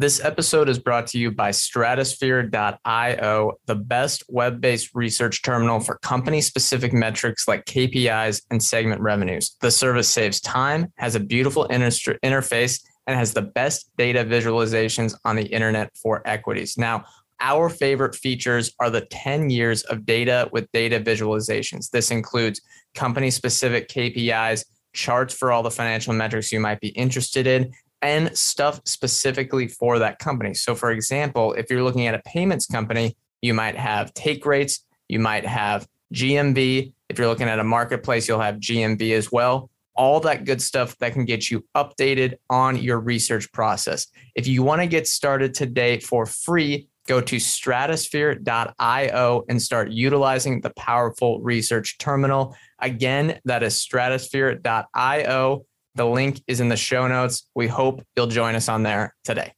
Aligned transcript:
This 0.00 0.24
episode 0.24 0.68
is 0.68 0.78
brought 0.78 1.08
to 1.08 1.18
you 1.18 1.32
by 1.32 1.50
Stratosphere.io, 1.50 3.52
the 3.66 3.74
best 3.74 4.22
web 4.28 4.60
based 4.60 4.94
research 4.94 5.42
terminal 5.42 5.80
for 5.80 5.98
company 6.04 6.40
specific 6.40 6.92
metrics 6.92 7.48
like 7.48 7.64
KPIs 7.64 8.42
and 8.52 8.62
segment 8.62 9.00
revenues. 9.00 9.56
The 9.60 9.72
service 9.72 10.08
saves 10.08 10.40
time, 10.40 10.92
has 10.98 11.16
a 11.16 11.20
beautiful 11.20 11.64
inter- 11.64 12.16
interface, 12.24 12.80
and 13.08 13.18
has 13.18 13.32
the 13.32 13.42
best 13.42 13.90
data 13.96 14.24
visualizations 14.24 15.16
on 15.24 15.34
the 15.34 15.46
internet 15.46 15.90
for 15.96 16.22
equities. 16.24 16.78
Now, 16.78 17.04
our 17.40 17.68
favorite 17.68 18.14
features 18.14 18.72
are 18.78 18.90
the 18.90 19.00
10 19.00 19.50
years 19.50 19.82
of 19.82 20.06
data 20.06 20.48
with 20.52 20.70
data 20.70 21.00
visualizations. 21.00 21.90
This 21.90 22.12
includes 22.12 22.60
company 22.94 23.32
specific 23.32 23.88
KPIs, 23.88 24.64
charts 24.92 25.34
for 25.34 25.50
all 25.50 25.64
the 25.64 25.72
financial 25.72 26.14
metrics 26.14 26.52
you 26.52 26.60
might 26.60 26.80
be 26.80 26.90
interested 26.90 27.48
in, 27.48 27.72
and 28.02 28.36
stuff 28.36 28.80
specifically 28.84 29.68
for 29.68 29.98
that 29.98 30.18
company. 30.18 30.54
So, 30.54 30.74
for 30.74 30.90
example, 30.90 31.52
if 31.54 31.70
you're 31.70 31.82
looking 31.82 32.06
at 32.06 32.14
a 32.14 32.20
payments 32.20 32.66
company, 32.66 33.16
you 33.42 33.54
might 33.54 33.76
have 33.76 34.12
take 34.14 34.44
rates, 34.46 34.84
you 35.08 35.18
might 35.18 35.46
have 35.46 35.86
GMV. 36.14 36.92
If 37.08 37.18
you're 37.18 37.28
looking 37.28 37.48
at 37.48 37.58
a 37.58 37.64
marketplace, 37.64 38.28
you'll 38.28 38.40
have 38.40 38.56
GMV 38.56 39.12
as 39.12 39.32
well. 39.32 39.70
All 39.94 40.20
that 40.20 40.44
good 40.44 40.62
stuff 40.62 40.96
that 40.98 41.12
can 41.12 41.24
get 41.24 41.50
you 41.50 41.64
updated 41.74 42.34
on 42.48 42.76
your 42.76 43.00
research 43.00 43.50
process. 43.52 44.06
If 44.36 44.46
you 44.46 44.62
want 44.62 44.80
to 44.80 44.86
get 44.86 45.08
started 45.08 45.54
today 45.54 45.98
for 45.98 46.24
free, 46.24 46.88
go 47.08 47.20
to 47.20 47.36
stratosphere.io 47.36 49.44
and 49.48 49.60
start 49.60 49.90
utilizing 49.90 50.60
the 50.60 50.70
powerful 50.70 51.40
research 51.40 51.98
terminal. 51.98 52.54
Again, 52.78 53.40
that 53.44 53.64
is 53.64 53.74
stratosphere.io. 53.74 55.64
The 55.98 56.06
link 56.06 56.40
is 56.46 56.60
in 56.60 56.68
the 56.68 56.76
show 56.76 57.08
notes. 57.08 57.48
We 57.56 57.66
hope 57.66 58.04
you'll 58.14 58.28
join 58.28 58.54
us 58.54 58.68
on 58.68 58.84
there 58.84 59.16
today. 59.24 59.52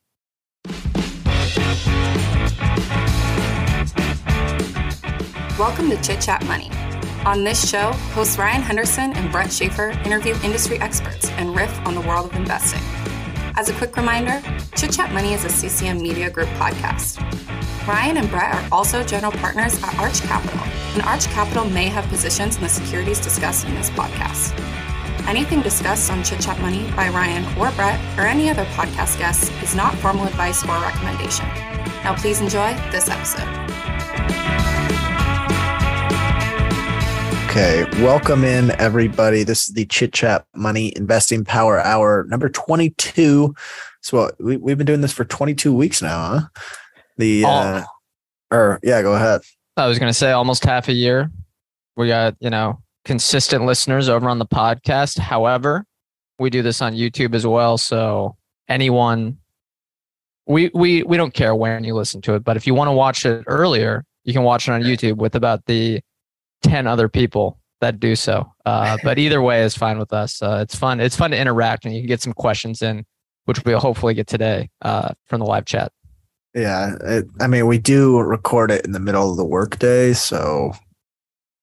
Welcome 5.58 5.90
to 5.90 6.00
Chit 6.02 6.22
Chat 6.22 6.42
Money. 6.46 6.70
On 7.26 7.44
this 7.44 7.68
show, 7.68 7.92
hosts 8.14 8.38
Ryan 8.38 8.62
Henderson 8.62 9.12
and 9.12 9.30
Brett 9.30 9.52
Schaefer 9.52 9.90
interview 10.06 10.34
industry 10.42 10.78
experts 10.78 11.28
and 11.32 11.54
riff 11.54 11.78
on 11.86 11.94
the 11.94 12.00
world 12.00 12.30
of 12.30 12.36
investing. 12.36 12.80
As 13.58 13.68
a 13.68 13.74
quick 13.74 13.94
reminder, 13.94 14.40
Chit 14.76 14.92
Chat 14.92 15.12
Money 15.12 15.34
is 15.34 15.44
a 15.44 15.50
CCM 15.50 16.00
Media 16.00 16.30
Group 16.30 16.48
podcast. 16.56 17.20
Ryan 17.86 18.16
and 18.16 18.30
Brett 18.30 18.54
are 18.54 18.68
also 18.72 19.04
general 19.04 19.32
partners 19.32 19.78
at 19.82 19.98
Arch 19.98 20.22
Capital, 20.22 20.60
and 20.94 21.02
Arch 21.02 21.26
Capital 21.26 21.66
may 21.66 21.88
have 21.88 22.06
positions 22.06 22.56
in 22.56 22.62
the 22.62 22.68
securities 22.70 23.20
discussed 23.20 23.66
in 23.66 23.74
this 23.74 23.90
podcast. 23.90 24.56
Anything 25.30 25.60
discussed 25.60 26.10
on 26.10 26.24
Chit 26.24 26.40
Chat 26.40 26.58
Money 26.60 26.90
by 26.96 27.08
Ryan 27.08 27.44
or 27.56 27.70
Brett 27.76 28.00
or 28.18 28.26
any 28.26 28.50
other 28.50 28.64
podcast 28.64 29.16
guests 29.16 29.48
is 29.62 29.76
not 29.76 29.94
formal 29.98 30.26
advice 30.26 30.64
or 30.64 30.76
recommendation. 30.80 31.46
Now, 32.02 32.16
please 32.16 32.40
enjoy 32.40 32.74
this 32.90 33.08
episode. 33.08 33.46
Okay, 37.48 37.84
welcome 38.02 38.42
in 38.42 38.72
everybody. 38.80 39.44
This 39.44 39.68
is 39.68 39.74
the 39.76 39.86
Chit 39.86 40.12
Chat 40.12 40.44
Money 40.56 40.92
Investing 40.96 41.44
Power 41.44 41.78
Hour 41.78 42.26
number 42.28 42.48
22. 42.48 43.54
So 44.00 44.32
we, 44.40 44.56
we've 44.56 44.78
been 44.78 44.84
doing 44.84 45.00
this 45.00 45.12
for 45.12 45.24
22 45.24 45.72
weeks 45.72 46.02
now, 46.02 46.26
huh? 46.26 46.40
The, 47.18 47.44
uh, 47.44 47.84
or 48.50 48.80
yeah, 48.82 49.00
go 49.02 49.14
ahead. 49.14 49.42
I 49.76 49.86
was 49.86 50.00
going 50.00 50.10
to 50.10 50.18
say 50.18 50.32
almost 50.32 50.64
half 50.64 50.88
a 50.88 50.92
year. 50.92 51.30
We 51.96 52.08
got, 52.08 52.34
you 52.40 52.50
know, 52.50 52.82
consistent 53.04 53.64
listeners 53.64 54.08
over 54.08 54.28
on 54.28 54.38
the 54.38 54.46
podcast. 54.46 55.18
However, 55.18 55.84
we 56.38 56.50
do 56.50 56.62
this 56.62 56.82
on 56.82 56.94
YouTube 56.94 57.34
as 57.34 57.46
well. 57.46 57.78
So 57.78 58.36
anyone, 58.68 59.38
we 60.46 60.70
we 60.74 61.02
we 61.02 61.16
don't 61.16 61.34
care 61.34 61.54
when 61.54 61.84
you 61.84 61.94
listen 61.94 62.20
to 62.22 62.34
it, 62.34 62.44
but 62.44 62.56
if 62.56 62.66
you 62.66 62.74
want 62.74 62.88
to 62.88 62.92
watch 62.92 63.24
it 63.26 63.44
earlier, 63.46 64.04
you 64.24 64.32
can 64.32 64.42
watch 64.42 64.68
it 64.68 64.72
on 64.72 64.82
YouTube 64.82 65.16
with 65.16 65.34
about 65.34 65.64
the 65.66 66.00
ten 66.62 66.86
other 66.86 67.08
people 67.08 67.58
that 67.80 68.00
do 68.00 68.14
so. 68.14 68.52
Uh, 68.66 68.98
but 69.02 69.18
either 69.18 69.40
way 69.40 69.62
is 69.62 69.76
fine 69.76 69.98
with 69.98 70.12
us. 70.12 70.42
Uh, 70.42 70.58
it's 70.62 70.74
fun. 70.74 71.00
It's 71.00 71.16
fun 71.16 71.30
to 71.30 71.38
interact, 71.38 71.84
and 71.84 71.94
you 71.94 72.00
can 72.00 72.08
get 72.08 72.20
some 72.20 72.32
questions 72.32 72.82
in, 72.82 73.04
which 73.44 73.64
we'll 73.64 73.80
hopefully 73.80 74.14
get 74.14 74.26
today 74.26 74.70
uh, 74.82 75.12
from 75.26 75.40
the 75.40 75.46
live 75.46 75.64
chat. 75.64 75.92
Yeah, 76.54 76.96
it, 77.04 77.26
I 77.40 77.46
mean, 77.46 77.66
we 77.66 77.78
do 77.78 78.18
record 78.18 78.70
it 78.70 78.84
in 78.84 78.92
the 78.92 79.00
middle 79.00 79.30
of 79.30 79.36
the 79.36 79.44
workday, 79.44 80.12
so 80.12 80.72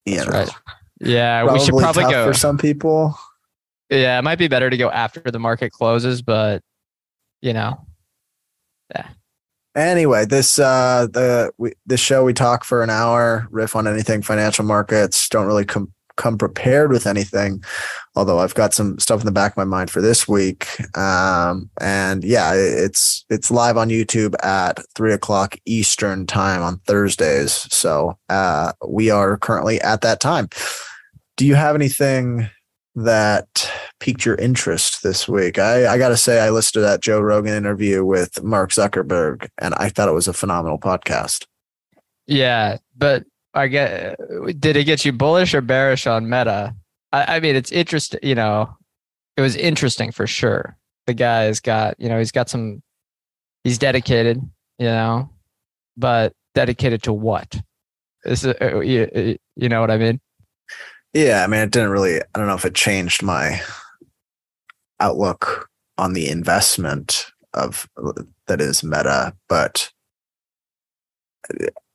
you 0.06 0.16
That's 0.16 0.28
know, 0.28 0.38
right. 0.38 0.50
Yeah, 1.00 1.52
we 1.52 1.60
should 1.60 1.74
probably 1.74 2.04
go. 2.04 2.26
for 2.26 2.34
some 2.34 2.58
people. 2.58 3.18
Yeah, 3.90 4.18
it 4.18 4.22
might 4.22 4.38
be 4.38 4.48
better 4.48 4.68
to 4.68 4.76
go 4.76 4.90
after 4.90 5.20
the 5.20 5.38
market 5.38 5.72
closes, 5.72 6.22
but 6.22 6.62
you 7.40 7.52
know, 7.52 7.86
Anyway, 9.78 10.24
this 10.24 10.58
uh 10.58 11.06
the 11.12 11.52
we, 11.56 11.72
this 11.86 12.00
show 12.00 12.24
we 12.24 12.32
talk 12.32 12.64
for 12.64 12.82
an 12.82 12.90
hour, 12.90 13.46
riff 13.50 13.76
on 13.76 13.86
anything 13.86 14.22
financial 14.22 14.64
markets. 14.64 15.28
Don't 15.28 15.46
really 15.46 15.64
come 15.64 15.92
come 16.16 16.36
prepared 16.36 16.90
with 16.90 17.06
anything, 17.06 17.62
although 18.16 18.40
I've 18.40 18.56
got 18.56 18.74
some 18.74 18.98
stuff 18.98 19.20
in 19.20 19.26
the 19.26 19.30
back 19.30 19.52
of 19.52 19.56
my 19.56 19.64
mind 19.64 19.88
for 19.88 20.00
this 20.00 20.26
week. 20.26 20.66
Um, 20.98 21.70
and 21.80 22.24
yeah, 22.24 22.54
it's 22.54 23.24
it's 23.30 23.52
live 23.52 23.76
on 23.76 23.88
YouTube 23.88 24.34
at 24.44 24.80
three 24.96 25.12
o'clock 25.12 25.56
Eastern 25.64 26.26
time 26.26 26.60
on 26.60 26.78
Thursdays. 26.80 27.52
So 27.72 28.18
uh, 28.28 28.72
we 28.84 29.10
are 29.10 29.38
currently 29.38 29.80
at 29.80 30.00
that 30.00 30.18
time. 30.18 30.48
Do 31.38 31.46
you 31.46 31.54
have 31.54 31.76
anything 31.76 32.50
that 32.96 33.70
piqued 34.00 34.26
your 34.26 34.34
interest 34.34 35.04
this 35.04 35.28
week? 35.28 35.56
I, 35.56 35.86
I 35.86 35.96
got 35.96 36.08
to 36.08 36.16
say, 36.16 36.40
I 36.40 36.50
listened 36.50 36.72
to 36.74 36.80
that 36.80 37.00
Joe 37.00 37.20
Rogan 37.20 37.54
interview 37.54 38.04
with 38.04 38.42
Mark 38.42 38.70
Zuckerberg, 38.72 39.48
and 39.56 39.72
I 39.76 39.88
thought 39.88 40.08
it 40.08 40.14
was 40.14 40.26
a 40.26 40.32
phenomenal 40.32 40.80
podcast. 40.80 41.46
yeah. 42.26 42.78
But 42.96 43.24
I 43.54 43.68
get, 43.68 44.18
did 44.58 44.76
it 44.76 44.82
get 44.82 45.04
you 45.04 45.12
bullish 45.12 45.54
or 45.54 45.60
bearish 45.60 46.08
on 46.08 46.28
Meta? 46.28 46.74
I, 47.12 47.36
I 47.36 47.40
mean, 47.40 47.54
it's 47.54 47.70
interesting. 47.70 48.18
You 48.22 48.34
know, 48.34 48.76
it 49.36 49.40
was 49.40 49.54
interesting 49.54 50.10
for 50.10 50.26
sure. 50.26 50.76
The 51.06 51.14
guy's 51.14 51.60
got, 51.60 51.94
you 52.00 52.08
know, 52.08 52.18
he's 52.18 52.32
got 52.32 52.50
some, 52.50 52.82
he's 53.62 53.78
dedicated. 53.78 54.42
You 54.80 54.86
know, 54.86 55.30
but 55.96 56.32
dedicated 56.56 57.04
to 57.04 57.12
what? 57.12 57.60
Is 58.24 58.44
it, 58.44 58.60
uh, 58.60 58.80
you, 58.80 59.38
you 59.54 59.68
know 59.68 59.80
what 59.80 59.92
I 59.92 59.98
mean? 59.98 60.20
Yeah, 61.14 61.42
I 61.42 61.46
mean, 61.46 61.60
it 61.60 61.70
didn't 61.70 61.90
really. 61.90 62.20
I 62.20 62.24
don't 62.34 62.46
know 62.46 62.54
if 62.54 62.64
it 62.64 62.74
changed 62.74 63.22
my 63.22 63.60
outlook 65.00 65.68
on 65.96 66.12
the 66.12 66.28
investment 66.28 67.26
of 67.54 67.88
that 68.46 68.60
is 68.60 68.84
Meta, 68.84 69.34
but 69.48 69.90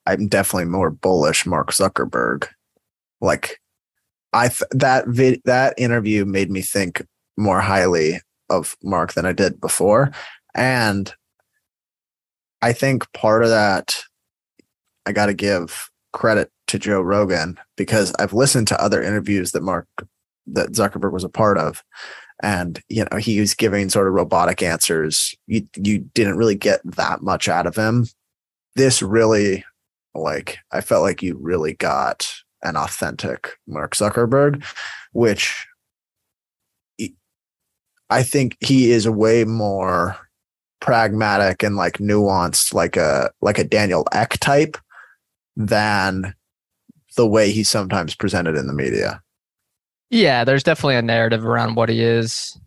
I'm 0.05 0.27
definitely 0.27 0.65
more 0.69 0.89
bullish 0.89 1.45
Mark 1.45 1.71
Zuckerberg. 1.71 2.47
Like, 3.21 3.59
I 4.33 4.49
th- 4.49 4.63
that 4.71 5.05
that 5.45 5.75
interview 5.77 6.25
made 6.25 6.51
me 6.51 6.61
think 6.61 7.05
more 7.37 7.61
highly 7.61 8.21
of 8.49 8.77
Mark 8.83 9.13
than 9.13 9.25
I 9.25 9.33
did 9.33 9.61
before, 9.61 10.11
and 10.55 11.13
I 12.61 12.73
think 12.73 13.11
part 13.13 13.43
of 13.43 13.49
that 13.49 14.03
I 15.05 15.11
got 15.11 15.27
to 15.27 15.33
give 15.33 15.89
credit 16.13 16.51
to 16.67 16.79
Joe 16.79 17.01
Rogan 17.01 17.59
because 17.77 18.13
I've 18.19 18.33
listened 18.33 18.67
to 18.69 18.81
other 18.81 19.01
interviews 19.01 19.51
that 19.51 19.63
Mark 19.63 19.87
that 20.47 20.71
Zuckerberg 20.71 21.11
was 21.11 21.23
a 21.23 21.29
part 21.29 21.57
of. 21.57 21.83
And 22.41 22.81
you 22.89 23.05
know 23.09 23.17
he 23.17 23.39
was 23.39 23.53
giving 23.53 23.89
sort 23.89 24.07
of 24.07 24.13
robotic 24.13 24.61
answers. 24.61 25.35
You 25.47 25.67
you 25.77 25.99
didn't 26.13 26.37
really 26.37 26.55
get 26.55 26.81
that 26.83 27.21
much 27.21 27.47
out 27.47 27.67
of 27.67 27.75
him. 27.75 28.07
This 28.75 29.01
really 29.01 29.63
like 30.15 30.57
I 30.71 30.81
felt 30.81 31.03
like 31.03 31.21
you 31.21 31.37
really 31.39 31.73
got 31.73 32.33
an 32.63 32.75
authentic 32.75 33.57
Mark 33.67 33.95
Zuckerberg 33.95 34.63
which 35.13 35.67
I 38.09 38.23
think 38.23 38.57
he 38.59 38.91
is 38.91 39.07
way 39.07 39.45
more 39.45 40.17
pragmatic 40.81 41.63
and 41.63 41.77
like 41.77 41.99
nuanced 41.99 42.73
like 42.73 42.97
a 42.97 43.31
like 43.41 43.57
a 43.57 43.63
Daniel 43.63 44.05
Ek 44.11 44.37
type 44.39 44.77
than 45.55 46.35
the 47.15 47.27
way 47.27 47.51
he's 47.51 47.69
sometimes 47.69 48.15
presented 48.15 48.55
in 48.55 48.67
the 48.67 48.73
media. 48.73 49.21
Yeah, 50.09 50.43
there's 50.43 50.63
definitely 50.63 50.95
a 50.95 51.01
narrative 51.01 51.45
around 51.45 51.75
what 51.75 51.89
he 51.89 52.01
is. 52.03 52.57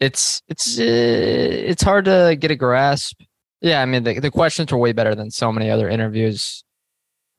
It's 0.00 0.42
it's 0.48 0.78
uh, 0.78 0.82
it's 0.82 1.82
hard 1.82 2.06
to 2.06 2.36
get 2.38 2.50
a 2.50 2.56
grasp. 2.56 3.20
Yeah, 3.60 3.80
I 3.80 3.86
mean 3.86 4.02
the 4.02 4.18
the 4.18 4.30
questions 4.30 4.72
were 4.72 4.78
way 4.78 4.92
better 4.92 5.14
than 5.14 5.30
so 5.30 5.52
many 5.52 5.70
other 5.70 5.88
interviews. 5.88 6.64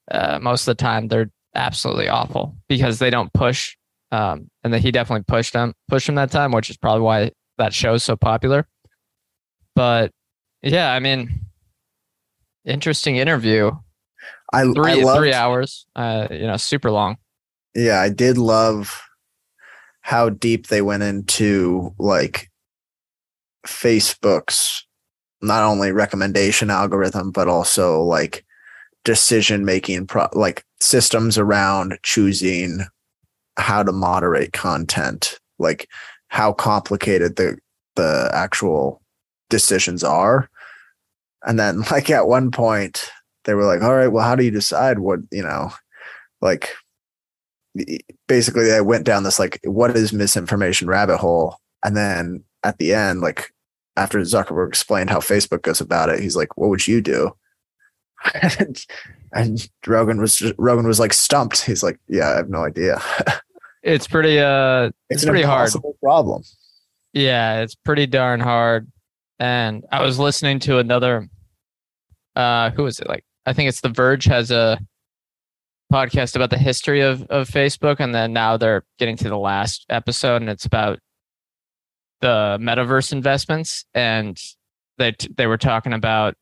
Uh, 0.09 0.39
most 0.41 0.61
of 0.61 0.77
the 0.77 0.81
time, 0.81 1.07
they're 1.07 1.29
absolutely 1.55 2.07
awful 2.07 2.55
because 2.67 2.99
they 2.99 3.09
don't 3.09 3.31
push. 3.33 3.75
Um, 4.11 4.49
and 4.63 4.71
that 4.73 4.79
he 4.79 4.91
definitely 4.91 5.23
pushed 5.27 5.53
them 5.53 5.73
pushed 5.89 6.07
him 6.07 6.15
that 6.15 6.29
time, 6.29 6.51
which 6.51 6.69
is 6.69 6.77
probably 6.77 7.01
why 7.01 7.31
that 7.57 7.73
show's 7.73 8.03
so 8.03 8.15
popular. 8.15 8.67
But 9.75 10.11
yeah, 10.61 10.93
I 10.93 10.99
mean, 10.99 11.41
interesting 12.63 13.17
interview. 13.17 13.71
I 14.53 14.63
Three 14.63 14.91
I 14.91 15.03
loved, 15.03 15.19
three 15.19 15.33
hours. 15.33 15.85
Uh, 15.95 16.27
you 16.29 16.45
know, 16.45 16.57
super 16.57 16.91
long. 16.91 17.17
Yeah, 17.75 17.99
I 18.01 18.09
did 18.09 18.37
love 18.37 19.01
how 20.01 20.29
deep 20.29 20.67
they 20.67 20.81
went 20.81 21.03
into 21.03 21.93
like 21.97 22.51
Facebook's 23.65 24.85
not 25.41 25.63
only 25.63 25.91
recommendation 25.91 26.69
algorithm, 26.69 27.31
but 27.31 27.47
also 27.47 28.01
like 28.01 28.45
decision 29.03 29.65
making, 29.65 30.07
pro- 30.07 30.29
like 30.33 30.63
systems 30.79 31.37
around 31.37 31.97
choosing 32.03 32.81
how 33.57 33.81
to 33.81 33.91
moderate 33.91 34.53
content, 34.53 35.39
like 35.57 35.89
how 36.27 36.53
complicated 36.53 37.35
the 37.35 37.57
the 37.95 38.29
actual 38.33 39.01
decisions 39.49 40.03
are. 40.03 40.49
And 41.43 41.59
then 41.59 41.81
like 41.91 42.09
at 42.09 42.27
one 42.27 42.51
point 42.51 43.09
they 43.45 43.53
were 43.53 43.65
like, 43.65 43.81
all 43.81 43.95
right, 43.95 44.07
well, 44.07 44.25
how 44.25 44.35
do 44.35 44.43
you 44.43 44.51
decide 44.51 44.99
what, 44.99 45.19
you 45.31 45.43
know, 45.43 45.71
like 46.41 46.75
basically 48.27 48.65
they 48.65 48.81
went 48.81 49.05
down 49.05 49.23
this 49.23 49.39
like 49.39 49.59
what 49.63 49.95
is 49.95 50.13
misinformation 50.13 50.87
rabbit 50.87 51.17
hole. 51.17 51.57
And 51.83 51.97
then 51.97 52.43
at 52.63 52.77
the 52.77 52.93
end, 52.93 53.21
like 53.21 53.51
after 53.95 54.19
Zuckerberg 54.19 54.69
explained 54.69 55.09
how 55.09 55.19
Facebook 55.19 55.61
goes 55.61 55.81
about 55.81 56.09
it, 56.09 56.19
he's 56.19 56.35
like, 56.35 56.57
what 56.57 56.69
would 56.69 56.87
you 56.87 57.01
do? 57.01 57.35
and, 58.59 58.85
and 59.33 59.69
Rogan 59.85 60.21
was 60.21 60.35
just, 60.35 60.53
Rogan 60.57 60.87
was 60.87 60.99
like 60.99 61.13
stumped. 61.13 61.61
He's 61.61 61.83
like, 61.83 61.99
yeah, 62.07 62.31
I 62.31 62.35
have 62.37 62.49
no 62.49 62.63
idea. 62.63 63.01
it's 63.83 64.07
pretty 64.07 64.39
uh 64.39 64.89
it's, 65.09 65.23
it's 65.23 65.25
pretty 65.25 65.43
hard 65.43 65.69
problem. 66.01 66.43
Yeah, 67.11 67.61
it's 67.61 67.75
pretty 67.75 68.07
darn 68.07 68.39
hard. 68.39 68.89
And 69.39 69.85
I 69.91 70.01
was 70.03 70.17
listening 70.19 70.59
to 70.59 70.79
another 70.79 71.27
uh 72.35 72.71
who 72.71 72.83
was 72.83 72.99
it 72.99 73.07
like 73.07 73.25
I 73.45 73.53
think 73.53 73.69
it's 73.69 73.81
The 73.81 73.89
Verge 73.89 74.25
has 74.25 74.51
a 74.51 74.79
podcast 75.91 76.35
about 76.35 76.49
the 76.49 76.57
history 76.57 77.01
of 77.01 77.21
of 77.23 77.47
Facebook 77.47 77.99
and 77.99 78.15
then 78.15 78.33
now 78.33 78.57
they're 78.57 78.83
getting 78.97 79.15
to 79.17 79.29
the 79.29 79.37
last 79.37 79.85
episode 79.89 80.41
and 80.41 80.49
it's 80.49 80.65
about 80.65 80.97
the 82.21 82.57
metaverse 82.59 83.11
investments 83.11 83.85
and 83.93 84.41
they 84.97 85.13
they 85.35 85.45
were 85.45 85.57
talking 85.57 85.93
about 85.93 86.35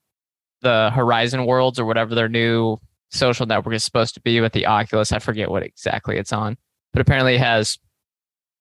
the 0.62 0.92
Horizon 0.94 1.46
Worlds 1.46 1.80
or 1.80 1.86
whatever 1.86 2.16
their 2.16 2.30
new 2.30 2.78
social 3.10 3.46
network 3.46 3.76
is 3.76 3.84
supposed 3.84 4.14
to 4.14 4.22
be 4.22 4.40
with 4.40 4.54
the 4.54 4.66
Oculus. 4.66 5.12
I 5.12 5.20
forget 5.20 5.50
what 5.50 5.64
exactly 5.64 6.18
it's 6.18 6.32
on, 6.32 6.58
but 6.94 7.02
apparently 7.02 7.36
it 7.36 7.42
has 7.42 7.78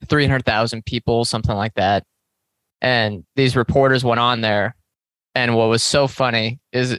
300,000 0.08 0.84
people, 0.84 1.24
something 1.24 1.54
like 1.54 1.74
that. 1.74 2.04
And 2.80 3.24
these 3.36 3.56
reporters 3.56 4.02
went 4.02 4.20
on 4.20 4.40
there. 4.40 4.74
And 5.34 5.54
what 5.54 5.68
was 5.68 5.82
so 5.82 6.08
funny 6.08 6.58
is 6.72 6.98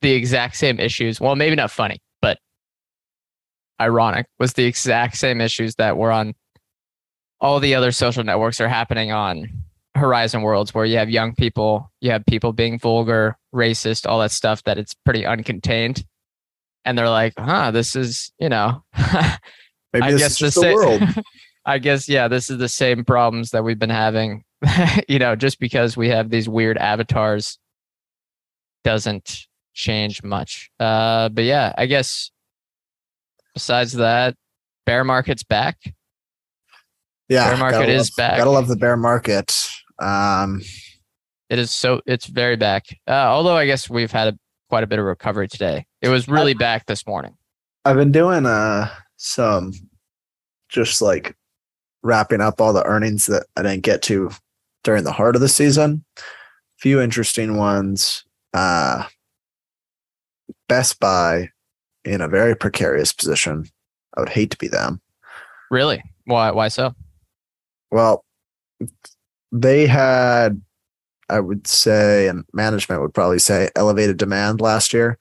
the 0.00 0.12
exact 0.12 0.56
same 0.56 0.78
issues. 0.78 1.20
Well, 1.20 1.36
maybe 1.36 1.56
not 1.56 1.70
funny, 1.70 1.98
but 2.20 2.38
ironic 3.80 4.26
was 4.38 4.52
the 4.54 4.64
exact 4.64 5.16
same 5.16 5.40
issues 5.40 5.74
that 5.76 5.96
were 5.96 6.12
on 6.12 6.34
all 7.40 7.60
the 7.60 7.74
other 7.74 7.92
social 7.92 8.24
networks 8.24 8.60
are 8.60 8.68
happening 8.68 9.12
on 9.12 9.48
Horizon 9.94 10.42
Worlds, 10.42 10.74
where 10.74 10.84
you 10.84 10.98
have 10.98 11.10
young 11.10 11.34
people, 11.34 11.90
you 12.00 12.10
have 12.10 12.24
people 12.26 12.52
being 12.52 12.78
vulgar, 12.78 13.36
racist, 13.54 14.08
all 14.08 14.20
that 14.20 14.30
stuff 14.30 14.62
that 14.64 14.78
it's 14.78 14.94
pretty 14.94 15.22
uncontained. 15.22 16.04
And 16.84 16.96
they're 16.96 17.08
like, 17.08 17.34
huh, 17.38 17.70
this 17.70 17.96
is, 17.96 18.32
you 18.38 18.48
know, 18.48 18.82
maybe 19.92 20.06
I 20.06 20.16
guess 20.16 20.38
the, 20.38 20.50
the 20.50 20.74
world. 20.74 21.02
I 21.66 21.78
guess, 21.78 22.08
yeah, 22.08 22.28
this 22.28 22.48
is 22.48 22.58
the 22.58 22.68
same 22.68 23.04
problems 23.04 23.50
that 23.50 23.62
we've 23.62 23.78
been 23.78 23.90
having, 23.90 24.42
you 25.08 25.18
know, 25.18 25.36
just 25.36 25.60
because 25.60 25.96
we 25.96 26.08
have 26.08 26.30
these 26.30 26.48
weird 26.48 26.78
avatars 26.78 27.58
doesn't 28.84 29.47
change 29.78 30.22
much. 30.22 30.70
Uh, 30.78 31.28
but 31.30 31.44
yeah, 31.44 31.72
I 31.78 31.86
guess 31.86 32.30
besides 33.54 33.92
that, 33.94 34.34
bear 34.84 35.04
market's 35.04 35.44
back. 35.44 35.78
Yeah, 37.28 37.48
bear 37.48 37.56
market 37.56 37.88
is 37.88 38.10
love, 38.10 38.16
back. 38.16 38.38
Gotta 38.38 38.50
love 38.50 38.68
the 38.68 38.76
bear 38.76 38.96
market. 38.96 39.56
Um, 39.98 40.62
it 41.48 41.58
is 41.58 41.70
so 41.70 42.02
it's 42.06 42.26
very 42.26 42.56
back. 42.56 42.86
Uh, 43.06 43.12
although 43.12 43.56
I 43.56 43.66
guess 43.66 43.88
we've 43.88 44.10
had 44.10 44.34
a, 44.34 44.38
quite 44.68 44.84
a 44.84 44.86
bit 44.86 44.98
of 44.98 45.04
recovery 45.04 45.48
today. 45.48 45.86
It 46.02 46.08
was 46.08 46.28
really 46.28 46.54
I, 46.54 46.58
back 46.58 46.86
this 46.86 47.06
morning. 47.06 47.34
I've 47.84 47.96
been 47.96 48.12
doing 48.12 48.46
uh 48.46 48.90
some 49.16 49.72
just 50.68 51.00
like 51.00 51.36
wrapping 52.02 52.40
up 52.40 52.60
all 52.60 52.72
the 52.72 52.84
earnings 52.84 53.26
that 53.26 53.46
I 53.56 53.62
didn't 53.62 53.82
get 53.82 54.02
to 54.02 54.30
during 54.84 55.04
the 55.04 55.12
heart 55.12 55.36
of 55.36 55.40
the 55.40 55.48
season. 55.48 56.04
Few 56.78 57.00
interesting 57.00 57.56
ones. 57.56 58.24
Uh 58.52 59.04
Best 60.68 61.00
Buy 61.00 61.50
in 62.04 62.20
a 62.20 62.28
very 62.28 62.56
precarious 62.56 63.12
position. 63.12 63.66
I 64.16 64.20
would 64.20 64.28
hate 64.28 64.50
to 64.50 64.58
be 64.58 64.68
them. 64.68 65.00
Really? 65.70 66.02
Why 66.24 66.50
why 66.50 66.68
so? 66.68 66.94
Well, 67.90 68.24
they 69.52 69.86
had, 69.86 70.60
I 71.28 71.40
would 71.40 71.66
say, 71.66 72.28
and 72.28 72.44
management 72.52 73.00
would 73.00 73.14
probably 73.14 73.38
say, 73.38 73.70
elevated 73.76 74.16
demand 74.18 74.60
last 74.60 74.92
year, 74.92 75.18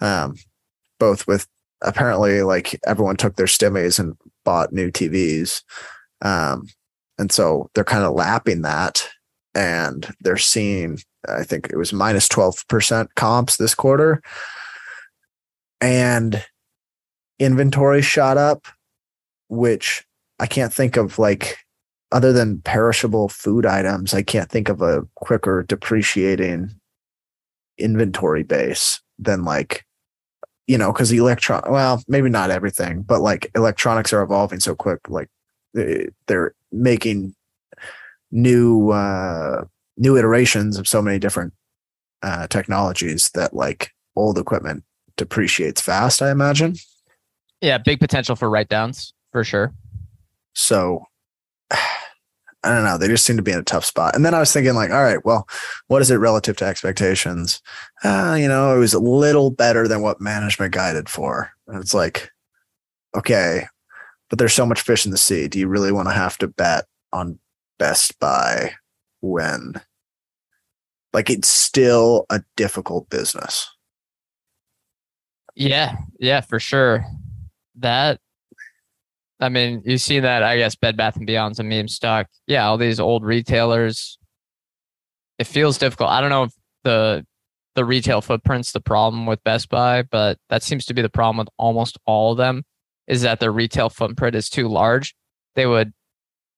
um, 0.00 0.36
both 0.98 1.26
with 1.26 1.46
apparently 1.82 2.42
like 2.42 2.78
everyone 2.86 3.16
took 3.16 3.36
their 3.36 3.46
stimmies 3.46 3.98
and 3.98 4.16
bought 4.44 4.72
new 4.72 4.90
TVs. 4.90 5.62
Um, 6.22 6.68
and 7.18 7.30
so 7.30 7.70
they're 7.74 7.84
kind 7.84 8.04
of 8.04 8.14
lapping 8.14 8.62
that 8.62 9.08
and 9.54 10.12
they're 10.20 10.36
seeing, 10.36 10.98
I 11.28 11.44
think 11.44 11.68
it 11.70 11.76
was 11.76 11.92
minus 11.92 12.28
12% 12.28 13.08
comps 13.14 13.56
this 13.56 13.74
quarter. 13.74 14.22
And 15.84 16.42
inventory 17.38 18.00
shot 18.00 18.38
up, 18.38 18.66
which 19.50 20.02
I 20.40 20.46
can't 20.46 20.72
think 20.72 20.96
of 20.96 21.18
like 21.18 21.58
other 22.10 22.32
than 22.32 22.62
perishable 22.62 23.28
food 23.28 23.66
items, 23.66 24.14
I 24.14 24.22
can't 24.22 24.50
think 24.50 24.70
of 24.70 24.80
a 24.80 25.02
quicker 25.14 25.62
depreciating 25.62 26.70
inventory 27.76 28.44
base 28.44 29.02
than 29.18 29.44
like, 29.44 29.84
you 30.66 30.78
know, 30.78 30.90
because 30.90 31.10
the 31.10 31.18
electron, 31.18 31.62
well, 31.68 32.02
maybe 32.08 32.30
not 32.30 32.50
everything, 32.50 33.02
but 33.02 33.20
like 33.20 33.50
electronics 33.54 34.10
are 34.14 34.22
evolving 34.22 34.60
so 34.60 34.74
quick. 34.74 35.00
Like 35.10 35.28
they're 35.74 36.54
making 36.72 37.34
new, 38.30 38.88
uh, 38.88 39.64
new 39.98 40.16
iterations 40.16 40.78
of 40.78 40.88
so 40.88 41.02
many 41.02 41.18
different 41.18 41.52
uh, 42.22 42.46
technologies 42.46 43.30
that 43.34 43.52
like 43.52 43.90
old 44.16 44.38
equipment 44.38 44.82
depreciates 45.16 45.80
fast, 45.80 46.22
I 46.22 46.30
imagine. 46.30 46.76
Yeah, 47.60 47.78
big 47.78 48.00
potential 48.00 48.36
for 48.36 48.50
write 48.50 48.68
downs 48.68 49.12
for 49.32 49.44
sure. 49.44 49.72
So 50.54 51.06
I 52.64 52.70
don't 52.70 52.84
know. 52.84 52.96
They 52.96 53.08
just 53.08 53.26
seem 53.26 53.36
to 53.36 53.42
be 53.42 53.52
in 53.52 53.58
a 53.58 53.62
tough 53.62 53.84
spot. 53.84 54.16
And 54.16 54.24
then 54.24 54.32
I 54.32 54.40
was 54.40 54.50
thinking, 54.50 54.74
like, 54.74 54.90
all 54.90 55.02
right, 55.02 55.22
well, 55.22 55.46
what 55.88 56.00
is 56.00 56.10
it 56.10 56.16
relative 56.16 56.56
to 56.56 56.64
expectations? 56.64 57.60
Uh, 58.02 58.38
you 58.40 58.48
know, 58.48 58.74
it 58.74 58.78
was 58.78 58.94
a 58.94 58.98
little 58.98 59.50
better 59.50 59.86
than 59.86 60.00
what 60.00 60.18
management 60.18 60.72
guided 60.72 61.10
for. 61.10 61.50
And 61.66 61.78
it's 61.78 61.92
like, 61.92 62.30
okay, 63.14 63.66
but 64.30 64.38
there's 64.38 64.54
so 64.54 64.64
much 64.64 64.80
fish 64.80 65.04
in 65.04 65.10
the 65.10 65.18
sea. 65.18 65.46
Do 65.46 65.58
you 65.58 65.68
really 65.68 65.92
want 65.92 66.08
to 66.08 66.14
have 66.14 66.38
to 66.38 66.48
bet 66.48 66.86
on 67.12 67.38
Best 67.78 68.18
Buy 68.18 68.72
when, 69.20 69.74
like, 71.12 71.28
it's 71.28 71.48
still 71.48 72.24
a 72.30 72.42
difficult 72.56 73.10
business? 73.10 73.68
Yeah, 75.54 75.96
yeah, 76.18 76.40
for 76.40 76.58
sure. 76.58 77.04
That 77.76 78.20
I 79.40 79.48
mean, 79.48 79.82
you 79.84 79.98
see 79.98 80.20
that, 80.20 80.42
I 80.42 80.56
guess, 80.56 80.74
Bed 80.76 80.96
Bath 80.96 81.16
and 81.16 81.26
Beyond's 81.26 81.58
a 81.58 81.64
meme 81.64 81.88
stock. 81.88 82.28
Yeah, 82.46 82.66
all 82.66 82.78
these 82.78 83.00
old 83.00 83.24
retailers. 83.24 84.18
It 85.38 85.46
feels 85.46 85.78
difficult. 85.78 86.10
I 86.10 86.20
don't 86.20 86.30
know 86.30 86.44
if 86.44 86.52
the 86.84 87.26
the 87.74 87.84
retail 87.84 88.20
footprint's 88.20 88.72
the 88.72 88.80
problem 88.80 89.26
with 89.26 89.42
Best 89.42 89.68
Buy, 89.68 90.02
but 90.02 90.38
that 90.48 90.62
seems 90.62 90.84
to 90.86 90.94
be 90.94 91.02
the 91.02 91.08
problem 91.08 91.38
with 91.38 91.48
almost 91.58 91.98
all 92.06 92.32
of 92.32 92.38
them. 92.38 92.62
Is 93.08 93.22
that 93.22 93.40
their 93.40 93.50
retail 93.52 93.90
footprint 93.90 94.36
is 94.36 94.48
too 94.48 94.68
large? 94.68 95.14
They 95.56 95.66
would, 95.66 95.92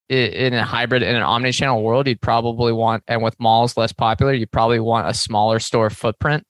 in 0.09 0.53
a 0.53 0.63
hybrid, 0.63 1.01
in 1.01 1.15
an 1.15 1.23
omni-channel 1.23 1.81
world, 1.81 2.07
you'd 2.07 2.21
probably 2.21 2.71
want, 2.71 3.03
and 3.07 3.23
with 3.23 3.35
malls 3.39 3.75
less 3.75 3.91
popular, 3.91 4.31
you 4.31 4.45
probably 4.45 4.79
want 4.79 5.07
a 5.07 5.13
smaller 5.13 5.59
store 5.59 5.89
footprint 5.89 6.43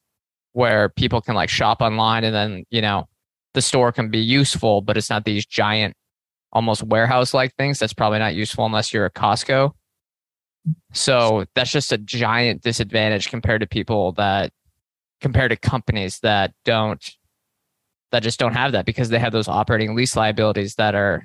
where 0.58 0.88
people 0.88 1.20
can 1.20 1.36
like 1.36 1.48
shop 1.48 1.80
online, 1.80 2.24
and 2.24 2.34
then 2.34 2.64
you 2.68 2.82
know 2.82 3.06
the 3.54 3.62
store 3.62 3.92
can 3.92 4.10
be 4.10 4.18
useful, 4.18 4.80
but 4.80 4.96
it's 4.96 5.08
not 5.08 5.24
these 5.24 5.46
giant 5.46 5.94
almost 6.52 6.82
warehouse 6.82 7.32
like 7.32 7.54
things. 7.54 7.78
That's 7.78 7.92
probably 7.92 8.18
not 8.18 8.34
useful 8.34 8.66
unless 8.66 8.92
you're 8.92 9.06
a 9.06 9.10
Costco. 9.10 9.70
So 10.92 11.44
that's 11.54 11.70
just 11.70 11.92
a 11.92 11.98
giant 11.98 12.62
disadvantage 12.62 13.30
compared 13.30 13.60
to 13.60 13.68
people 13.68 14.12
that 14.12 14.50
compared 15.20 15.52
to 15.52 15.56
companies 15.56 16.18
that 16.20 16.52
don't 16.64 17.08
that 18.10 18.24
just 18.24 18.40
don't 18.40 18.54
have 18.54 18.72
that 18.72 18.84
because 18.84 19.10
they 19.10 19.18
have 19.20 19.32
those 19.32 19.46
operating 19.46 19.94
lease 19.94 20.16
liabilities 20.16 20.74
that 20.74 20.96
are 20.96 21.24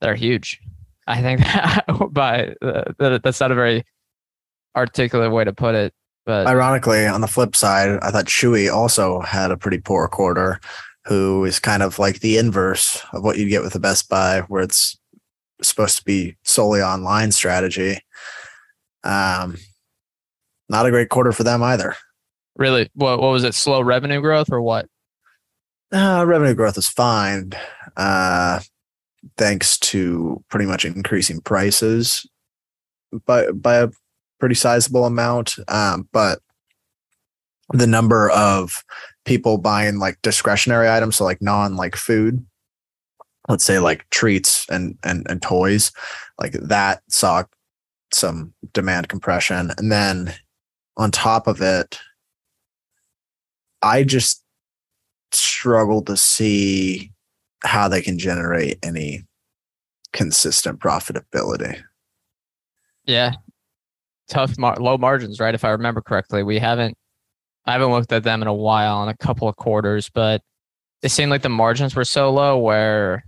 that 0.00 0.08
are 0.08 0.14
huge. 0.14 0.58
I 1.06 1.20
think 1.20 1.40
that 1.44 1.84
by 2.12 2.54
uh, 2.62 3.18
that's 3.22 3.40
not 3.40 3.52
a 3.52 3.54
very 3.54 3.84
articulate 4.74 5.32
way 5.32 5.44
to 5.44 5.52
put 5.52 5.74
it. 5.74 5.92
But 6.26 6.46
ironically, 6.46 7.06
on 7.06 7.20
the 7.20 7.26
flip 7.26 7.54
side, 7.54 7.98
I 8.02 8.10
thought 8.10 8.24
Chewy 8.26 8.72
also 8.72 9.20
had 9.20 9.50
a 9.50 9.56
pretty 9.56 9.78
poor 9.78 10.08
quarter 10.08 10.58
who 11.04 11.44
is 11.44 11.58
kind 11.58 11.82
of 11.82 11.98
like 11.98 12.20
the 12.20 12.38
inverse 12.38 13.02
of 13.12 13.22
what 13.22 13.36
you 13.36 13.48
get 13.48 13.62
with 13.62 13.74
the 13.74 13.80
Best 13.80 14.08
Buy, 14.08 14.40
where 14.48 14.62
it's 14.62 14.98
supposed 15.62 15.98
to 15.98 16.04
be 16.04 16.36
solely 16.42 16.80
online 16.80 17.30
strategy. 17.30 17.98
Um, 19.02 19.58
not 20.70 20.86
a 20.86 20.90
great 20.90 21.10
quarter 21.10 21.32
for 21.32 21.44
them 21.44 21.62
either. 21.62 21.94
Really? 22.56 22.90
What 22.94 23.20
what 23.20 23.30
was 23.30 23.44
it? 23.44 23.54
Slow 23.54 23.82
revenue 23.82 24.20
growth 24.20 24.50
or 24.50 24.62
what? 24.62 24.86
Uh, 25.92 26.24
revenue 26.26 26.54
growth 26.54 26.78
is 26.78 26.88
fine, 26.88 27.52
uh, 27.96 28.60
thanks 29.36 29.78
to 29.78 30.42
pretty 30.48 30.66
much 30.66 30.84
increasing 30.84 31.40
prices 31.40 32.26
by 33.26 33.50
by 33.50 33.76
a 33.76 33.88
pretty 34.38 34.54
sizable 34.54 35.04
amount. 35.04 35.56
Um, 35.68 36.08
but 36.12 36.40
the 37.72 37.86
number 37.86 38.30
of 38.30 38.84
people 39.24 39.58
buying 39.58 39.98
like 39.98 40.20
discretionary 40.22 40.88
items, 40.88 41.16
so 41.16 41.24
like 41.24 41.40
non 41.40 41.76
like 41.76 41.96
food, 41.96 42.44
let's 43.48 43.64
say 43.64 43.78
like 43.78 44.08
treats 44.10 44.66
and 44.68 44.98
and 45.04 45.26
and 45.28 45.40
toys, 45.42 45.92
like 46.38 46.52
that 46.52 47.02
saw 47.08 47.44
some 48.12 48.52
demand 48.72 49.08
compression, 49.08 49.72
and 49.78 49.90
then 49.90 50.34
on 50.96 51.10
top 51.10 51.46
of 51.46 51.60
it, 51.60 51.98
I 53.82 54.04
just 54.04 54.42
struggle 55.32 56.02
to 56.02 56.16
see 56.16 57.12
how 57.64 57.88
they 57.88 58.02
can 58.02 58.18
generate 58.18 58.78
any 58.82 59.24
consistent 60.12 60.78
profitability. 60.78 61.82
Yeah. 63.04 63.32
Tough 64.28 64.56
mar- 64.58 64.76
low 64.76 64.96
margins, 64.96 65.40
right? 65.40 65.54
If 65.54 65.64
I 65.64 65.70
remember 65.70 66.00
correctly. 66.00 66.42
We 66.42 66.58
haven't 66.58 66.96
I 67.66 67.72
haven't 67.72 67.90
looked 67.90 68.12
at 68.12 68.24
them 68.24 68.42
in 68.42 68.48
a 68.48 68.54
while 68.54 69.02
in 69.02 69.08
a 69.08 69.16
couple 69.16 69.48
of 69.48 69.56
quarters, 69.56 70.10
but 70.10 70.42
it 71.02 71.10
seemed 71.10 71.30
like 71.30 71.42
the 71.42 71.48
margins 71.48 71.94
were 71.94 72.04
so 72.04 72.30
low 72.30 72.58
where 72.58 73.24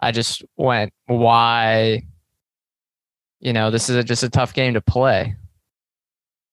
I 0.00 0.12
just 0.12 0.44
went, 0.56 0.92
why? 1.06 2.02
You 3.40 3.52
know, 3.52 3.70
this 3.70 3.88
is 3.88 3.96
a, 3.96 4.04
just 4.04 4.22
a 4.22 4.28
tough 4.28 4.54
game 4.54 4.74
to 4.74 4.80
play. 4.80 5.34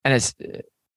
And 0.04 0.14
it's, 0.14 0.34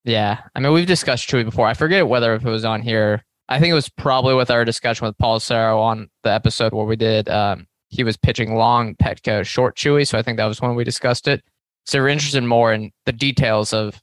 yeah. 0.05 0.41
I 0.55 0.61
mean, 0.61 0.73
we've 0.73 0.87
discussed 0.87 1.29
Chewy 1.29 1.45
before. 1.45 1.67
I 1.67 1.75
forget 1.75 2.09
whether 2.09 2.35
if 2.35 2.45
it 2.45 2.51
was 2.51 2.65
on 2.65 2.83
here. 2.83 3.25
I 3.51 3.59
think 3.59 3.71
it 3.71 3.75
was 3.75 3.89
probably 3.89 4.35
with 4.35 4.51
our 4.51 4.65
discussion 4.65 5.07
with 5.07 5.17
Paul 5.17 5.41
Sarro 5.41 5.81
on 5.81 6.11
the 6.23 6.31
episode 6.31 6.75
where 6.75 6.85
we 6.85 6.97
did. 6.97 7.29
Um, 7.31 7.67
he 7.89 8.05
was 8.05 8.19
pitching 8.19 8.55
long 8.55 8.95
Petco, 8.97 9.45
short 9.45 9.77
Chewy. 9.77 10.07
So 10.07 10.19
I 10.19 10.23
think 10.23 10.37
that 10.37 10.45
was 10.45 10.61
when 10.61 10.75
we 10.75 10.85
discussed 10.85 11.27
it. 11.27 11.43
So 11.89 11.99
we're 12.01 12.09
interested 12.09 12.45
more 12.45 12.71
in 12.75 12.93
the 13.07 13.13
details 13.13 13.73
of 13.73 13.99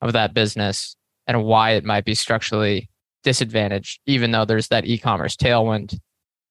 of 0.00 0.12
that 0.12 0.34
business 0.34 0.96
and 1.28 1.44
why 1.44 1.70
it 1.70 1.84
might 1.84 2.04
be 2.04 2.16
structurally 2.16 2.90
disadvantaged, 3.22 4.00
even 4.06 4.32
though 4.32 4.44
there's 4.44 4.66
that 4.68 4.86
e-commerce 4.86 5.36
tailwind. 5.36 5.96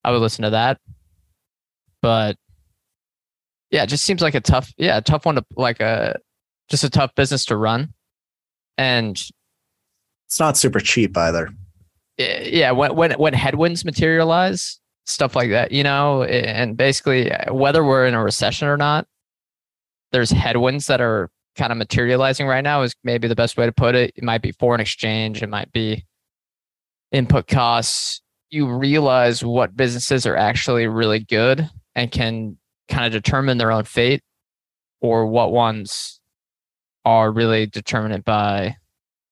I 0.05 0.11
would 0.11 0.21
listen 0.21 0.43
to 0.43 0.51
that. 0.51 0.77
But 2.01 2.37
yeah, 3.69 3.83
it 3.83 3.87
just 3.87 4.05
seems 4.05 4.21
like 4.21 4.33
a 4.33 4.39
tough, 4.39 4.71
yeah, 4.77 4.95
a 4.95 5.01
tough 5.01 5.25
one 5.25 5.35
to 5.35 5.45
like 5.57 5.81
a 5.81 6.17
just 6.69 6.85
a 6.85 6.89
tough 6.89 7.13
business 7.15 7.43
to 7.45 7.57
run. 7.57 7.93
And 8.77 9.21
it's 10.27 10.39
not 10.39 10.55
super 10.55 10.79
cheap 10.79 11.17
either. 11.17 11.49
Yeah, 12.17 12.71
when 12.71 12.95
when 12.95 13.11
when 13.13 13.33
headwinds 13.33 13.83
materialize, 13.83 14.79
stuff 15.05 15.35
like 15.35 15.49
that, 15.49 15.73
you 15.73 15.83
know, 15.83 16.23
and 16.23 16.77
basically 16.77 17.29
uh, 17.29 17.53
whether 17.53 17.83
we're 17.83 18.05
in 18.05 18.13
a 18.13 18.23
recession 18.23 18.69
or 18.69 18.77
not, 18.77 19.05
there's 20.11 20.31
headwinds 20.31 20.87
that 20.87 21.01
are 21.01 21.29
kind 21.55 21.71
of 21.71 21.77
materializing 21.77 22.47
right 22.47 22.63
now 22.63 22.81
is 22.81 22.95
maybe 23.03 23.27
the 23.27 23.35
best 23.35 23.57
way 23.57 23.65
to 23.65 23.71
put 23.71 23.95
it. 23.95 24.13
It 24.15 24.23
might 24.23 24.41
be 24.41 24.51
foreign 24.51 24.81
exchange, 24.81 25.41
it 25.41 25.49
might 25.49 25.71
be 25.71 26.05
input 27.11 27.47
costs. 27.47 28.21
You 28.49 28.69
realize 28.69 29.43
what 29.43 29.75
businesses 29.75 30.25
are 30.25 30.35
actually 30.35 30.87
really 30.87 31.19
good 31.19 31.69
and 31.95 32.11
can 32.11 32.57
kind 32.89 33.05
of 33.05 33.11
determine 33.11 33.57
their 33.57 33.71
own 33.71 33.85
fate, 33.85 34.21
or 34.99 35.25
what 35.25 35.51
ones 35.51 36.19
are 37.05 37.31
really 37.31 37.65
determined 37.65 38.25
by, 38.25 38.75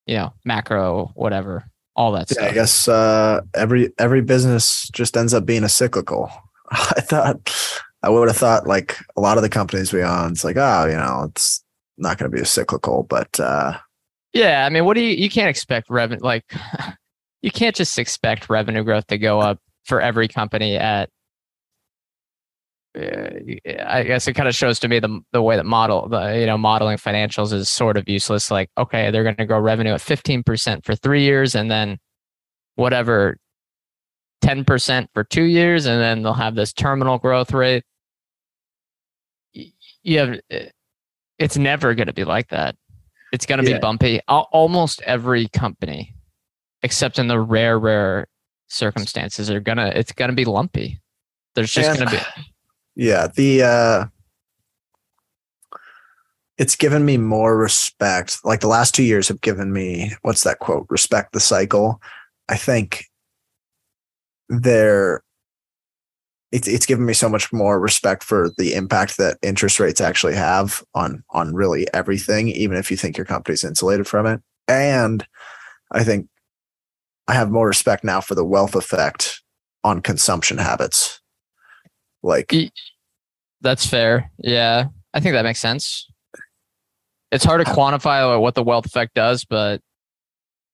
you 0.05 0.15
know, 0.15 0.33
macro, 0.45 1.11
whatever, 1.15 1.65
all 1.95 2.13
that 2.13 2.29
yeah, 2.29 2.33
stuff. 2.33 2.51
I 2.51 2.53
guess 2.53 2.87
uh, 2.87 3.41
every 3.53 3.91
every 3.97 4.21
business 4.21 4.89
just 4.93 5.17
ends 5.17 5.33
up 5.33 5.45
being 5.45 5.63
a 5.63 5.69
cyclical. 5.69 6.31
I 6.71 7.01
thought 7.01 7.53
I 8.01 8.09
would 8.09 8.27
have 8.27 8.37
thought 8.37 8.67
like 8.67 8.97
a 9.17 9.21
lot 9.21 9.37
of 9.37 9.43
the 9.43 9.49
companies 9.49 9.91
we 9.91 10.03
own, 10.03 10.31
it's 10.31 10.43
like, 10.43 10.57
oh, 10.57 10.85
you 10.85 10.95
know, 10.95 11.25
it's 11.29 11.63
not 11.97 12.17
going 12.17 12.31
to 12.31 12.35
be 12.35 12.41
a 12.41 12.45
cyclical, 12.45 13.03
but 13.03 13.39
uh, 13.39 13.77
yeah, 14.33 14.65
I 14.65 14.69
mean, 14.69 14.85
what 14.85 14.95
do 14.95 15.01
you 15.01 15.15
you 15.15 15.29
can't 15.29 15.49
expect 15.49 15.89
revenue 15.89 16.21
like 16.23 16.45
you 17.41 17.51
can't 17.51 17.75
just 17.75 17.97
expect 17.97 18.49
revenue 18.49 18.83
growth 18.83 19.07
to 19.07 19.17
go 19.17 19.39
up 19.39 19.59
for 19.85 20.01
every 20.01 20.27
company 20.27 20.77
at 20.77 21.09
I 22.95 24.03
guess 24.05 24.27
it 24.27 24.33
kind 24.33 24.49
of 24.49 24.55
shows 24.55 24.79
to 24.79 24.87
me 24.87 24.99
the 24.99 25.21
the 25.31 25.41
way 25.41 25.55
that 25.55 25.65
model 25.65 26.07
the 26.09 26.39
you 26.39 26.45
know 26.45 26.57
modeling 26.57 26.97
financials 26.97 27.53
is 27.53 27.69
sort 27.69 27.97
of 27.97 28.09
useless. 28.09 28.49
Like, 28.49 28.69
okay, 28.77 29.11
they're 29.11 29.23
going 29.23 29.35
to 29.35 29.45
grow 29.45 29.59
revenue 29.59 29.93
at 29.93 30.01
fifteen 30.01 30.43
percent 30.43 30.85
for 30.85 30.95
three 30.95 31.23
years, 31.23 31.55
and 31.55 31.69
then 31.69 31.99
whatever 32.75 33.37
ten 34.41 34.63
percent 34.65 35.09
for 35.13 35.23
two 35.23 35.43
years, 35.43 35.85
and 35.85 36.01
then 36.01 36.23
they'll 36.23 36.33
have 36.33 36.55
this 36.55 36.73
terminal 36.73 37.17
growth 37.17 37.51
rate. 37.53 37.83
You 40.03 40.19
have 40.19 40.39
it's 41.39 41.57
never 41.57 41.95
going 41.95 42.07
to 42.07 42.13
be 42.13 42.25
like 42.25 42.49
that. 42.49 42.75
It's 43.31 43.45
going 43.45 43.63
to 43.63 43.69
yeah. 43.69 43.77
be 43.77 43.81
bumpy. 43.81 44.19
Almost 44.27 45.01
every 45.03 45.47
company, 45.49 46.15
except 46.83 47.19
in 47.19 47.27
the 47.27 47.39
rare, 47.39 47.79
rare 47.79 48.27
circumstances, 48.67 49.49
are 49.49 49.59
gonna. 49.59 49.91
It's 49.95 50.11
going 50.11 50.29
to 50.29 50.35
be 50.35 50.45
lumpy. 50.45 50.99
There's 51.55 51.71
just 51.71 51.97
going 51.97 52.09
to 52.09 52.17
be. 52.17 52.23
Yeah, 52.95 53.27
the 53.33 53.63
uh, 53.63 54.05
it's 56.57 56.75
given 56.75 57.05
me 57.05 57.15
more 57.15 57.57
respect. 57.57 58.39
Like 58.43 58.59
the 58.59 58.67
last 58.67 58.93
two 58.93 59.03
years 59.03 59.29
have 59.29 59.39
given 59.39 59.71
me 59.71 60.11
what's 60.23 60.43
that 60.43 60.59
quote? 60.59 60.85
Respect 60.89 61.31
the 61.31 61.39
cycle. 61.39 62.01
I 62.49 62.57
think 62.57 63.05
there 64.49 65.23
it's 66.51 66.67
it's 66.67 66.85
given 66.85 67.05
me 67.05 67.13
so 67.13 67.29
much 67.29 67.53
more 67.53 67.79
respect 67.79 68.23
for 68.23 68.49
the 68.57 68.73
impact 68.73 69.17
that 69.17 69.37
interest 69.41 69.79
rates 69.79 70.01
actually 70.01 70.35
have 70.35 70.83
on 70.95 71.23
on 71.29 71.53
really 71.53 71.87
everything, 71.93 72.49
even 72.49 72.77
if 72.77 72.89
you 72.89 72.97
think 72.97 73.17
your 73.17 73.25
company's 73.25 73.63
insulated 73.63 74.07
from 74.07 74.25
it. 74.25 74.41
And 74.67 75.25
I 75.91 76.03
think 76.03 76.27
I 77.27 77.33
have 77.33 77.51
more 77.51 77.67
respect 77.67 78.03
now 78.03 78.21
for 78.21 78.33
the 78.33 78.45
wealth 78.45 78.75
effect 78.75 79.43
on 79.83 80.01
consumption 80.01 80.57
habits. 80.57 81.21
Like 82.23 82.51
that's 83.61 83.85
fair. 83.85 84.31
Yeah. 84.39 84.87
I 85.13 85.19
think 85.19 85.33
that 85.33 85.43
makes 85.43 85.59
sense. 85.59 86.07
It's 87.31 87.43
hard 87.43 87.63
to 87.63 87.71
uh, 87.71 87.75
quantify 87.75 88.39
what 88.39 88.55
the 88.55 88.63
wealth 88.63 88.85
effect 88.85 89.13
does, 89.13 89.45
but 89.45 89.81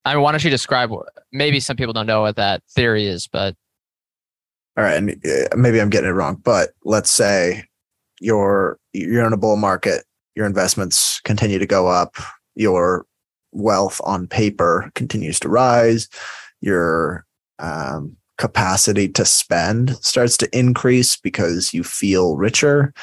I 0.06 0.14
mean, 0.14 0.24
why 0.24 0.32
don't 0.32 0.44
you 0.44 0.50
describe? 0.50 0.92
Maybe 1.34 1.60
some 1.60 1.76
people 1.76 1.94
don't 1.94 2.06
know 2.06 2.22
what 2.22 2.36
that 2.36 2.62
theory 2.70 3.08
is, 3.08 3.28
but 3.28 3.56
all 4.78 4.84
right, 4.84 4.98
and 4.98 5.12
uh, 5.26 5.56
maybe 5.56 5.80
I'm 5.80 5.90
getting 5.90 6.10
it 6.10 6.14
wrong, 6.14 6.36
but 6.44 6.72
let's 6.84 7.12
say 7.12 7.64
you're 8.20 8.78
you're 8.94 9.26
in 9.26 9.34
a 9.34 9.38
bull 9.38 9.56
market, 9.56 10.06
your 10.36 10.46
investments 10.46 11.22
continue 11.22 11.60
to 11.60 11.66
go 11.66 11.88
up, 11.88 12.16
your 12.56 13.06
wealth 13.52 14.02
on 14.04 14.28
paper 14.28 14.92
continues 14.96 15.40
to 15.40 15.50
rise, 15.50 16.10
your 16.62 17.26
um, 17.60 18.18
capacity 18.38 19.08
to 19.08 19.24
spend 19.24 19.96
starts 19.98 20.38
to 20.38 20.58
increase 20.58 21.16
because 21.16 21.74
you 21.74 21.84
feel 21.84 22.36
richer. 22.36 22.94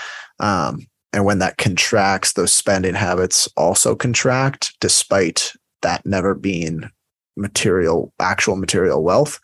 Um, 0.41 0.87
and 1.12 1.25
when 1.25 1.38
that 1.41 1.59
contracts, 1.59 2.35
those 2.35 2.52
spending 2.52 2.95
habits 2.95 3.49
also 3.57 3.95
contract, 3.95 4.75
despite 4.81 5.52
that 5.83 6.05
never 6.07 6.35
being 6.35 6.91
material, 7.37 8.12
actual 8.21 8.57
material 8.57 9.02
wealth. 9.02 9.41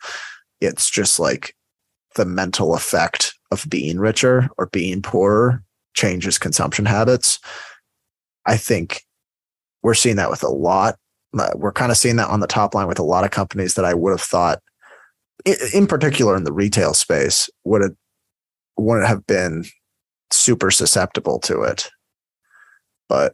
It's 0.61 0.89
just 0.89 1.19
like 1.19 1.55
the 2.19 2.25
mental 2.25 2.75
effect 2.75 3.33
of 3.49 3.65
being 3.69 3.97
richer 3.97 4.49
or 4.57 4.67
being 4.67 5.01
poorer 5.01 5.63
changes 5.93 6.37
consumption 6.37 6.85
habits. 6.85 7.39
I 8.45 8.57
think 8.57 9.03
we're 9.81 9.93
seeing 9.93 10.17
that 10.17 10.29
with 10.29 10.43
a 10.43 10.49
lot. 10.49 10.97
We're 11.55 11.71
kind 11.71 11.91
of 11.91 11.97
seeing 11.97 12.17
that 12.17 12.29
on 12.29 12.41
the 12.41 12.47
top 12.47 12.75
line 12.75 12.87
with 12.87 12.99
a 12.99 13.03
lot 13.03 13.23
of 13.23 13.31
companies 13.31 13.75
that 13.75 13.85
I 13.85 13.93
would 13.93 14.11
have 14.11 14.21
thought, 14.21 14.59
in 15.73 15.87
particular 15.87 16.35
in 16.35 16.43
the 16.43 16.51
retail 16.51 16.93
space, 16.93 17.49
would 17.63 17.81
have 17.81 17.95
wouldn't 18.77 19.07
have 19.07 19.25
been 19.25 19.63
super 20.31 20.71
susceptible 20.71 21.39
to 21.39 21.61
it. 21.61 21.89
But 23.07 23.33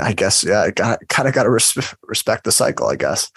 I 0.00 0.12
guess 0.12 0.42
yeah, 0.42 0.70
kind 0.70 1.28
of 1.28 1.34
got 1.34 1.44
to 1.44 1.50
res- 1.50 1.94
respect 2.02 2.44
the 2.44 2.52
cycle. 2.52 2.88
I 2.88 2.96
guess. 2.96 3.30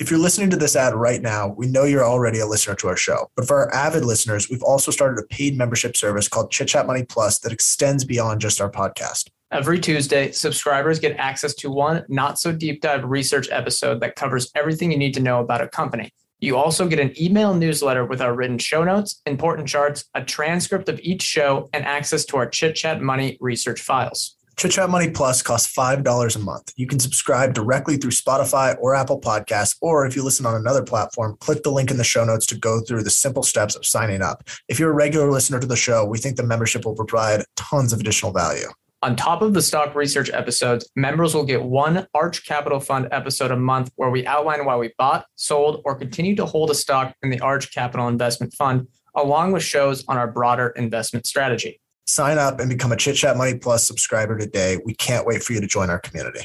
If 0.00 0.10
you're 0.10 0.18
listening 0.18 0.48
to 0.48 0.56
this 0.56 0.76
ad 0.76 0.94
right 0.94 1.20
now, 1.20 1.48
we 1.48 1.66
know 1.66 1.84
you're 1.84 2.06
already 2.06 2.38
a 2.40 2.46
listener 2.46 2.74
to 2.76 2.88
our 2.88 2.96
show. 2.96 3.30
But 3.36 3.46
for 3.46 3.58
our 3.58 3.74
avid 3.74 4.02
listeners, 4.02 4.48
we've 4.48 4.62
also 4.62 4.90
started 4.90 5.22
a 5.22 5.26
paid 5.26 5.58
membership 5.58 5.94
service 5.94 6.26
called 6.26 6.50
Chit 6.50 6.68
Chat 6.68 6.86
Money 6.86 7.04
Plus 7.04 7.38
that 7.40 7.52
extends 7.52 8.02
beyond 8.06 8.40
just 8.40 8.62
our 8.62 8.70
podcast. 8.70 9.28
Every 9.52 9.78
Tuesday, 9.78 10.32
subscribers 10.32 11.00
get 11.00 11.18
access 11.18 11.52
to 11.56 11.70
one 11.70 12.06
not 12.08 12.38
so 12.38 12.50
deep 12.50 12.80
dive 12.80 13.04
research 13.04 13.48
episode 13.50 14.00
that 14.00 14.16
covers 14.16 14.50
everything 14.54 14.90
you 14.90 14.96
need 14.96 15.12
to 15.14 15.20
know 15.20 15.38
about 15.38 15.60
a 15.60 15.68
company. 15.68 16.08
You 16.38 16.56
also 16.56 16.88
get 16.88 16.98
an 16.98 17.12
email 17.20 17.52
newsletter 17.52 18.06
with 18.06 18.22
our 18.22 18.34
written 18.34 18.56
show 18.56 18.82
notes, 18.82 19.20
important 19.26 19.68
charts, 19.68 20.06
a 20.14 20.24
transcript 20.24 20.88
of 20.88 20.98
each 21.00 21.20
show, 21.20 21.68
and 21.74 21.84
access 21.84 22.24
to 22.26 22.38
our 22.38 22.48
Chit 22.48 22.74
Chat 22.74 23.02
Money 23.02 23.36
research 23.38 23.82
files. 23.82 24.38
Chit 24.60 24.72
Chat 24.72 24.90
Money 24.90 25.08
Plus 25.08 25.40
costs 25.40 25.74
$5 25.74 26.36
a 26.36 26.38
month. 26.38 26.74
You 26.76 26.86
can 26.86 26.98
subscribe 26.98 27.54
directly 27.54 27.96
through 27.96 28.10
Spotify 28.10 28.76
or 28.78 28.94
Apple 28.94 29.18
Podcasts, 29.18 29.74
or 29.80 30.04
if 30.04 30.14
you 30.14 30.22
listen 30.22 30.44
on 30.44 30.54
another 30.54 30.82
platform, 30.82 31.38
click 31.40 31.62
the 31.62 31.70
link 31.70 31.90
in 31.90 31.96
the 31.96 32.04
show 32.04 32.26
notes 32.26 32.44
to 32.44 32.58
go 32.58 32.82
through 32.82 33.02
the 33.02 33.08
simple 33.08 33.42
steps 33.42 33.74
of 33.74 33.86
signing 33.86 34.20
up. 34.20 34.46
If 34.68 34.78
you're 34.78 34.90
a 34.90 34.94
regular 34.94 35.30
listener 35.30 35.60
to 35.60 35.66
the 35.66 35.76
show, 35.76 36.04
we 36.04 36.18
think 36.18 36.36
the 36.36 36.42
membership 36.42 36.84
will 36.84 36.94
provide 36.94 37.42
tons 37.56 37.94
of 37.94 38.00
additional 38.00 38.32
value. 38.32 38.66
On 39.00 39.16
top 39.16 39.40
of 39.40 39.54
the 39.54 39.62
stock 39.62 39.94
research 39.94 40.28
episodes, 40.30 40.90
members 40.94 41.34
will 41.34 41.46
get 41.46 41.64
one 41.64 42.06
Arch 42.12 42.46
Capital 42.46 42.80
Fund 42.80 43.08
episode 43.12 43.52
a 43.52 43.56
month 43.56 43.90
where 43.96 44.10
we 44.10 44.26
outline 44.26 44.66
why 44.66 44.76
we 44.76 44.92
bought, 44.98 45.24
sold, 45.36 45.80
or 45.86 45.94
continue 45.94 46.36
to 46.36 46.44
hold 46.44 46.70
a 46.70 46.74
stock 46.74 47.14
in 47.22 47.30
the 47.30 47.40
Arch 47.40 47.72
Capital 47.72 48.08
Investment 48.08 48.52
Fund, 48.52 48.88
along 49.16 49.52
with 49.52 49.62
shows 49.62 50.04
on 50.06 50.18
our 50.18 50.30
broader 50.30 50.68
investment 50.76 51.26
strategy. 51.26 51.79
Sign 52.10 52.38
up 52.38 52.58
and 52.58 52.68
become 52.68 52.90
a 52.90 52.96
Chit 52.96 53.14
Chat 53.14 53.36
Money 53.36 53.54
Plus 53.54 53.86
subscriber 53.86 54.36
today. 54.36 54.78
We 54.84 54.94
can't 54.94 55.24
wait 55.24 55.44
for 55.44 55.52
you 55.52 55.60
to 55.60 55.66
join 55.68 55.90
our 55.90 56.00
community. 56.00 56.40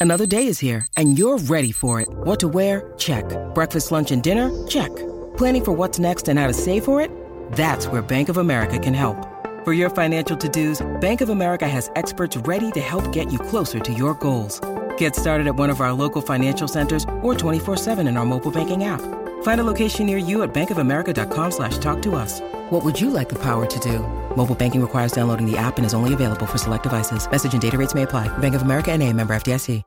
Another 0.00 0.26
day 0.26 0.48
is 0.48 0.58
here 0.58 0.88
and 0.96 1.16
you're 1.16 1.38
ready 1.38 1.70
for 1.70 2.00
it. 2.00 2.08
What 2.10 2.40
to 2.40 2.48
wear? 2.48 2.92
Check. 2.98 3.24
Breakfast, 3.54 3.92
lunch, 3.92 4.10
and 4.10 4.24
dinner? 4.24 4.50
Check. 4.66 4.90
Planning 5.36 5.64
for 5.64 5.72
what's 5.72 6.00
next 6.00 6.26
and 6.26 6.36
how 6.36 6.48
to 6.48 6.52
save 6.52 6.84
for 6.84 7.00
it? 7.00 7.12
That's 7.52 7.86
where 7.86 8.02
Bank 8.02 8.28
of 8.28 8.38
America 8.38 8.76
can 8.80 8.92
help. 8.92 9.16
For 9.64 9.72
your 9.72 9.88
financial 9.88 10.36
to-dos, 10.36 10.84
Bank 11.00 11.20
of 11.20 11.28
America 11.28 11.68
has 11.68 11.92
experts 11.94 12.36
ready 12.36 12.72
to 12.72 12.80
help 12.80 13.12
get 13.12 13.30
you 13.30 13.38
closer 13.38 13.78
to 13.78 13.92
your 13.92 14.14
goals. 14.14 14.60
Get 14.96 15.14
started 15.14 15.46
at 15.46 15.54
one 15.54 15.70
of 15.70 15.80
our 15.80 15.92
local 15.92 16.22
financial 16.22 16.66
centers 16.66 17.04
or 17.22 17.34
24-7 17.34 18.08
in 18.08 18.16
our 18.16 18.26
mobile 18.26 18.50
banking 18.50 18.82
app. 18.82 19.00
Find 19.42 19.60
a 19.60 19.64
location 19.64 20.06
near 20.06 20.18
you 20.18 20.42
at 20.42 20.54
bankofamerica.com 20.54 21.50
slash 21.50 21.78
talk 21.78 22.00
to 22.02 22.14
us. 22.14 22.40
What 22.70 22.84
would 22.84 23.00
you 23.00 23.10
like 23.10 23.28
the 23.28 23.38
power 23.42 23.66
to 23.66 23.80
do? 23.80 23.98
Mobile 24.36 24.54
banking 24.54 24.80
requires 24.80 25.10
downloading 25.12 25.50
the 25.50 25.56
app 25.58 25.78
and 25.78 25.84
is 25.84 25.94
only 25.94 26.14
available 26.14 26.46
for 26.46 26.58
select 26.58 26.84
devices. 26.84 27.28
Message 27.28 27.52
and 27.52 27.60
data 27.62 27.76
rates 27.76 27.94
may 27.94 28.04
apply. 28.04 28.28
Bank 28.38 28.54
of 28.54 28.62
America 28.62 28.92
and 28.92 29.02
a 29.02 29.12
member 29.12 29.34
FDIC. 29.34 29.82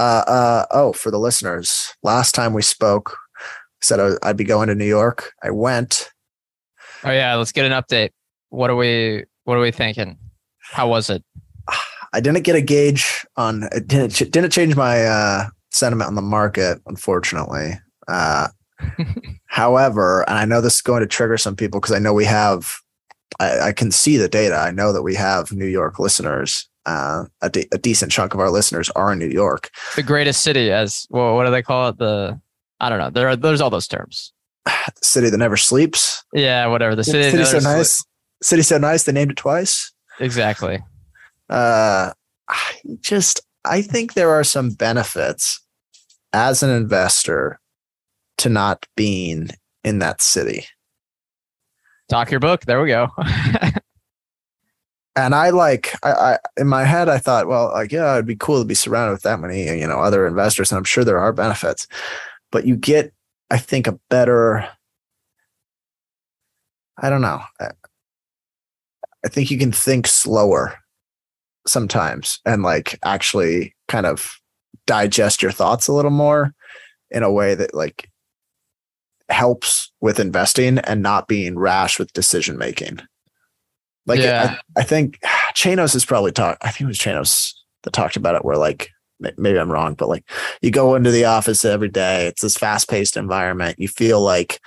Uh, 0.00 0.02
uh, 0.28 0.66
oh, 0.70 0.92
for 0.92 1.10
the 1.10 1.18
listeners, 1.18 1.92
last 2.04 2.32
time 2.32 2.52
we 2.52 2.62
spoke, 2.62 3.16
I 3.40 3.44
said 3.80 3.98
I- 3.98 4.28
I'd 4.28 4.36
be 4.36 4.44
going 4.44 4.68
to 4.68 4.76
New 4.76 4.84
York. 4.86 5.32
I 5.42 5.50
went. 5.50 6.12
Oh 7.02 7.10
yeah, 7.10 7.34
let's 7.34 7.50
get 7.50 7.64
an 7.66 7.72
update. 7.72 8.10
What 8.50 8.70
are 8.70 8.76
we 8.76 9.24
what 9.42 9.56
are 9.56 9.60
we 9.60 9.72
thinking? 9.72 10.16
How 10.70 10.88
was 10.88 11.10
it? 11.10 11.24
I 12.12 12.20
didn't 12.20 12.42
get 12.42 12.54
a 12.54 12.60
gauge 12.60 13.26
on. 13.36 13.64
It 13.72 13.88
didn't 13.88 14.14
didn't 14.30 14.50
change 14.50 14.76
my 14.76 15.04
uh, 15.04 15.46
sentiment 15.72 16.06
on 16.06 16.14
the 16.14 16.22
market, 16.22 16.80
unfortunately. 16.86 17.72
Uh, 18.06 18.48
however, 19.46 20.24
and 20.28 20.38
I 20.38 20.44
know 20.44 20.60
this 20.60 20.76
is 20.76 20.82
going 20.82 21.00
to 21.00 21.06
trigger 21.06 21.36
some 21.36 21.56
people 21.56 21.80
because 21.80 21.94
I 21.94 21.98
know 21.98 22.12
we 22.12 22.24
have. 22.24 22.78
I, 23.40 23.60
I 23.60 23.72
can 23.72 23.90
see 23.90 24.16
the 24.16 24.28
data. 24.28 24.56
I 24.56 24.70
know 24.70 24.92
that 24.92 25.02
we 25.02 25.14
have 25.14 25.52
New 25.52 25.66
York 25.66 25.98
listeners. 25.98 26.68
Uh, 26.86 27.26
a, 27.42 27.50
de- 27.50 27.68
a 27.70 27.76
decent 27.76 28.10
chunk 28.10 28.32
of 28.32 28.40
our 28.40 28.50
listeners 28.50 28.88
are 28.90 29.12
in 29.12 29.18
New 29.18 29.28
York. 29.28 29.70
The 29.94 30.02
greatest 30.02 30.42
city 30.42 30.72
as 30.72 31.06
well, 31.10 31.34
what 31.34 31.44
do 31.44 31.50
they 31.50 31.62
call 31.62 31.90
it? 31.90 31.98
The 31.98 32.40
I 32.80 32.88
don't 32.88 32.98
know. 32.98 33.10
There 33.10 33.28
are 33.28 33.36
there's 33.36 33.60
all 33.60 33.70
those 33.70 33.88
terms. 33.88 34.32
City 35.02 35.28
that 35.30 35.36
never 35.36 35.56
sleeps. 35.56 36.24
Yeah, 36.32 36.66
whatever. 36.66 36.94
The 36.96 37.04
city. 37.04 37.30
City 37.30 37.44
so 37.44 37.58
nice. 37.58 38.04
City 38.42 38.62
so 38.62 38.78
nice. 38.78 39.04
They 39.04 39.12
named 39.12 39.32
it 39.32 39.36
twice. 39.36 39.92
Exactly. 40.20 40.78
uh 41.50 42.12
I 42.48 42.72
just 43.00 43.40
i 43.64 43.82
think 43.82 44.14
there 44.14 44.30
are 44.30 44.44
some 44.44 44.70
benefits 44.70 45.60
as 46.32 46.62
an 46.62 46.70
investor 46.70 47.60
to 48.38 48.48
not 48.48 48.86
being 48.96 49.48
in 49.84 49.98
that 50.00 50.20
city 50.22 50.64
Talk 52.08 52.30
your 52.30 52.40
book. 52.40 52.64
There 52.64 52.80
we 52.80 52.88
go. 52.88 53.08
and 55.18 55.34
i 55.34 55.50
like 55.50 55.94
I, 56.04 56.12
I 56.12 56.38
in 56.56 56.68
my 56.68 56.84
head 56.84 57.08
i 57.08 57.18
thought 57.18 57.48
well 57.48 57.70
like 57.72 57.90
yeah 57.90 58.14
it'd 58.14 58.26
be 58.26 58.36
cool 58.36 58.60
to 58.60 58.64
be 58.64 58.74
surrounded 58.74 59.12
with 59.12 59.22
that 59.22 59.40
many 59.40 59.64
you 59.64 59.86
know 59.86 59.98
other 59.98 60.26
investors 60.26 60.70
and 60.70 60.78
i'm 60.78 60.84
sure 60.84 61.04
there 61.04 61.18
are 61.18 61.32
benefits 61.32 61.88
but 62.52 62.66
you 62.66 62.76
get 62.76 63.12
i 63.50 63.58
think 63.58 63.86
a 63.88 63.98
better 64.10 64.66
i 66.98 67.10
don't 67.10 67.20
know 67.20 67.40
I- 67.60 67.70
i 69.24 69.28
think 69.28 69.50
you 69.50 69.58
can 69.58 69.72
think 69.72 70.06
slower 70.06 70.78
sometimes 71.66 72.40
and 72.46 72.62
like 72.62 72.98
actually 73.04 73.74
kind 73.88 74.06
of 74.06 74.38
digest 74.86 75.42
your 75.42 75.52
thoughts 75.52 75.88
a 75.88 75.92
little 75.92 76.12
more 76.12 76.54
in 77.10 77.22
a 77.24 77.32
way 77.32 77.54
that 77.56 77.74
like 77.74 78.08
helps 79.28 79.92
with 80.00 80.18
investing 80.18 80.78
and 80.78 81.02
not 81.02 81.28
being 81.28 81.58
rash 81.58 81.98
with 81.98 82.12
decision 82.12 82.56
making 82.56 83.00
like 84.08 84.20
Yeah. 84.20 84.56
I, 84.76 84.80
I 84.80 84.82
think 84.82 85.20
Chanos 85.54 85.92
has 85.92 86.04
probably 86.04 86.32
talked. 86.32 86.64
I 86.64 86.70
think 86.70 86.82
it 86.82 86.86
was 86.86 86.98
Chanos 86.98 87.52
that 87.84 87.92
talked 87.92 88.16
about 88.16 88.34
it. 88.34 88.44
Where 88.44 88.56
like 88.56 88.90
maybe 89.20 89.58
I'm 89.58 89.70
wrong, 89.70 89.94
but 89.94 90.08
like 90.08 90.28
you 90.62 90.70
go 90.70 90.94
into 90.94 91.10
the 91.10 91.26
office 91.26 91.64
every 91.64 91.90
day. 91.90 92.26
It's 92.26 92.42
this 92.42 92.56
fast 92.56 92.88
paced 92.88 93.16
environment. 93.16 93.78
You 93.78 93.86
feel 93.86 94.20
like 94.20 94.60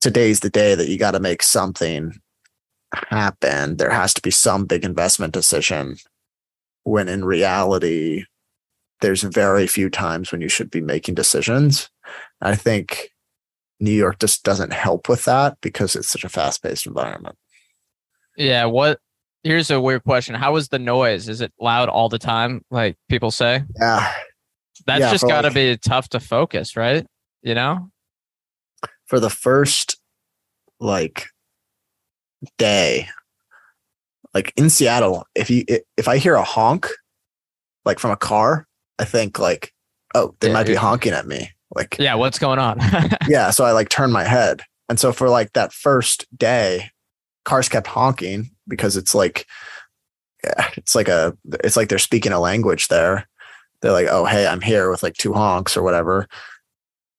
today's 0.00 0.40
the 0.40 0.50
day 0.50 0.74
that 0.74 0.88
you 0.88 0.98
got 0.98 1.12
to 1.12 1.20
make 1.20 1.42
something 1.42 2.14
happen. 2.92 3.76
There 3.76 3.90
has 3.90 4.14
to 4.14 4.22
be 4.22 4.30
some 4.30 4.64
big 4.64 4.84
investment 4.84 5.34
decision. 5.34 5.96
When 6.84 7.08
in 7.08 7.26
reality, 7.26 8.24
there's 9.02 9.22
very 9.22 9.66
few 9.66 9.90
times 9.90 10.32
when 10.32 10.40
you 10.40 10.48
should 10.48 10.70
be 10.70 10.80
making 10.80 11.14
decisions. 11.14 11.90
I 12.40 12.54
think 12.54 13.09
New 13.80 13.90
York 13.92 14.18
just 14.18 14.44
doesn't 14.44 14.72
help 14.72 15.08
with 15.08 15.24
that 15.24 15.56
because 15.60 15.96
it's 15.96 16.08
such 16.08 16.24
a 16.24 16.28
fast 16.28 16.62
paced 16.62 16.86
environment. 16.86 17.36
yeah. 18.36 18.64
What? 18.66 18.98
Here's 19.42 19.70
a 19.70 19.80
weird 19.80 20.04
question. 20.04 20.34
How 20.34 20.54
is 20.56 20.68
the 20.68 20.78
noise? 20.78 21.26
Is 21.28 21.40
it 21.40 21.50
loud 21.58 21.88
all 21.88 22.10
the 22.10 22.18
time? 22.18 22.62
Like 22.70 22.96
people 23.08 23.30
say. 23.30 23.62
Yeah. 23.80 24.12
That's 24.86 25.00
Yeah, 25.00 25.10
just 25.10 25.26
got 25.26 25.42
to 25.42 25.48
like- 25.48 25.54
be 25.54 25.76
tough 25.78 26.08
to 26.10 26.20
focus, 26.20 26.76
right? 26.76 27.06
You 27.42 27.54
know. 27.54 27.90
for 29.06 29.18
the 29.18 29.30
first 29.30 29.98
like 30.78 31.26
day 32.58 33.08
like 34.32 34.52
in 34.56 34.70
Seattle 34.70 35.26
if 35.34 35.50
you 35.50 35.64
if 35.96 36.06
I 36.08 36.16
hear 36.18 36.34
a 36.34 36.42
honk 36.44 36.88
like 37.84 37.98
from 37.98 38.10
a 38.12 38.16
car 38.16 38.66
I 38.98 39.04
think 39.04 39.38
like 39.38 39.72
oh 40.14 40.34
they 40.40 40.48
Yeah, 40.48 40.54
might 40.54 40.66
be 40.66 40.74
honking 40.74 41.12
at 41.12 41.26
me 41.26 41.50
like 41.74 41.96
Yeah. 41.98 42.14
What's 42.14 42.38
going 42.38 42.58
on? 42.58 42.80
yeah 43.28 43.50
so 43.50 43.64
I 43.64 43.72
like 43.72 43.88
turned 43.88 44.12
my 44.12 44.24
head. 44.24 44.62
And 44.88 44.98
so 44.98 45.12
for 45.12 45.28
like 45.28 45.52
that 45.52 45.72
first 45.72 46.26
day 46.36 46.90
cars 47.44 47.68
kept 47.68 47.86
honking 47.86 48.50
because 48.68 48.96
it's 48.96 49.14
like 49.14 49.46
yeah, 50.44 50.70
it's 50.76 50.94
like 50.94 51.08
a 51.08 51.36
it's 51.64 51.76
like 51.76 51.88
they're 51.88 51.98
speaking 51.98 52.32
a 52.32 52.40
language 52.40 52.88
there. 52.88 53.28
They're 53.80 53.92
like 53.92 54.08
oh 54.10 54.24
hey 54.24 54.46
i'm 54.46 54.60
here 54.60 54.90
with 54.90 55.02
like 55.02 55.14
two 55.14 55.32
honks 55.32 55.76
or 55.76 55.82
whatever. 55.82 56.28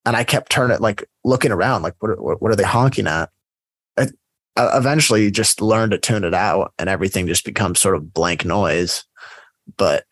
And 0.06 0.16
i 0.16 0.24
kept 0.24 0.52
turning 0.52 0.80
like 0.80 1.08
looking 1.24 1.52
around 1.52 1.84
like 1.84 1.96
what, 2.00 2.22
what, 2.22 2.42
what 2.42 2.52
are 2.52 2.56
they 2.56 2.64
honking 2.64 3.08
at? 3.08 3.30
It, 3.98 4.14
uh, 4.58 4.72
eventually 4.74 5.24
you 5.24 5.32
just 5.32 5.62
learn 5.62 5.92
to 5.92 5.98
tune 5.98 6.24
it 6.24 6.34
out 6.34 6.74
and 6.78 6.90
everything 6.90 7.28
just 7.28 7.46
becomes 7.46 7.80
sort 7.80 7.96
of 7.96 8.14
blank 8.14 8.44
noise. 8.44 9.06
But 9.78 10.06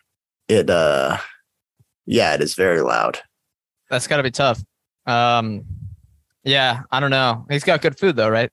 it 0.47 0.69
uh 0.69 1.17
yeah 2.05 2.33
it 2.33 2.41
is 2.41 2.55
very 2.55 2.81
loud 2.81 3.19
That's 3.89 4.07
got 4.07 4.17
to 4.17 4.23
be 4.23 4.31
tough. 4.31 4.61
Um, 5.05 5.63
yeah, 6.43 6.81
I 6.91 6.99
don't 6.99 7.11
know. 7.11 7.45
He's 7.49 7.63
got 7.63 7.81
good 7.81 7.97
food 7.97 8.15
though, 8.15 8.29
right? 8.29 8.51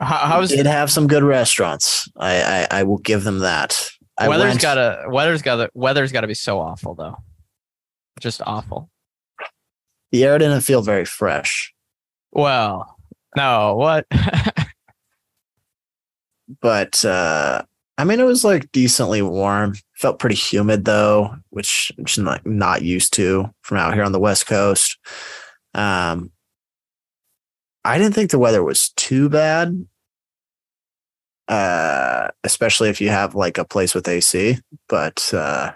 How, 0.00 0.16
how's 0.26 0.50
did 0.50 0.66
have 0.66 0.90
some 0.90 1.06
good 1.06 1.22
restaurants 1.22 2.06
i 2.18 2.66
i, 2.70 2.80
I 2.80 2.82
will 2.82 2.98
give 2.98 3.24
them 3.24 3.38
that 3.38 3.90
I 4.18 4.28
weather's 4.28 4.50
went- 4.50 4.60
got 4.60 4.74
to 4.74 5.04
weather's 5.08 5.40
got 5.40 5.56
to 5.56 5.70
weather's 5.72 6.12
got 6.12 6.20
to 6.20 6.26
be 6.26 6.34
so 6.34 6.60
awful 6.60 6.94
though, 6.94 7.16
just 8.20 8.42
awful. 8.44 8.90
the 10.12 10.22
air 10.24 10.36
didn't 10.36 10.60
feel 10.60 10.82
very 10.82 11.06
fresh 11.06 11.72
Well, 12.30 12.94
no, 13.36 13.74
what? 13.76 14.04
but 16.60 17.02
uh 17.06 17.62
I 17.98 18.04
mean 18.04 18.20
it 18.20 18.24
was 18.24 18.44
like 18.44 18.70
decently 18.70 19.22
warm. 19.22 19.74
Felt 19.96 20.20
pretty 20.20 20.36
humid 20.36 20.84
though, 20.84 21.34
which 21.50 21.90
I'm 21.98 22.04
just 22.04 22.18
not 22.20 22.46
not 22.46 22.82
used 22.82 23.12
to 23.14 23.50
from 23.62 23.78
out 23.78 23.94
here 23.94 24.04
on 24.04 24.12
the 24.12 24.20
West 24.20 24.46
Coast. 24.46 24.96
Um 25.74 26.30
I 27.84 27.98
didn't 27.98 28.14
think 28.14 28.30
the 28.30 28.38
weather 28.38 28.62
was 28.62 28.90
too 28.90 29.28
bad. 29.28 29.86
Uh 31.48 32.28
especially 32.44 32.88
if 32.88 33.00
you 33.00 33.08
have 33.08 33.34
like 33.34 33.58
a 33.58 33.64
place 33.64 33.94
with 33.94 34.06
AC, 34.06 34.58
but 34.88 35.34
uh 35.34 35.72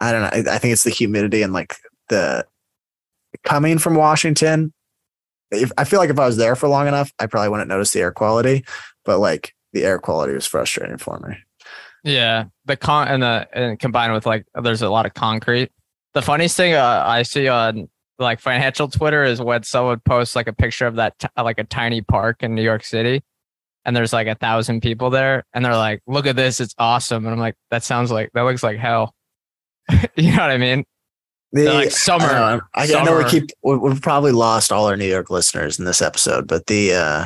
I 0.00 0.12
don't 0.12 0.22
know. 0.22 0.50
I, 0.50 0.54
I 0.56 0.58
think 0.58 0.72
it's 0.72 0.84
the 0.84 0.90
humidity 0.90 1.42
and 1.42 1.52
like 1.52 1.76
the 2.08 2.46
coming 3.44 3.78
from 3.78 3.96
Washington, 3.96 4.72
if 5.50 5.72
I 5.76 5.84
feel 5.84 5.98
like 5.98 6.10
if 6.10 6.18
I 6.18 6.26
was 6.26 6.36
there 6.36 6.54
for 6.56 6.68
long 6.68 6.86
enough, 6.86 7.12
I 7.18 7.26
probably 7.26 7.48
wouldn't 7.48 7.68
notice 7.68 7.92
the 7.92 8.00
air 8.00 8.12
quality, 8.12 8.64
but 9.04 9.18
like 9.18 9.54
the 9.72 9.84
air 9.84 9.98
quality 9.98 10.34
was 10.34 10.46
frustrating 10.46 10.98
for 10.98 11.18
me. 11.20 11.36
yeah, 12.04 12.44
the 12.64 12.76
con 12.76 13.08
and 13.08 13.22
the 13.22 13.48
and 13.52 13.78
combined 13.78 14.12
with 14.12 14.26
like 14.26 14.46
there's 14.62 14.82
a 14.82 14.88
lot 14.90 15.06
of 15.06 15.14
concrete. 15.14 15.70
The 16.14 16.22
funniest 16.22 16.56
thing 16.56 16.74
uh, 16.74 17.02
I 17.06 17.22
see 17.22 17.48
on 17.48 17.88
like 18.18 18.40
financial 18.40 18.88
Twitter 18.88 19.24
is 19.24 19.40
when 19.40 19.62
someone 19.62 20.00
posts 20.00 20.36
like 20.36 20.46
a 20.46 20.52
picture 20.52 20.86
of 20.86 20.96
that 20.96 21.18
t- 21.18 21.28
like 21.36 21.58
a 21.58 21.64
tiny 21.64 22.02
park 22.02 22.42
in 22.42 22.54
New 22.54 22.62
York 22.62 22.84
City, 22.84 23.22
and 23.84 23.96
there's 23.96 24.12
like 24.12 24.26
a 24.26 24.34
thousand 24.34 24.80
people 24.82 25.10
there 25.10 25.44
and 25.54 25.64
they're 25.64 25.76
like, 25.76 26.02
look 26.06 26.26
at 26.26 26.36
this, 26.36 26.60
it's 26.60 26.74
awesome. 26.78 27.24
And 27.24 27.32
I'm 27.32 27.40
like, 27.40 27.56
that 27.70 27.82
sounds 27.82 28.10
like 28.12 28.30
that 28.34 28.42
looks 28.42 28.62
like 28.62 28.78
hell. 28.78 29.14
you 30.16 30.30
know 30.30 30.38
what 30.38 30.50
I 30.50 30.58
mean? 30.58 30.84
The, 31.52 31.64
like 31.72 31.90
summer. 31.90 32.26
I 32.26 32.56
know, 32.56 32.60
I, 32.74 32.94
I 32.94 33.04
know 33.04 33.18
we 33.18 33.24
keep 33.28 33.50
we- 33.62 33.76
we've 33.76 34.00
probably 34.00 34.32
lost 34.32 34.70
all 34.72 34.86
our 34.86 34.96
New 34.96 35.06
York 35.08 35.30
listeners 35.30 35.78
in 35.78 35.84
this 35.84 36.00
episode, 36.02 36.46
but 36.46 36.66
the 36.66 36.94
uh 36.94 37.24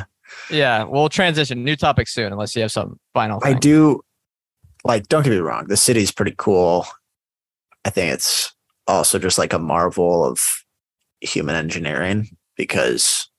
Yeah, 0.49 0.83
we'll 0.83 1.09
transition. 1.09 1.63
New 1.63 1.75
topic 1.75 2.07
soon, 2.07 2.31
unless 2.31 2.55
you 2.55 2.61
have 2.61 2.71
some 2.71 2.99
final. 3.13 3.39
I 3.43 3.53
do 3.53 4.01
like 4.83 5.07
don't 5.07 5.23
get 5.23 5.31
me 5.31 5.37
wrong, 5.37 5.67
the 5.67 5.77
city's 5.77 6.11
pretty 6.11 6.33
cool. 6.37 6.85
I 7.85 7.89
think 7.89 8.13
it's 8.13 8.53
also 8.87 9.19
just 9.19 9.37
like 9.37 9.53
a 9.53 9.59
marvel 9.59 10.25
of 10.25 10.63
human 11.21 11.55
engineering 11.55 12.29
because 12.55 13.29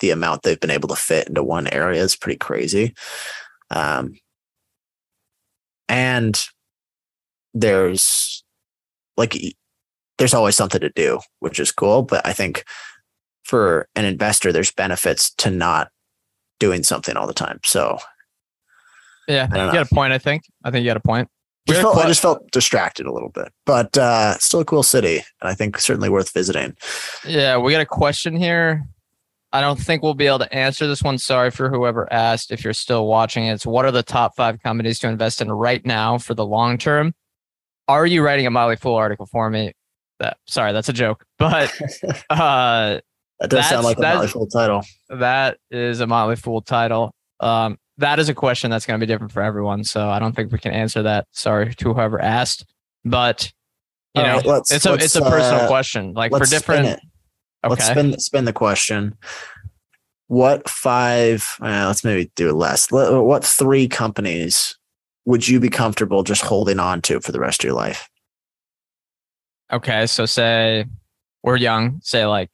the 0.00 0.10
amount 0.10 0.42
they've 0.42 0.60
been 0.60 0.70
able 0.70 0.88
to 0.88 0.96
fit 0.96 1.28
into 1.28 1.42
one 1.42 1.66
area 1.68 2.02
is 2.02 2.16
pretty 2.16 2.38
crazy. 2.38 2.94
Um 3.70 4.14
and 5.88 6.42
there's 7.54 8.44
like 9.16 9.36
there's 10.18 10.34
always 10.34 10.56
something 10.56 10.80
to 10.80 10.90
do, 10.90 11.20
which 11.40 11.60
is 11.60 11.72
cool, 11.72 12.02
but 12.02 12.26
I 12.26 12.32
think 12.32 12.64
for 13.44 13.88
an 13.94 14.04
investor 14.04 14.52
there's 14.52 14.72
benefits 14.72 15.32
to 15.34 15.50
not 15.50 15.90
doing 16.58 16.82
something 16.82 17.16
all 17.16 17.26
the 17.26 17.34
time. 17.34 17.60
So 17.64 17.98
Yeah, 19.28 19.46
you 19.48 19.72
got 19.72 19.90
a 19.90 19.94
point. 19.94 20.12
I 20.12 20.18
think. 20.18 20.44
I 20.64 20.70
think 20.70 20.84
you 20.84 20.90
got 20.90 20.96
a 20.96 21.00
point. 21.00 21.28
Just 21.68 21.80
felt, 21.80 21.96
I 21.96 22.06
just 22.06 22.22
felt 22.22 22.48
distracted 22.52 23.06
a 23.06 23.12
little 23.12 23.30
bit, 23.30 23.52
but 23.64 23.98
uh, 23.98 24.38
still 24.38 24.60
a 24.60 24.64
cool 24.64 24.84
city, 24.84 25.16
and 25.16 25.50
I 25.50 25.54
think 25.54 25.80
certainly 25.80 26.08
worth 26.08 26.32
visiting. 26.32 26.76
Yeah, 27.26 27.56
we 27.58 27.72
got 27.72 27.80
a 27.80 27.86
question 27.86 28.36
here. 28.36 28.86
I 29.52 29.60
don't 29.60 29.78
think 29.78 30.02
we'll 30.02 30.14
be 30.14 30.26
able 30.26 30.40
to 30.40 30.54
answer 30.54 30.86
this 30.86 31.02
one. 31.02 31.18
Sorry 31.18 31.50
for 31.50 31.68
whoever 31.68 32.12
asked. 32.12 32.52
If 32.52 32.62
you're 32.62 32.72
still 32.72 33.06
watching, 33.06 33.46
it's 33.46 33.66
what 33.66 33.84
are 33.84 33.90
the 33.90 34.04
top 34.04 34.36
five 34.36 34.62
companies 34.62 35.00
to 35.00 35.08
invest 35.08 35.40
in 35.40 35.50
right 35.50 35.84
now 35.84 36.18
for 36.18 36.34
the 36.34 36.46
long 36.46 36.78
term? 36.78 37.14
Are 37.88 38.06
you 38.06 38.22
writing 38.22 38.46
a 38.46 38.50
Motley 38.50 38.76
Fool 38.76 38.94
article 38.94 39.26
for 39.26 39.50
me? 39.50 39.72
That 40.20 40.36
sorry, 40.46 40.72
that's 40.72 40.88
a 40.88 40.92
joke, 40.92 41.24
but 41.38 41.72
uh, 42.30 43.00
That 43.40 43.50
does 43.50 43.58
That's- 43.58 43.70
sound 43.70 43.84
like 43.84 43.98
a 43.98 44.02
Motley 44.02 44.28
Fool 44.28 44.46
title. 44.46 44.82
that 45.10 45.58
is 45.70 46.00
a 46.00 46.06
Motley 46.06 46.36
Fool 46.36 46.62
title. 46.62 47.14
Um, 47.40 47.78
that 47.98 48.18
is 48.18 48.28
a 48.28 48.34
question 48.34 48.70
that's 48.70 48.86
going 48.86 48.98
to 48.98 49.06
be 49.06 49.10
different 49.10 49.32
for 49.32 49.42
everyone. 49.42 49.84
So 49.84 50.08
I 50.08 50.18
don't 50.18 50.34
think 50.34 50.52
we 50.52 50.58
can 50.58 50.72
answer 50.72 51.02
that. 51.02 51.26
Sorry 51.32 51.74
to 51.74 51.92
whoever 51.94 52.20
asked, 52.20 52.64
but 53.04 53.52
you 54.14 54.22
All 54.22 54.26
know, 54.28 54.34
right, 54.36 54.46
let's- 54.46 54.70
it's 54.70 54.86
a 54.86 54.94
it's 54.94 55.16
a 55.16 55.20
personal 55.22 55.62
uh, 55.62 55.66
question. 55.68 56.14
Like 56.14 56.32
for 56.32 56.44
different. 56.46 56.86
Okay. 56.86 57.00
Let's 57.68 57.84
spin 57.86 58.18
spin 58.18 58.44
the 58.46 58.52
question. 58.52 59.16
What 60.28 60.68
five? 60.68 61.56
Uh, 61.60 61.84
let's 61.86 62.04
maybe 62.04 62.30
do 62.36 62.52
less. 62.52 62.90
What 62.90 63.44
three 63.44 63.86
companies 63.88 64.76
would 65.24 65.46
you 65.46 65.60
be 65.60 65.68
comfortable 65.68 66.22
just 66.22 66.42
holding 66.42 66.78
on 66.80 67.02
to 67.02 67.20
for 67.20 67.32
the 67.32 67.40
rest 67.40 67.60
of 67.60 67.64
your 67.68 67.74
life? 67.74 68.08
Okay, 69.72 70.06
so 70.06 70.26
say 70.26 70.84
we're 71.42 71.56
young, 71.56 72.00
say 72.02 72.24
like 72.26 72.50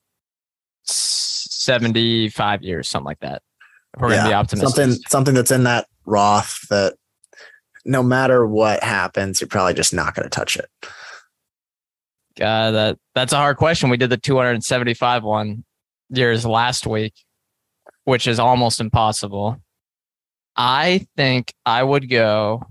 75 0.84 2.62
years, 2.62 2.88
something 2.88 3.06
like 3.06 3.20
that. 3.20 3.42
We're 3.98 4.08
going 4.08 4.22
to 4.22 4.28
be 4.28 4.34
optimistic. 4.34 4.74
Something 4.74 5.02
something 5.08 5.34
that's 5.34 5.50
in 5.50 5.64
that 5.64 5.86
Roth 6.06 6.66
that 6.70 6.94
no 7.84 8.02
matter 8.02 8.46
what 8.46 8.82
happens, 8.82 9.40
you're 9.40 9.48
probably 9.48 9.74
just 9.74 9.92
not 9.92 10.14
going 10.14 10.24
to 10.24 10.30
touch 10.30 10.56
it. 10.56 10.68
Uh, 12.40 12.70
that 12.70 12.98
that's 13.14 13.32
a 13.32 13.36
hard 13.36 13.58
question. 13.58 13.90
We 13.90 13.98
did 13.98 14.10
the 14.10 14.16
275 14.16 15.24
one 15.24 15.64
years 16.08 16.46
last 16.46 16.86
week, 16.86 17.12
which 18.04 18.26
is 18.26 18.38
almost 18.38 18.80
impossible. 18.80 19.58
I 20.56 21.06
think 21.16 21.52
I 21.66 21.82
would 21.82 22.08
go. 22.08 22.62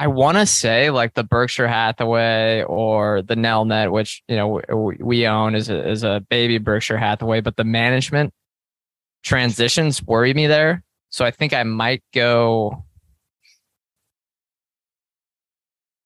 I 0.00 0.06
want 0.06 0.38
to 0.38 0.46
say 0.46 0.88
like 0.88 1.12
the 1.12 1.22
Berkshire 1.22 1.68
Hathaway 1.68 2.62
or 2.62 3.20
the 3.20 3.34
Nelnet, 3.34 3.92
which 3.92 4.22
you 4.28 4.36
know 4.36 4.62
we, 4.74 4.96
we 4.98 5.26
own 5.26 5.54
is 5.54 5.68
a, 5.68 5.86
as 5.86 6.04
a 6.04 6.24
baby 6.30 6.56
Berkshire 6.56 6.96
Hathaway, 6.96 7.42
but 7.42 7.56
the 7.56 7.64
management 7.64 8.32
transitions 9.22 10.02
worry 10.02 10.32
me 10.32 10.46
there. 10.46 10.82
So 11.10 11.26
I 11.26 11.30
think 11.30 11.52
I 11.52 11.64
might 11.64 12.02
go 12.14 12.86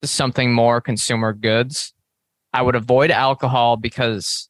something 0.03 0.53
more 0.53 0.81
consumer 0.81 1.33
goods. 1.33 1.95
I 2.53 2.63
would 2.63 2.75
avoid 2.75 3.13
alcohol 3.13 3.77
because 3.77 4.49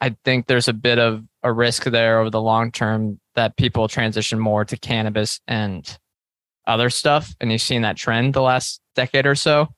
I 0.00 0.14
think 0.24 0.46
there's 0.46 0.68
a 0.68 0.72
bit 0.72 1.00
of 1.00 1.24
a 1.42 1.52
risk 1.52 1.82
there 1.86 2.20
over 2.20 2.30
the 2.30 2.40
long 2.40 2.70
term 2.70 3.18
that 3.34 3.56
people 3.56 3.88
transition 3.88 4.38
more 4.38 4.64
to 4.64 4.76
cannabis 4.76 5.40
and 5.48 5.98
other 6.66 6.90
stuff. 6.90 7.34
And 7.40 7.50
you've 7.50 7.60
seen 7.60 7.82
that 7.82 7.96
trend 7.96 8.34
the 8.34 8.42
last 8.42 8.80
decade 8.94 9.26
or 9.26 9.34
so. 9.34 9.68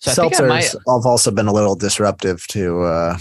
So 0.00 0.10
I 0.10 0.14
think 0.14 0.40
I 0.40 0.46
might, 0.46 0.64
have 0.64 1.06
also 1.06 1.30
been 1.30 1.48
a 1.48 1.52
little 1.52 1.74
disruptive 1.74 2.46
to 2.48 2.82
uh, 2.82 3.18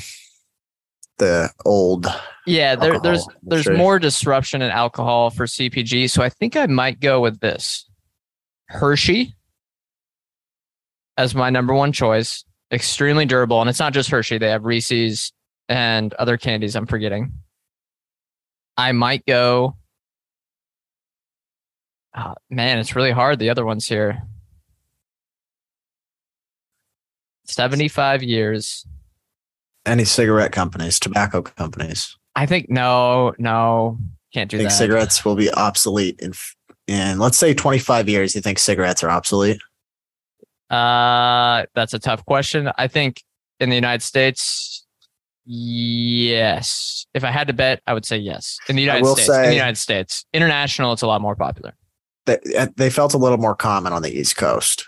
the 1.17 1.49
old. 1.65 2.05
yeah, 2.45 2.75
there, 2.75 2.99
there's 2.99 3.27
there's 3.41 3.67
more 3.67 3.97
disruption 3.97 4.61
in 4.61 4.69
alcohol 4.69 5.31
for 5.31 5.45
CPG. 5.45 6.09
So 6.09 6.21
I 6.21 6.29
think 6.29 6.55
I 6.55 6.67
might 6.67 6.99
go 6.99 7.19
with 7.19 7.39
this 7.39 7.89
Hershey 8.67 9.35
as 11.17 11.33
my 11.33 11.49
number 11.49 11.73
one 11.73 11.91
choice. 11.91 12.43
Extremely 12.71 13.25
durable, 13.25 13.61
and 13.61 13.69
it's 13.69 13.79
not 13.79 13.93
just 13.93 14.09
Hershey. 14.09 14.37
They 14.37 14.49
have 14.49 14.65
Reese's 14.65 15.31
and 15.69 16.13
other 16.15 16.37
candies. 16.37 16.75
I'm 16.75 16.85
forgetting. 16.85 17.31
I 18.75 18.91
might 18.91 19.25
go. 19.25 19.77
Ah, 22.15 22.33
man, 22.49 22.79
it's 22.79 22.95
really 22.95 23.11
hard. 23.11 23.39
The 23.39 23.49
other 23.49 23.65
ones 23.65 23.87
here. 23.87 24.23
75 27.45 28.23
years. 28.23 28.85
Any 29.85 30.03
cigarette 30.03 30.51
companies, 30.51 30.99
tobacco 30.99 31.41
companies. 31.41 32.17
I 32.35 32.45
think 32.45 32.69
no, 32.69 33.33
no, 33.39 33.97
can't 34.33 34.49
do 34.49 34.57
think 34.57 34.69
that. 34.69 34.75
cigarettes 34.75 35.23
will 35.23 35.35
be 35.35 35.51
obsolete 35.51 36.19
in 36.19 36.33
in 36.87 37.19
let's 37.19 37.37
say 37.37 37.53
25 37.53 38.09
years. 38.09 38.35
You 38.35 38.41
think 38.41 38.59
cigarettes 38.59 39.03
are 39.03 39.09
obsolete? 39.09 39.59
Uh, 40.69 41.65
that's 41.73 41.93
a 41.93 41.99
tough 41.99 42.25
question. 42.25 42.69
I 42.77 42.87
think 42.87 43.23
in 43.59 43.69
the 43.69 43.75
United 43.75 44.03
States, 44.03 44.85
yes. 45.45 47.05
If 47.13 47.23
I 47.23 47.31
had 47.31 47.47
to 47.47 47.53
bet, 47.53 47.81
I 47.87 47.93
would 47.93 48.05
say 48.05 48.17
yes. 48.17 48.59
In 48.67 48.75
the 48.75 48.81
United 48.81 49.05
States, 49.05 49.29
in 49.29 49.43
the 49.43 49.53
United 49.53 49.77
States, 49.77 50.25
international, 50.33 50.93
it's 50.93 51.01
a 51.01 51.07
lot 51.07 51.21
more 51.21 51.35
popular. 51.35 51.75
They, 52.27 52.37
uh, 52.57 52.67
they 52.75 52.89
felt 52.91 53.13
a 53.15 53.17
little 53.17 53.37
more 53.39 53.55
common 53.55 53.91
on 53.93 54.03
the 54.03 54.11
East 54.11 54.37
Coast, 54.37 54.87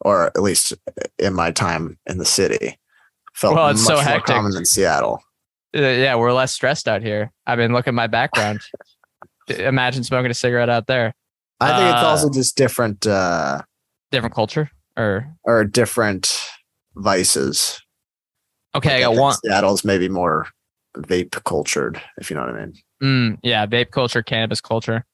or 0.00 0.28
at 0.28 0.40
least 0.42 0.72
in 1.18 1.34
my 1.34 1.50
time 1.50 1.98
in 2.06 2.16
the 2.18 2.24
city. 2.24 2.78
Felt 3.34 3.56
Well, 3.56 3.66
much 3.66 3.74
it's 3.74 3.84
so 3.86 3.94
more 3.96 4.02
hectic. 4.02 4.26
common 4.26 4.52
than 4.52 4.64
Seattle. 4.64 5.20
Uh, 5.76 5.80
yeah, 5.80 6.14
we're 6.14 6.32
less 6.32 6.52
stressed 6.52 6.86
out 6.88 7.02
here. 7.02 7.32
I 7.46 7.56
mean, 7.56 7.72
look 7.72 7.86
at 7.88 7.94
my 7.94 8.06
background. 8.06 8.60
Imagine 9.48 10.04
smoking 10.04 10.30
a 10.30 10.34
cigarette 10.34 10.70
out 10.70 10.86
there. 10.86 11.14
I 11.60 11.76
think 11.76 11.94
it's 11.94 12.02
Uh, 12.02 12.06
also 12.06 12.30
just 12.30 12.56
different 12.56 13.06
uh, 13.06 13.60
Different 14.10 14.34
culture, 14.34 14.70
or 14.96 15.26
or 15.42 15.64
different 15.64 16.40
vices. 16.94 17.82
okay, 18.74 19.02
I 19.02 19.06
Like, 19.08 19.16
got 19.16 19.20
one. 19.22 19.34
Seattle's 19.44 19.84
maybe 19.84 20.08
more 20.08 20.46
vape 20.96 21.42
cultured, 21.44 22.00
if 22.18 22.30
you 22.30 22.36
know 22.36 22.42
what 22.46 22.54
I 22.54 22.66
mean. 22.66 22.74
Mm, 23.02 23.38
yeah, 23.42 23.66
vape 23.66 23.90
culture, 23.90 24.22
cannabis 24.22 24.60
culture. 24.60 25.04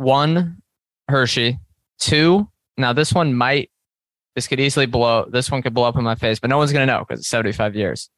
One, 0.00 0.62
Hershey. 1.08 1.58
Two, 1.98 2.48
now 2.78 2.94
this 2.94 3.12
one 3.12 3.34
might, 3.34 3.70
this 4.34 4.48
could 4.48 4.58
easily 4.58 4.86
blow, 4.86 5.26
this 5.30 5.50
one 5.50 5.60
could 5.60 5.74
blow 5.74 5.84
up 5.84 5.96
in 5.96 6.04
my 6.04 6.14
face, 6.14 6.38
but 6.38 6.48
no 6.48 6.56
one's 6.56 6.72
going 6.72 6.86
to 6.86 6.90
know 6.90 7.00
because 7.00 7.20
it's 7.20 7.28
75 7.28 7.76
years. 7.76 8.08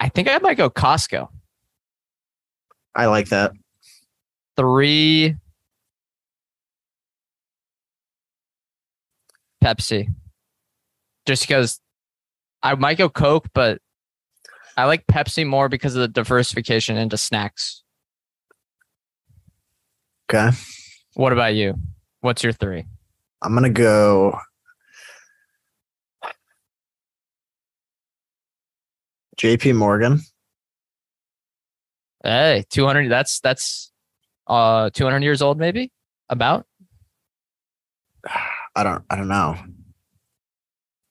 I 0.00 0.08
think 0.08 0.26
I 0.26 0.38
might 0.38 0.56
go 0.56 0.70
Costco. 0.70 1.28
I 2.94 3.06
like 3.06 3.28
that. 3.28 3.52
Three, 4.56 5.36
Pepsi. 9.62 10.14
Just 11.26 11.46
because 11.46 11.78
I 12.62 12.74
might 12.74 12.96
go 12.96 13.10
Coke, 13.10 13.48
but 13.52 13.82
I 14.78 14.84
like 14.84 15.06
Pepsi 15.06 15.46
more 15.46 15.68
because 15.68 15.94
of 15.94 16.00
the 16.00 16.08
diversification 16.08 16.96
into 16.96 17.18
snacks. 17.18 17.82
Okay. 20.30 20.56
What 21.16 21.32
about 21.32 21.54
you? 21.54 21.78
What's 22.20 22.42
your 22.42 22.52
three? 22.52 22.84
I'm 23.40 23.54
gonna 23.54 23.70
go. 23.70 24.38
J.P. 29.38 29.72
Morgan. 29.72 30.20
Hey, 32.22 32.64
200 32.68 33.10
that's 33.10 33.40
that's 33.40 33.92
uh 34.46 34.90
200 34.90 35.22
years 35.22 35.40
old 35.40 35.58
maybe? 35.58 35.90
About? 36.28 36.66
I 38.76 38.82
don't. 38.82 39.02
I 39.08 39.16
don't 39.16 39.28
know. 39.28 39.56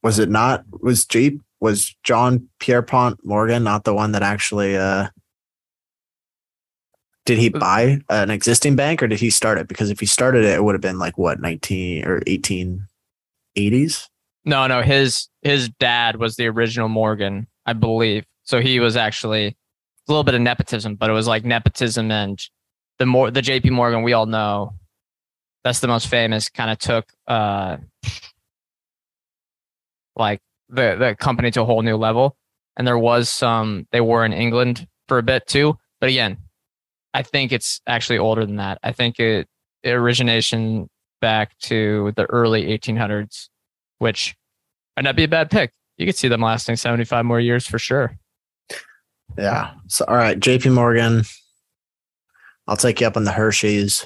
Was 0.04 0.20
it 0.20 0.30
not? 0.30 0.66
Was 0.84 1.06
J. 1.06 1.40
Was 1.60 1.96
John 2.04 2.48
Pierpont 2.60 3.20
Morgan 3.24 3.64
not 3.64 3.86
the 3.86 3.94
one 3.96 4.12
that 4.12 4.22
actually 4.22 4.78
uh, 4.78 5.08
Did 7.26 7.40
he 7.40 7.50
buy 7.50 8.02
an 8.10 8.30
existing 8.30 8.76
bank 8.76 9.02
or 9.02 9.08
did 9.08 9.20
he 9.20 9.32
start 9.32 9.58
it? 9.58 9.68
Because 9.68 9.90
if 9.90 10.00
he 10.00 10.06
started 10.06 10.46
it, 10.46 10.54
it 10.54 10.64
would 10.64 10.76
have 10.76 10.82
been 10.82 11.00
like 11.00 11.18
what, 11.18 11.40
19 11.40 12.06
or 12.06 12.22
1880s? 12.22 14.08
No, 14.46 14.68
no, 14.68 14.84
his 14.84 15.28
his 15.42 15.70
dad 15.70 16.18
was 16.18 16.36
the 16.36 16.48
original 16.48 16.88
Morgan, 16.88 17.48
I 17.66 17.74
believe. 17.74 18.26
So 18.44 18.62
he 18.62 18.80
was 18.80 18.96
actually 18.96 19.48
a 19.48 19.56
little 20.08 20.24
bit 20.24 20.36
of 20.36 20.42
nepotism, 20.42 20.96
but 20.96 21.10
it 21.10 21.14
was 21.14 21.28
like 21.28 21.44
nepotism 21.44 22.12
and 22.12 22.40
the 23.00 23.08
more 23.08 23.32
the 23.32 23.42
JP 23.42 23.72
Morgan 23.72 24.04
we 24.04 24.14
all 24.14 24.28
know. 24.28 24.76
That's 25.64 25.80
the 25.80 25.88
most 25.88 26.08
famous, 26.08 26.48
kind 26.48 26.70
of 26.70 26.78
took 26.78 27.12
uh 27.28 27.78
like 30.16 30.42
the 30.70 30.96
the 30.96 31.16
company 31.20 31.50
to 31.52 31.62
a 31.62 31.66
whole 31.66 31.82
new 31.82 31.98
level. 31.98 32.38
And 32.78 32.86
there 32.86 33.00
was 33.00 33.30
some 33.30 33.88
they 33.92 34.02
were 34.02 34.24
in 34.26 34.34
England 34.34 34.88
for 35.08 35.18
a 35.18 35.24
bit 35.24 35.48
too. 35.48 35.80
But 36.00 36.10
again, 36.10 36.38
I 37.16 37.24
think 37.24 37.54
it's 37.54 37.80
actually 37.88 38.18
older 38.18 38.46
than 38.46 38.58
that. 38.58 38.78
I 38.84 38.92
think 38.92 39.22
it, 39.22 39.48
it 39.84 39.92
origination 39.92 40.90
back 41.22 41.58
to 41.60 42.12
the 42.18 42.26
early 42.26 42.66
1800s, 42.78 43.48
which 44.00 44.36
might 44.98 45.04
not 45.04 45.16
be 45.16 45.24
a 45.24 45.28
bad 45.30 45.50
pick. 45.50 45.72
You 45.98 46.06
could 46.06 46.18
see 46.18 46.28
them 46.28 46.42
lasting 46.42 46.76
75 46.76 47.24
more 47.24 47.40
years 47.40 47.66
for 47.66 47.80
sure. 47.80 48.18
Yeah. 49.38 49.72
So, 49.88 50.04
all 50.10 50.18
right, 50.18 50.38
JP 50.38 50.74
Morgan. 50.74 51.24
I'll 52.68 52.76
take 52.76 53.00
you 53.00 53.08
up 53.08 53.16
on 53.16 53.24
the 53.24 53.32
Hershey's. 53.32 54.06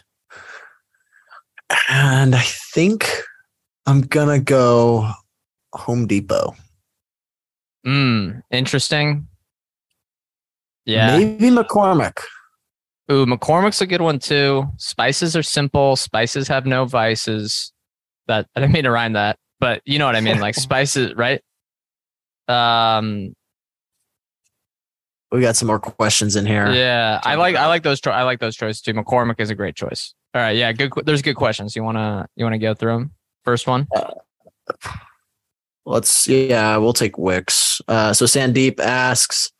And 1.89 2.36
I 2.36 2.43
think 2.43 3.10
I'm 3.88 4.02
going 4.02 4.39
to 4.39 4.43
go 4.43 5.10
Home 5.74 6.06
Depot. 6.06 6.56
Hmm. 7.84 8.41
interesting. 8.52 9.28
Yeah. 10.86 11.17
Maybe 11.17 11.50
McCormick. 11.50 12.19
Ooh, 13.12 13.26
McCormick's 13.26 13.82
a 13.82 13.88
good 13.88 14.02
one 14.02 14.19
too. 14.19 14.67
Spices 14.78 15.36
are 15.36 15.43
simple. 15.43 15.95
Spices 15.95 16.48
have 16.48 16.65
no 16.65 16.86
vices. 16.86 17.74
That 18.28 18.48
I 18.56 18.60
didn't 18.60 18.74
mean 18.74 18.84
to 18.84 18.91
rhyme 18.91 19.13
that, 19.13 19.38
but 19.60 19.82
you 19.86 19.98
know 19.98 20.06
what 20.06 20.15
I 20.15 20.22
mean. 20.22 20.39
Like 20.39 20.56
spices, 20.56 21.15
right? 21.15 21.41
Um, 22.48 23.34
we 25.32 25.41
got 25.41 25.56
some 25.56 25.67
more 25.67 25.80
questions 25.80 26.36
in 26.36 26.45
here. 26.45 26.72
Yeah, 26.72 27.19
I 27.24 27.36
like 27.36 27.56
I 27.56 27.67
like 27.67 27.84
those. 27.84 28.00
I 28.06 28.24
like 28.24 28.39
those 28.39 28.56
choices 28.56 28.82
too. 28.82 28.93
McCormick 28.93 29.39
is 29.39 29.50
a 29.50 29.56
great 29.56 29.76
choice. 29.76 30.13
All 30.36 30.41
right, 30.41 30.56
yeah, 30.56 30.72
good. 30.72 30.91
There's 31.06 31.24
good 31.24 31.36
questions. 31.36 31.76
You 31.76 31.84
wanna 31.84 32.28
you 32.36 32.45
wanna 32.45 32.60
go 32.60 32.76
through 32.76 32.93
them? 32.93 33.12
First 33.43 33.65
one. 33.65 33.88
Uh, 33.95 34.13
let's 35.86 36.28
yeah, 36.28 36.78
we'll 36.78 36.93
take 36.93 37.17
Wix. 37.17 37.82
Uh, 37.88 38.13
so 38.13 38.26
Sandeep 38.26 38.80
asks, 38.80 39.52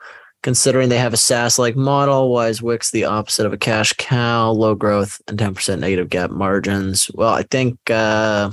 considering 0.42 0.90
they 0.90 0.98
have 0.98 1.14
a 1.14 1.18
SaaS 1.18 1.60
like 1.60 1.76
model, 1.76 2.32
why 2.32 2.48
is 2.48 2.62
Wix 2.62 2.92
the 2.92 3.06
opposite 3.06 3.46
of 3.46 3.54
a 3.54 3.58
cash 3.58 3.94
cow? 3.98 4.52
Low 4.52 4.76
growth 4.76 5.22
and 5.28 5.38
ten 5.38 5.54
percent 5.54 5.82
negative 5.82 6.10
GAAP 6.10 6.32
margins. 6.32 7.10
Well, 7.14 7.34
I 7.34 7.44
think 7.44 7.78
uh, 7.90 8.52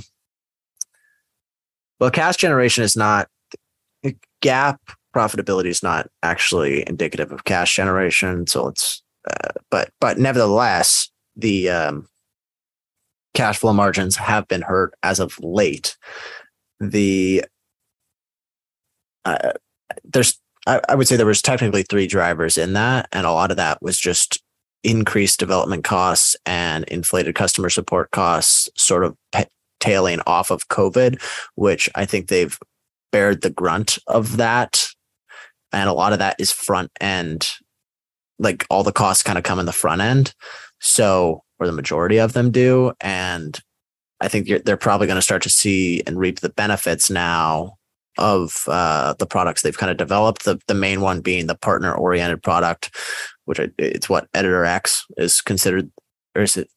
well, 1.99 2.11
cash 2.11 2.37
generation 2.37 2.83
is 2.83 2.95
not 2.95 3.27
GAAP 4.43 4.77
profitability 5.15 5.67
is 5.67 5.81
not 5.81 6.07
actually 6.21 6.83
indicative 6.87 7.31
of 7.31 7.43
cash 7.45 7.75
generation. 7.75 8.45
So 8.45 8.67
it's, 8.67 9.01
uh, 9.29 9.49
but 9.71 9.89
but 9.99 10.19
nevertheless, 10.19 11.09
the 11.35 11.69
um, 11.69 12.07
cash 13.33 13.57
flow 13.57 13.73
margins 13.73 14.15
have 14.15 14.47
been 14.47 14.61
hurt 14.61 14.93
as 15.03 15.19
of 15.19 15.39
late. 15.39 15.97
The 16.79 17.45
uh, 19.25 19.53
there's 20.03 20.39
I, 20.67 20.81
I 20.89 20.95
would 20.95 21.07
say 21.07 21.15
there 21.15 21.25
was 21.25 21.41
technically 21.41 21.83
three 21.83 22.07
drivers 22.07 22.57
in 22.57 22.73
that, 22.73 23.07
and 23.11 23.25
a 23.25 23.31
lot 23.31 23.51
of 23.51 23.57
that 23.57 23.81
was 23.81 23.97
just 23.97 24.43
increased 24.83 25.39
development 25.39 25.83
costs 25.83 26.35
and 26.45 26.83
inflated 26.85 27.35
customer 27.35 27.69
support 27.69 28.11
costs, 28.11 28.69
sort 28.75 29.03
of 29.03 29.15
tailing 29.79 30.19
off 30.27 30.51
of 30.51 30.67
COVID, 30.67 31.21
which 31.55 31.89
I 31.95 32.05
think 32.05 32.27
they've 32.27 32.57
bared 33.11 33.41
the 33.41 33.49
grunt 33.49 33.97
of 34.07 34.37
that. 34.37 34.87
And 35.71 35.89
a 35.89 35.93
lot 35.93 36.13
of 36.13 36.19
that 36.19 36.35
is 36.39 36.51
front 36.51 36.91
end 37.01 37.49
like 38.39 38.65
all 38.69 38.83
the 38.83 38.91
costs 38.91 39.23
kind 39.23 39.37
of 39.37 39.43
come 39.43 39.59
in 39.59 39.65
the 39.65 39.71
front 39.71 40.01
end 40.01 40.33
so 40.79 41.43
or 41.59 41.65
the 41.65 41.73
majority 41.73 42.17
of 42.19 42.33
them 42.33 42.51
do. 42.51 42.93
And 43.01 43.59
i 44.19 44.27
think 44.27 44.47
they're 44.65 44.77
probably 44.77 45.07
going 45.07 45.17
to 45.17 45.21
start 45.21 45.43
to 45.43 45.49
see 45.49 46.01
and 46.07 46.17
reap 46.17 46.39
the 46.39 46.49
benefits 46.49 47.09
now 47.09 47.76
of 48.17 48.63
uh, 48.67 49.13
the 49.19 49.25
products 49.25 49.61
they've 49.61 49.77
kind 49.77 49.91
of 49.91 49.97
developed 49.97 50.45
the, 50.45 50.59
the 50.67 50.73
main 50.73 51.01
one 51.01 51.21
being 51.21 51.47
the 51.47 51.55
partner 51.55 51.93
oriented 51.93 52.41
product 52.43 52.95
which 53.45 53.59
it's 53.77 54.09
what 54.09 54.27
editor 54.33 54.65
x 54.65 55.05
is 55.17 55.41
considered 55.41 55.91
or 56.35 56.43
is 56.43 56.57
it 56.57 56.69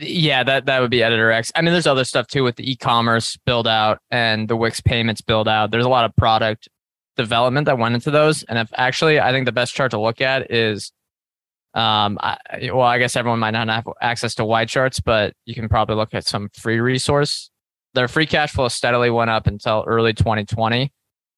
yeah, 0.00 0.42
that 0.42 0.66
that 0.66 0.80
would 0.80 0.90
be 0.90 1.02
Editor 1.02 1.30
X. 1.30 1.52
I 1.54 1.62
mean, 1.62 1.72
there's 1.72 1.86
other 1.86 2.04
stuff 2.04 2.26
too 2.26 2.42
with 2.42 2.56
the 2.56 2.70
e-commerce 2.70 3.36
build 3.46 3.68
out 3.68 4.00
and 4.10 4.48
the 4.48 4.56
Wix 4.56 4.80
payments 4.80 5.20
build 5.20 5.46
out. 5.46 5.70
There's 5.70 5.86
a 5.86 5.88
lot 5.88 6.04
of 6.04 6.14
product 6.16 6.68
development 7.16 7.66
that 7.66 7.78
went 7.78 7.94
into 7.94 8.10
those. 8.10 8.42
And 8.44 8.58
if 8.58 8.68
actually, 8.74 9.20
I 9.20 9.30
think 9.30 9.46
the 9.46 9.52
best 9.52 9.74
chart 9.74 9.92
to 9.92 10.00
look 10.00 10.20
at 10.20 10.50
is, 10.50 10.92
um, 11.74 12.18
I, 12.20 12.38
well, 12.72 12.80
I 12.80 12.98
guess 12.98 13.14
everyone 13.14 13.38
might 13.38 13.52
not 13.52 13.68
have 13.68 13.86
access 14.00 14.34
to 14.36 14.42
YCharts, 14.42 15.00
but 15.04 15.34
you 15.44 15.54
can 15.54 15.68
probably 15.68 15.94
look 15.94 16.14
at 16.14 16.26
some 16.26 16.48
free 16.52 16.80
resource. 16.80 17.49
Their 17.94 18.08
free 18.08 18.26
cash 18.26 18.52
flow 18.52 18.68
steadily 18.68 19.10
went 19.10 19.30
up 19.30 19.46
until 19.46 19.84
early 19.86 20.12
2020. 20.12 20.92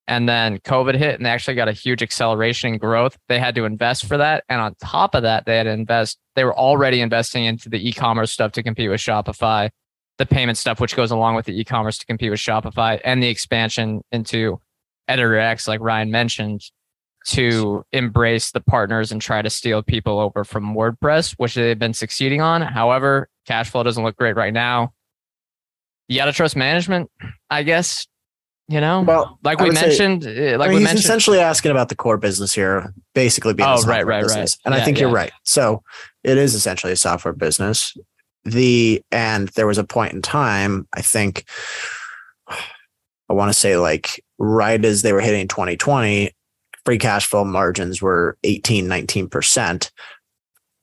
And 0.09 0.29
then 0.29 0.59
COVID 0.59 0.97
hit 0.97 1.15
and 1.15 1.25
they 1.25 1.31
actually 1.31 1.55
got 1.55 1.69
a 1.69 1.73
huge 1.73 2.03
acceleration 2.03 2.73
in 2.73 2.79
growth. 2.79 3.17
They 3.29 3.39
had 3.39 3.55
to 3.55 3.65
invest 3.65 4.07
for 4.07 4.17
that. 4.17 4.45
And 4.49 4.61
on 4.61 4.75
top 4.83 5.15
of 5.15 5.23
that, 5.23 5.47
they 5.47 5.57
had 5.57 5.65
to 5.65 5.71
invest, 5.71 6.19
they 6.35 6.45
were 6.45 6.57
already 6.57 7.01
investing 7.01 7.45
into 7.45 7.69
the 7.69 7.89
e 7.89 7.93
commerce 7.93 8.33
stuff 8.33 8.53
to 8.53 8.63
compete 8.63 8.91
with 8.91 9.01
Shopify, 9.01 9.71
the 10.19 10.27
payment 10.27 10.59
stuff, 10.59 10.81
which 10.81 10.97
goes 10.97 11.13
along 11.13 11.37
with 11.37 11.47
the 11.47 11.59
e 11.59 11.65
commerce 11.65 11.99
to 11.99 12.07
compete 12.07 12.31
with 12.31 12.41
Shopify, 12.41 13.01
and 13.05 13.23
the 13.23 13.29
expansion 13.29 14.03
into 14.11 14.61
editor 15.09 15.39
X, 15.39 15.69
like 15.69 15.81
Ryan 15.81 16.11
mentioned, 16.11 16.63
to 17.27 17.85
embrace 17.93 18.51
the 18.51 18.61
partners 18.61 19.13
and 19.13 19.21
try 19.21 19.43
to 19.43 19.51
steal 19.51 19.83
people 19.83 20.19
over 20.19 20.45
from 20.45 20.75
WordPress, 20.75 21.35
which 21.37 21.55
they've 21.55 21.79
been 21.79 21.95
succeeding 21.95 22.41
on. 22.41 22.63
However, 22.63 23.29
cash 23.47 23.71
flow 23.71 23.85
doesn't 23.85 24.03
look 24.03 24.17
great 24.17 24.37
right 24.37 24.53
now. 24.53 24.93
You 26.09 26.19
got 26.19 26.27
to 26.27 26.33
trust 26.33 26.57
management, 26.57 27.11
I 27.51 27.63
guess. 27.63 28.07
You 28.69 28.81
know, 28.81 29.03
well, 29.03 29.39
like 29.43 29.61
we 29.61 29.71
mentioned, 29.71 30.23
say, 30.23 30.55
uh, 30.55 30.59
like 30.59 30.69
I 30.69 30.71
mean, 30.71 30.77
we 30.77 30.81
he's 30.81 30.89
mentioned, 30.91 31.05
essentially 31.05 31.41
asking 31.41 31.73
about 31.73 31.89
the 31.89 31.97
core 31.97 32.17
business 32.17 32.55
here, 32.55 32.95
basically 33.15 33.55
being 33.55 33.69
oh, 33.69 33.83
right, 33.83 34.07
right, 34.07 34.23
business. 34.23 34.57
right. 34.57 34.59
And 34.65 34.75
yeah, 34.75 34.81
I 34.81 34.85
think 34.85 34.97
yeah. 34.97 35.03
you're 35.03 35.13
right. 35.13 35.33
So 35.43 35.83
it 36.23 36.39
is 36.39 36.55
essentially 36.55 36.93
a 36.93 36.97
software 36.97 37.35
business. 37.35 37.95
The 38.45 39.03
and 39.11 39.49
there 39.49 39.67
was 39.67 39.79
a 39.79 39.85
point 39.85 40.15
in 40.15 40.23
time, 40.23 40.87
I 40.95 41.03
think, 41.03 41.45
I 42.49 43.35
want 43.35 43.51
to 43.51 43.59
say 43.59 43.77
like 43.77 44.23
right 44.39 44.83
as 44.83 45.03
they 45.03 45.13
were 45.13 45.21
hitting 45.21 45.49
2020, 45.49 46.31
free 46.85 46.99
cash 46.99 47.27
flow 47.27 47.45
margins 47.45 48.01
were 48.01 48.37
18, 48.45 48.87
19%. 48.87 49.91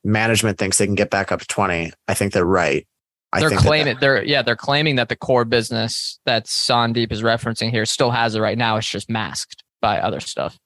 Management 0.04 0.58
thinks 0.58 0.78
they 0.78 0.86
can 0.86 0.96
get 0.96 1.10
back 1.10 1.32
up 1.32 1.40
to 1.42 1.48
20. 1.48 1.92
I 2.08 2.14
think 2.14 2.34
they're 2.34 2.46
right. 2.46 2.88
I 3.32 3.42
they're 3.42 3.52
claiming 3.52 3.94
that, 3.94 4.00
they're 4.02 4.24
yeah, 4.24 4.42
they're 4.42 4.56
claiming 4.56 4.96
that 4.96 5.10
the 5.10 5.16
core 5.16 5.46
business 5.46 6.20
that 6.26 6.46
Sandeep 6.46 7.12
is 7.12 7.22
referencing 7.22 7.70
here 7.70 7.86
still 7.86 8.12
has 8.12 8.36
it 8.36 8.40
right 8.40 8.58
now. 8.58 8.78
It's 8.78 8.90
just 8.90 9.10
masked 9.10 9.64
by 9.82 10.00
other 10.00 10.20
stuff. 10.20 10.58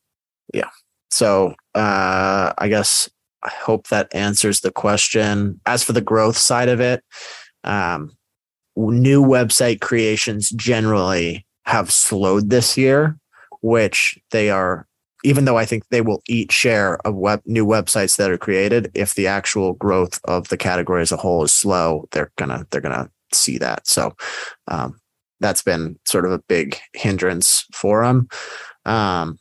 Yeah. 0.54 0.70
So 1.12 1.56
uh 1.76 2.54
I 2.58 2.68
guess 2.70 3.10
I 3.44 3.50
hope 3.50 3.90
that 3.90 4.14
answers 4.14 4.62
the 4.62 4.72
question. 4.72 5.60
As 5.66 5.84
for 5.84 5.92
the 5.92 6.02
growth 6.02 6.38
side 6.38 6.70
of 6.70 6.80
it, 6.80 7.04
um, 7.66 8.16
new 8.76 9.22
website 9.22 9.82
creations 9.82 10.50
generally 10.50 11.46
have 11.66 11.92
slowed 11.92 12.50
this 12.50 12.78
year, 12.78 13.18
which 13.62 14.18
they 14.32 14.50
are, 14.50 14.88
even 15.24 15.46
though 15.46 15.58
I 15.58 15.66
think 15.66 15.88
they 15.90 16.02
will 16.02 16.22
eat 16.28 16.52
share 16.52 16.98
of 17.08 17.16
web 17.16 17.42
new 17.46 17.66
websites 17.66 18.18
that 18.18 18.30
are 18.30 18.38
created, 18.38 18.92
if 18.94 19.16
the 19.16 19.28
actual 19.28 19.74
growth 19.74 20.20
of 20.26 20.50
the 20.50 20.58
category 20.58 21.02
as 21.02 21.12
a 21.12 21.18
whole 21.18 21.44
is 21.44 21.54
slow, 21.54 22.08
they're 22.12 22.32
gonna 22.38 22.68
they're 22.70 22.82
gonna 22.82 23.10
see 23.32 23.58
that. 23.58 23.88
So 23.88 24.16
um, 24.68 25.00
that's 25.40 25.64
been 25.64 25.98
sort 26.06 26.26
of 26.26 26.32
a 26.32 26.40
big 26.40 26.78
hindrance 26.94 27.66
for 27.74 28.04
them. 28.04 28.28
Um, 28.86 29.40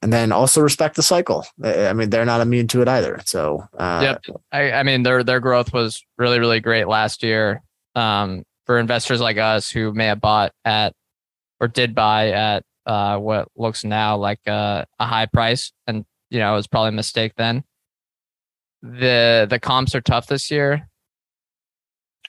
and 0.00 0.12
then 0.12 0.30
also 0.30 0.60
respect 0.60 0.94
the 0.94 1.02
cycle. 1.02 1.44
I 1.64 1.92
mean, 1.92 2.10
they're 2.10 2.24
not 2.24 2.40
immune 2.40 2.68
to 2.68 2.82
it 2.82 2.88
either. 2.88 3.20
So, 3.24 3.64
uh, 3.76 4.00
yep. 4.02 4.36
I, 4.52 4.70
I 4.70 4.82
mean, 4.84 5.02
their 5.02 5.24
their 5.24 5.40
growth 5.40 5.72
was 5.72 6.04
really 6.18 6.38
really 6.38 6.60
great 6.60 6.86
last 6.86 7.22
year. 7.22 7.62
Um, 7.94 8.44
for 8.66 8.78
investors 8.78 9.20
like 9.20 9.38
us 9.38 9.70
who 9.70 9.94
may 9.94 10.06
have 10.06 10.20
bought 10.20 10.52
at 10.64 10.92
or 11.58 11.68
did 11.68 11.94
buy 11.94 12.30
at 12.30 12.62
uh, 12.88 13.18
what 13.18 13.48
looks 13.54 13.84
now 13.84 14.16
like 14.16 14.40
a, 14.46 14.86
a 14.98 15.06
high 15.06 15.26
price, 15.26 15.72
and 15.86 16.04
you 16.30 16.38
know 16.38 16.52
it 16.54 16.56
was 16.56 16.66
probably 16.66 16.88
a 16.88 16.92
mistake 16.92 17.34
then. 17.36 17.62
The 18.82 19.46
the 19.48 19.60
comps 19.60 19.94
are 19.94 20.00
tough 20.00 20.26
this 20.26 20.50
year, 20.50 20.88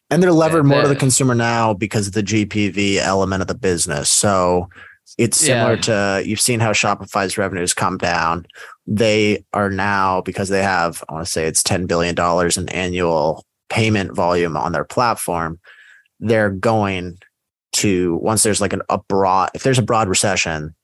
and 0.09 0.21
they're 0.21 0.33
levered 0.33 0.65
more 0.65 0.81
to 0.81 0.87
the 0.87 0.95
consumer 0.95 1.33
now 1.33 1.73
because 1.73 2.07
of 2.07 2.13
the 2.13 2.23
GPV 2.23 2.97
element 2.97 3.41
of 3.41 3.47
the 3.47 3.55
business. 3.55 4.11
So 4.11 4.67
it's 5.17 5.37
similar 5.37 5.75
yeah. 5.75 5.81
to 5.81 6.23
you've 6.25 6.41
seen 6.41 6.59
how 6.59 6.73
Shopify's 6.73 7.37
revenues 7.37 7.73
come 7.73 7.97
down. 7.97 8.45
they 8.85 9.45
are 9.53 9.69
now 9.69 10.21
because 10.21 10.49
they 10.49 10.61
have 10.61 11.03
I 11.07 11.13
want 11.13 11.25
to 11.25 11.31
say 11.31 11.45
it's 11.45 11.63
ten 11.63 11.85
billion 11.85 12.15
dollars 12.15 12.57
in 12.57 12.67
annual 12.69 13.45
payment 13.69 14.13
volume 14.13 14.57
on 14.57 14.73
their 14.73 14.83
platform. 14.83 15.59
They're 16.19 16.49
going 16.49 17.17
to 17.79 18.17
once 18.17 18.43
there's 18.43 18.61
like 18.61 18.73
an 18.73 18.81
a 18.89 18.97
broad 18.97 19.49
if 19.53 19.63
there's 19.63 19.79
a 19.79 19.83
broad 19.83 20.07
recession, 20.07 20.75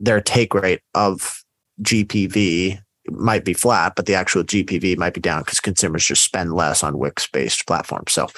their 0.00 0.20
take 0.20 0.54
rate 0.54 0.80
of 0.94 1.42
GPV 1.82 2.80
might 3.08 3.44
be 3.44 3.52
flat, 3.52 3.94
but 3.96 4.06
the 4.06 4.14
actual 4.14 4.42
GPV 4.42 4.96
might 4.96 5.14
be 5.14 5.20
down 5.20 5.42
because 5.42 5.60
consumers 5.60 6.04
just 6.04 6.24
spend 6.24 6.54
less 6.54 6.82
on 6.82 6.98
Wix 6.98 7.26
based 7.28 7.66
platforms. 7.66 8.12
So 8.12 8.28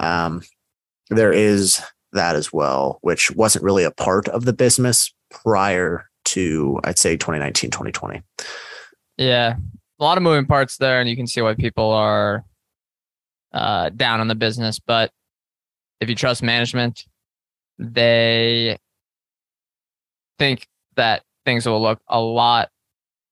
um, 0.00 0.42
there 1.10 1.32
is 1.32 1.80
that 2.12 2.36
as 2.36 2.52
well, 2.52 2.98
which 3.02 3.30
wasn't 3.32 3.64
really 3.64 3.84
a 3.84 3.90
part 3.90 4.28
of 4.28 4.44
the 4.44 4.52
business 4.52 5.12
prior 5.30 6.08
to, 6.24 6.78
I'd 6.84 6.98
say, 6.98 7.16
2019, 7.16 7.70
2020. 7.70 8.22
Yeah. 9.16 9.56
A 9.98 10.04
lot 10.04 10.18
of 10.18 10.22
moving 10.22 10.46
parts 10.46 10.76
there, 10.76 11.00
and 11.00 11.08
you 11.08 11.16
can 11.16 11.26
see 11.26 11.40
why 11.40 11.54
people 11.54 11.90
are 11.90 12.44
uh, 13.52 13.90
down 13.90 14.20
on 14.20 14.28
the 14.28 14.34
business. 14.34 14.78
But 14.78 15.10
if 16.00 16.08
you 16.08 16.14
trust 16.14 16.42
management, 16.42 17.06
they 17.78 18.78
think 20.38 20.66
that 20.96 21.22
things 21.44 21.66
will 21.66 21.80
look 21.80 22.00
a 22.08 22.20
lot 22.20 22.70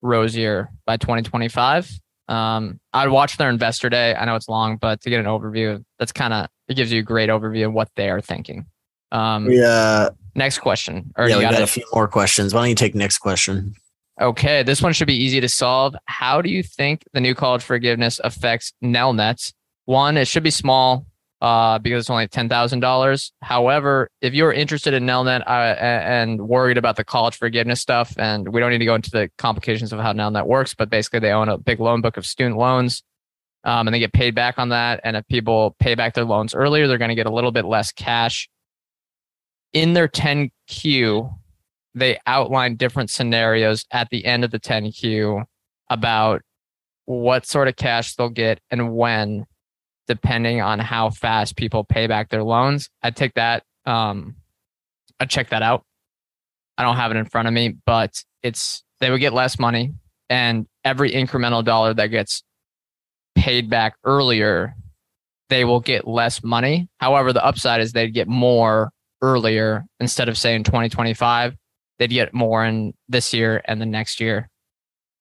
rosier 0.02 0.68
by 0.86 0.96
2025. 0.96 1.90
Um, 2.28 2.78
I'd 2.92 3.08
watch 3.08 3.36
their 3.36 3.50
investor 3.50 3.90
day. 3.90 4.14
I 4.14 4.24
know 4.24 4.36
it's 4.36 4.48
long, 4.48 4.76
but 4.76 5.00
to 5.02 5.10
get 5.10 5.20
an 5.20 5.26
overview, 5.26 5.84
that's 5.98 6.12
kind 6.12 6.32
of 6.32 6.48
it 6.68 6.74
gives 6.74 6.92
you 6.92 7.00
a 7.00 7.02
great 7.02 7.28
overview 7.28 7.66
of 7.66 7.72
what 7.72 7.88
they 7.96 8.08
are 8.08 8.20
thinking. 8.20 8.66
Um, 9.10 9.50
yeah. 9.50 10.10
Next 10.36 10.58
question. 10.58 11.12
Or 11.16 11.28
yeah, 11.28 11.34
you 11.34 11.38
we 11.38 11.42
got 11.42 11.54
got 11.54 11.62
a 11.62 11.66
few 11.66 11.84
more 11.92 12.06
questions. 12.06 12.54
Why 12.54 12.60
don't 12.60 12.68
you 12.68 12.76
take 12.76 12.94
next 12.94 13.18
question? 13.18 13.74
Okay, 14.20 14.62
this 14.62 14.82
one 14.82 14.92
should 14.92 15.06
be 15.06 15.16
easy 15.16 15.40
to 15.40 15.48
solve. 15.48 15.96
How 16.04 16.42
do 16.42 16.50
you 16.50 16.62
think 16.62 17.02
the 17.12 17.20
new 17.20 17.34
college 17.34 17.62
forgiveness 17.62 18.20
affects 18.22 18.72
Nelnet? 18.84 19.52
One, 19.86 20.16
it 20.16 20.28
should 20.28 20.42
be 20.42 20.50
small 20.50 21.06
uh, 21.40 21.78
because 21.78 22.02
it's 22.02 22.10
only 22.10 22.28
ten 22.28 22.48
thousand 22.48 22.80
dollars. 22.80 23.32
However, 23.42 24.10
if 24.20 24.34
you're 24.34 24.52
interested 24.52 24.94
in 24.94 25.04
Nelnet 25.04 25.42
uh, 25.46 25.76
and 25.80 26.48
worried 26.48 26.78
about 26.78 26.96
the 26.96 27.04
college 27.04 27.36
forgiveness 27.36 27.80
stuff, 27.80 28.14
and 28.18 28.52
we 28.52 28.60
don't 28.60 28.70
need 28.70 28.78
to 28.78 28.84
go 28.84 28.94
into 28.94 29.10
the 29.10 29.30
complications 29.38 29.92
of 29.92 30.00
how 30.00 30.12
Nelnet 30.12 30.46
works, 30.46 30.74
but 30.74 30.90
basically 30.90 31.20
they 31.20 31.32
own 31.32 31.48
a 31.48 31.58
big 31.58 31.80
loan 31.80 32.00
book 32.00 32.16
of 32.16 32.26
student 32.26 32.56
loans, 32.56 33.02
um, 33.64 33.88
and 33.88 33.94
they 33.94 33.98
get 33.98 34.12
paid 34.12 34.34
back 34.34 34.58
on 34.58 34.68
that. 34.70 35.00
And 35.04 35.16
if 35.16 35.26
people 35.28 35.76
pay 35.78 35.94
back 35.94 36.14
their 36.14 36.24
loans 36.24 36.54
earlier, 36.54 36.86
they're 36.86 36.98
going 36.98 37.10
to 37.10 37.14
get 37.14 37.26
a 37.26 37.34
little 37.34 37.52
bit 37.52 37.64
less 37.64 37.92
cash. 37.92 38.48
In 39.72 39.94
their 39.94 40.08
10Q, 40.08 41.36
they 41.94 42.18
outline 42.26 42.76
different 42.76 43.10
scenarios 43.10 43.84
at 43.90 44.08
the 44.10 44.24
end 44.24 44.44
of 44.44 44.50
the 44.50 44.60
10Q 44.60 45.44
about 45.88 46.42
what 47.06 47.46
sort 47.46 47.66
of 47.66 47.76
cash 47.76 48.14
they'll 48.14 48.28
get 48.28 48.60
and 48.70 48.94
when, 48.94 49.44
depending 50.10 50.60
on 50.60 50.80
how 50.80 51.10
fast 51.10 51.56
people 51.56 51.84
pay 51.84 52.08
back 52.08 52.28
their 52.28 52.42
loans. 52.42 52.90
I'd 53.02 53.14
take 53.14 53.34
that. 53.34 53.62
Um, 53.86 54.34
I'd 55.20 55.30
check 55.30 55.50
that 55.50 55.62
out. 55.62 55.84
I 56.76 56.82
don't 56.82 56.96
have 56.96 57.12
it 57.12 57.16
in 57.16 57.26
front 57.26 57.46
of 57.46 57.54
me, 57.54 57.76
but 57.86 58.22
it's 58.42 58.82
they 58.98 59.10
would 59.10 59.20
get 59.20 59.32
less 59.32 59.58
money, 59.58 59.94
and 60.28 60.66
every 60.84 61.12
incremental 61.12 61.64
dollar 61.64 61.94
that 61.94 62.08
gets 62.08 62.42
paid 63.36 63.70
back 63.70 63.94
earlier, 64.04 64.74
they 65.48 65.64
will 65.64 65.80
get 65.80 66.08
less 66.08 66.42
money. 66.42 66.88
However, 66.98 67.32
the 67.32 67.44
upside 67.44 67.80
is 67.80 67.92
they'd 67.92 68.12
get 68.12 68.26
more 68.26 68.90
earlier 69.22 69.84
instead 70.00 70.28
of 70.28 70.36
saying 70.36 70.64
2025 70.64 71.54
they'd 72.00 72.08
get 72.08 72.32
more 72.32 72.64
in 72.64 72.94
this 73.08 73.32
year 73.32 73.60
and 73.66 73.80
the 73.80 73.86
next 73.86 74.20
year. 74.20 74.48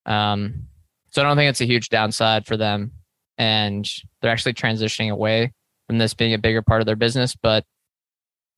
Um, 0.05 0.67
so 1.11 1.21
I 1.21 1.25
don't 1.25 1.35
think 1.35 1.49
it's 1.49 1.61
a 1.61 1.65
huge 1.65 1.89
downside 1.89 2.47
for 2.47 2.55
them. 2.55 2.93
And 3.39 3.89
they're 4.21 4.31
actually 4.31 4.53
transitioning 4.53 5.11
away 5.11 5.53
from 5.87 5.97
this 5.97 6.13
being 6.13 6.35
a 6.35 6.37
bigger 6.37 6.61
part 6.61 6.81
of 6.81 6.85
their 6.85 6.95
business. 6.95 7.35
But 7.35 7.65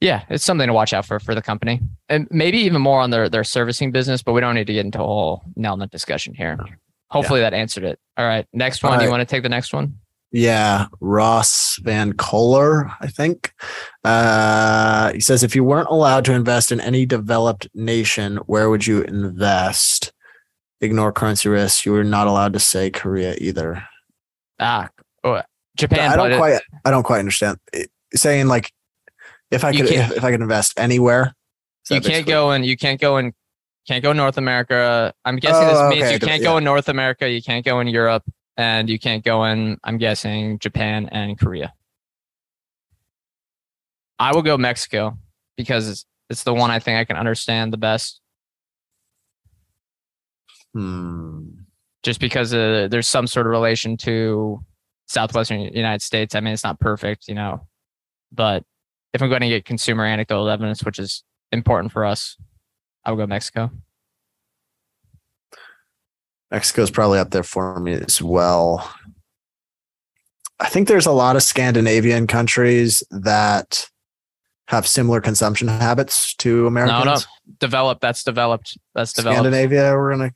yeah, 0.01 0.23
it's 0.29 0.43
something 0.43 0.67
to 0.67 0.73
watch 0.73 0.91
out 0.91 1.05
for 1.05 1.19
for 1.19 1.33
the 1.33 1.41
company. 1.41 1.79
And 2.09 2.27
maybe 2.29 2.57
even 2.57 2.81
more 2.81 2.99
on 2.99 3.11
their, 3.11 3.29
their 3.29 3.45
servicing 3.45 3.91
business, 3.91 4.21
but 4.21 4.33
we 4.33 4.41
don't 4.41 4.55
need 4.55 4.67
to 4.67 4.73
get 4.73 4.83
into 4.85 4.99
a 4.99 5.05
whole 5.05 5.43
Nelnet 5.57 5.91
discussion 5.91 6.33
here. 6.33 6.57
Hopefully 7.09 7.41
that 7.41 7.53
answered 7.53 7.83
it. 7.83 7.99
All 8.17 8.25
right. 8.25 8.45
Next 8.51 8.83
one. 8.83 8.93
All 8.93 8.99
Do 8.99 9.05
you 9.05 9.11
want 9.11 9.21
to 9.21 9.25
take 9.25 9.43
the 9.43 9.49
next 9.49 9.73
one? 9.73 9.99
Yeah, 10.33 10.87
Ross 11.01 11.77
Van 11.81 12.13
Kohler, 12.13 12.89
I 13.01 13.07
think. 13.07 13.53
Uh, 14.05 15.11
he 15.11 15.19
says, 15.19 15.43
if 15.43 15.57
you 15.57 15.63
weren't 15.65 15.89
allowed 15.89 16.23
to 16.25 16.33
invest 16.33 16.71
in 16.71 16.79
any 16.79 17.05
developed 17.05 17.67
nation, 17.73 18.37
where 18.45 18.69
would 18.69 18.87
you 18.87 19.01
invest? 19.01 20.13
Ignore 20.79 21.11
currency 21.11 21.49
risk. 21.49 21.85
You 21.85 21.91
were 21.91 22.05
not 22.05 22.27
allowed 22.27 22.53
to 22.53 22.59
say 22.59 22.89
Korea 22.89 23.35
either. 23.39 23.83
Ah, 24.61 24.89
oh, 25.23 25.41
Japan. 25.75 26.11
I 26.11 26.15
don't 26.15 26.25
but 26.25 26.31
it- 26.33 26.37
quite. 26.37 26.61
I 26.85 26.91
don't 26.91 27.03
quite 27.03 27.19
understand. 27.19 27.57
It- 27.73 27.89
saying 28.13 28.47
like, 28.47 28.71
if 29.51 29.63
I 29.63 29.71
You 29.71 29.83
could, 29.85 29.93
if, 29.93 30.11
if 30.17 30.23
I 30.23 30.31
could 30.31 30.41
invest 30.41 30.73
anywhere, 30.77 31.33
you 31.89 31.95
can't 31.95 32.03
basically- 32.05 32.31
go 32.31 32.51
and 32.51 32.65
you 32.65 32.77
can't 32.77 32.99
go 33.01 33.17
in 33.17 33.33
can't 33.87 34.03
go 34.03 34.13
North 34.13 34.37
America. 34.37 35.13
I'm 35.25 35.37
guessing 35.37 35.67
this 35.67 35.77
Oh, 35.77 35.89
means 35.89 36.03
okay, 36.03 36.13
you 36.13 36.19
can't 36.19 36.43
go 36.43 36.57
in 36.57 36.63
North 36.63 36.87
America, 36.87 37.27
you 37.29 37.41
can't 37.41 37.65
go 37.65 37.79
in 37.79 37.87
Europe, 37.87 38.23
and 38.57 38.87
you 38.89 38.99
can't 38.99 39.23
go 39.23 39.43
in 39.45 39.77
I'm 39.83 39.97
guessing 39.97 40.59
Japan 40.59 41.09
and 41.11 41.39
Korea. 41.39 41.73
I 44.19 44.33
will 44.35 44.43
go 44.43 44.55
Mexico 44.57 45.17
because 45.57 45.89
it's, 45.89 46.05
it's 46.29 46.43
the 46.43 46.53
one 46.53 46.69
I 46.69 46.77
think 46.79 46.99
I 46.99 47.05
can 47.05 47.17
understand 47.17 47.73
the 47.73 47.77
best 47.77 48.19
Hmm. 50.73 51.50
Just 52.03 52.19
because 52.19 52.53
uh, 52.53 52.87
there's 52.89 53.07
some 53.07 53.27
sort 53.27 53.45
of 53.45 53.51
relation 53.51 53.97
to 53.97 54.59
southwestern 55.07 55.61
United 55.61 56.01
States. 56.01 56.35
I 56.35 56.39
mean, 56.39 56.53
it's 56.53 56.63
not 56.63 56.79
perfect, 56.79 57.27
you 57.27 57.35
know, 57.35 57.67
but 58.31 58.63
if 59.13 59.21
I'm 59.21 59.29
going 59.29 59.41
to 59.41 59.49
get 59.49 59.65
consumer 59.65 60.05
anecdotal 60.05 60.49
evidence, 60.49 60.83
which 60.83 60.99
is 60.99 61.23
important 61.51 61.91
for 61.91 62.05
us, 62.05 62.37
I 63.03 63.11
will 63.11 63.17
go 63.17 63.27
Mexico. 63.27 63.71
Mexico's 66.49 66.91
probably 66.91 67.19
up 67.19 67.31
there 67.31 67.43
for 67.43 67.79
me 67.79 67.93
as 67.93 68.21
well. 68.21 68.93
I 70.59 70.67
think 70.67 70.87
there's 70.87 71.05
a 71.05 71.11
lot 71.11 71.35
of 71.35 71.43
Scandinavian 71.43 72.27
countries 72.27 73.03
that 73.09 73.89
have 74.67 74.87
similar 74.87 75.19
consumption 75.19 75.67
habits 75.67 76.35
to 76.35 76.67
Americans. 76.67 77.05
No, 77.05 77.13
no, 77.13 77.19
developed. 77.59 78.01
That's 78.01 78.23
developed. 78.23 78.77
That's 78.93 79.13
developed. 79.13 79.39
Scandinavia, 79.39 79.93
we're 79.93 80.11
gonna. 80.11 80.31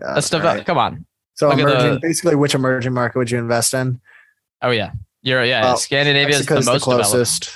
God, 0.00 0.16
That's 0.16 0.30
developed. 0.30 0.58
right. 0.58 0.66
Come 0.66 0.78
on. 0.78 1.06
So 1.34 1.48
Look 1.48 1.58
emerging, 1.60 1.94
the- 1.94 2.00
basically, 2.00 2.34
which 2.36 2.54
emerging 2.54 2.92
market 2.92 3.18
would 3.18 3.30
you 3.30 3.38
invest 3.38 3.74
in? 3.74 4.00
Oh 4.62 4.70
yeah, 4.70 4.90
you're 5.22 5.44
yeah. 5.44 5.74
Scandinavia 5.74 6.36
is 6.36 6.46
the 6.46 6.54
most 6.56 6.66
developed. 6.84 6.84
closest. 6.84 7.50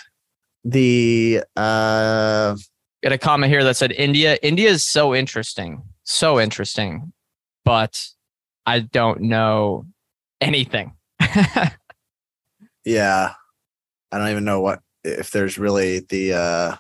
The 0.65 1.43
uh, 1.57 2.55
Got 3.03 3.13
a 3.13 3.19
comment 3.19 3.51
here 3.53 3.65
that 3.65 3.77
said 3.77 3.91
India. 3.93 4.39
India 4.43 4.69
is 4.71 4.85
so 4.85 5.13
interesting, 5.15 5.83
so 6.05 6.39
interesting, 6.41 7.13
but 7.65 8.07
I 8.65 8.79
don't 8.81 9.23
know 9.23 9.87
anything. 10.41 10.93
yeah, 12.85 13.33
I 14.13 14.19
don't 14.19 14.29
even 14.29 14.45
know 14.45 14.61
what 14.61 14.81
if 15.03 15.33
there's 15.33 15.59
really 15.59 16.01
the. 16.01 16.35
uh 16.35 16.77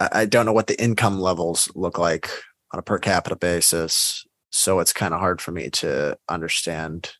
I 0.00 0.24
don't 0.24 0.46
know 0.46 0.52
what 0.52 0.66
the 0.66 0.82
income 0.82 1.20
levels 1.20 1.70
look 1.76 1.96
like 1.96 2.28
on 2.72 2.78
a 2.78 2.82
per 2.82 2.98
capita 2.98 3.36
basis, 3.36 4.24
so 4.50 4.80
it's 4.80 4.92
kind 4.92 5.14
of 5.14 5.20
hard 5.20 5.40
for 5.40 5.52
me 5.52 5.70
to 5.70 6.16
understand 6.28 7.12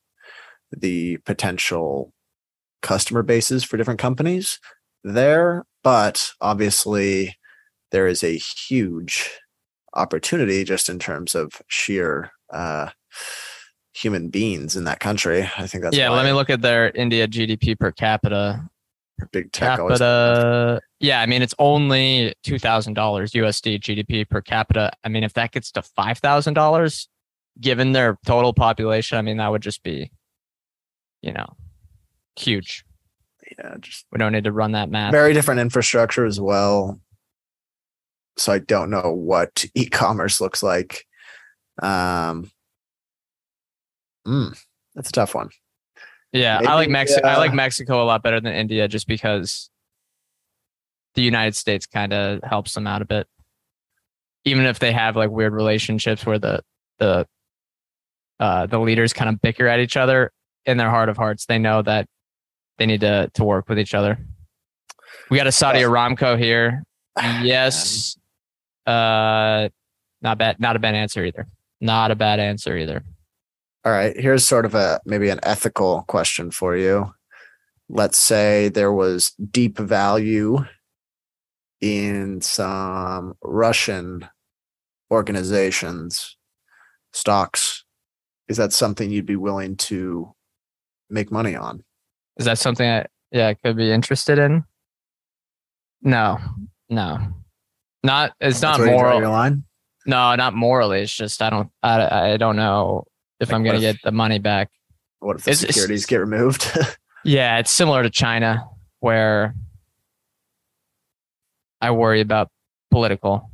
the 0.71 1.19
potential 1.19 2.13
customer 2.81 3.23
bases 3.23 3.65
for 3.65 3.77
different 3.77 4.01
companies 4.01 4.59
there. 5.05 5.65
But 5.83 6.33
obviously, 6.41 7.37
there 7.91 8.07
is 8.07 8.23
a 8.23 8.37
huge 8.37 9.31
opportunity 9.95 10.65
just 10.65 10.89
in 10.89 10.99
terms 10.99 11.35
of 11.35 11.63
sheer 11.69 12.31
uh, 12.53 12.91
human 13.95 14.29
beings 14.29 14.77
in 14.77 14.85
that 14.85 15.01
country. 15.01 15.49
I 15.59 15.67
think 15.67 15.85
that's 15.85 15.97
yeah, 15.97 16.11
let 16.11 16.25
me 16.25 16.33
look 16.33 16.51
at 16.51 16.63
their 16.63 16.91
India 16.91 17.29
GDP 17.29 17.79
per 17.79 17.93
capita. 17.93 18.69
Big 19.33 19.53
tech 19.53 19.79
always 19.79 19.99
Capita. 19.99 20.81
Yeah, 21.01 21.21
I 21.21 21.27
mean 21.27 21.43
it's 21.43 21.55
only 21.59 22.35
two 22.43 22.59
thousand 22.59 22.95
dollars 22.95 23.33
USD 23.33 23.81
GDP 23.81 24.29
per 24.29 24.41
capita. 24.41 24.91
I 25.05 25.09
mean 25.09 25.25
if 25.25 25.35
that 25.35 25.53
gets 25.53 25.71
to 25.73 25.83
five 25.83 26.19
thousand 26.19 26.55
dollars, 26.55 27.09
given 27.61 27.93
their 27.93 28.19
total 28.27 28.53
population, 28.53 29.19
I 29.19 29.23
mean 29.23 29.37
that 29.37 29.49
would 29.51 29.63
just 29.63 29.83
be, 29.83 30.11
you 31.21 31.33
know, 31.33 31.47
huge. 32.37 32.85
yeah, 33.59 33.75
just 33.81 34.07
We 34.11 34.19
don't 34.19 34.33
need 34.33 34.45
to 34.45 34.53
run 34.53 34.73
that 34.73 34.91
math. 34.91 35.13
very 35.13 35.33
different 35.35 35.61
infrastructure 35.61 36.25
as 36.25 36.41
well. 36.41 37.01
So 38.39 38.53
I 38.53 38.59
don't 38.61 38.89
know 38.91 39.13
what 39.13 39.65
e-commerce 39.75 40.41
looks 40.41 40.63
like. 40.63 41.05
Um, 41.83 42.51
mm, 44.27 44.59
that's 44.95 45.11
a 45.11 45.13
tough 45.13 45.35
one. 45.35 45.51
Yeah, 46.33 46.59
I 46.67 46.75
like 46.75 46.89
Maybe, 46.89 46.93
Mexico. 46.93 47.29
I 47.29 47.37
like 47.37 47.51
uh, 47.53 47.55
Mexico 47.55 48.03
a 48.03 48.07
lot 48.07 48.23
better 48.23 48.41
than 48.41 48.55
India, 48.55 48.89
just 48.89 49.07
because 49.07 49.71
the 51.15 51.23
United 51.23 51.55
States 51.55 51.85
kind 51.87 52.13
of 52.13 52.43
helps 52.43 52.73
them 52.75 52.87
out 52.87 53.03
a 53.03 53.05
bit. 53.05 53.27
even 54.45 54.65
if 54.65 54.79
they 54.79 54.93
have 54.93 55.15
like 55.15 55.31
weird 55.31 55.53
relationships 55.53 56.25
where 56.27 56.39
the 56.39 56.63
the 56.99 57.27
uh, 58.41 58.67
the 58.67 58.79
leaders 58.79 59.13
kind 59.13 59.29
of 59.29 59.41
bicker 59.41 59.69
at 59.69 59.79
each 59.79 59.97
other 59.97 60.33
in 60.65 60.77
their 60.79 60.91
heart 60.91 61.09
of 61.09 61.17
hearts, 61.17 61.47
they 61.47 61.59
know 61.59 61.83
that 61.83 62.07
they 62.79 62.87
need 62.87 63.01
to 63.03 63.31
to 63.35 63.45
work 63.45 63.69
with 63.69 63.79
each 63.79 63.95
other. 63.95 64.19
We 65.31 65.37
got 65.37 65.47
a 65.47 65.53
Saudi 65.53 65.81
Aramco 65.81 66.39
here. 66.39 66.83
Yes. 67.43 68.17
Uh, 68.87 69.69
not 70.23 70.39
bad. 70.39 70.59
Not 70.59 70.77
a 70.77 70.79
bad 70.79 70.95
answer 70.95 71.23
either. 71.25 71.47
Not 71.81 72.11
a 72.11 72.15
bad 72.15 72.41
answer 72.41 72.77
either. 72.77 73.05
All 73.85 73.93
right. 73.93 74.17
Here's 74.17 74.47
sort 74.47 74.65
of 74.65 74.75
a 74.75 75.01
maybe 75.05 75.29
an 75.29 75.41
ethical 75.43 76.03
question 76.03 76.51
for 76.51 76.77
you. 76.77 77.13
Let's 77.89 78.17
say 78.17 78.69
there 78.69 78.93
was 78.93 79.33
deep 79.51 79.77
value 79.77 80.65
in 81.81 82.41
some 82.41 83.35
Russian 83.43 84.29
organizations, 85.11 86.37
stocks. 87.13 87.85
Is 88.49 88.57
that 88.57 88.73
something 88.73 89.11
you'd 89.11 89.27
be 89.27 89.37
willing 89.37 89.77
to 89.79 90.33
make 91.11 91.33
money 91.33 91.57
on? 91.57 91.83
Is 92.37 92.47
that 92.47 92.59
something 92.59 92.89
I 92.89 93.07
yeah 93.33 93.49
I 93.49 93.55
could 93.55 93.77
be 93.77 93.91
interested 93.91 94.39
in? 94.39 94.65
No, 96.03 96.39
no, 96.89 97.19
not. 98.05 98.33
It's 98.41 98.61
That's 98.61 98.79
not 98.79 98.81
where 98.81 98.93
you 98.93 98.99
draw 98.99 99.19
Your 99.19 99.29
moral. 99.29 99.65
No, 100.07 100.35
not 100.37 100.55
morally. 100.55 101.03
It's 101.03 101.15
just 101.15 101.43
I 101.43 101.51
don't. 101.51 101.71
I 101.83 102.33
I 102.33 102.37
don't 102.37 102.57
know 102.57 103.07
if 103.43 103.49
Like, 103.51 103.57
I'm 103.57 103.65
gonna 103.65 103.81
get 103.81 103.97
the 104.03 104.13
money 104.13 104.39
back. 104.39 104.71
What 105.19 105.37
if 105.37 105.45
the 105.45 105.51
It's- 105.51 105.63
it's- 105.63 105.75
securities 105.75 106.07
get 106.07 106.17
removed? 106.17 106.67
Yeah, 107.25 107.59
it's 107.59 107.71
similar 107.71 108.03
to 108.03 108.11
China 108.11 108.65
where 108.99 109.55
I 111.81 111.91
worry 111.93 112.21
about 112.21 112.49
political. 112.91 113.49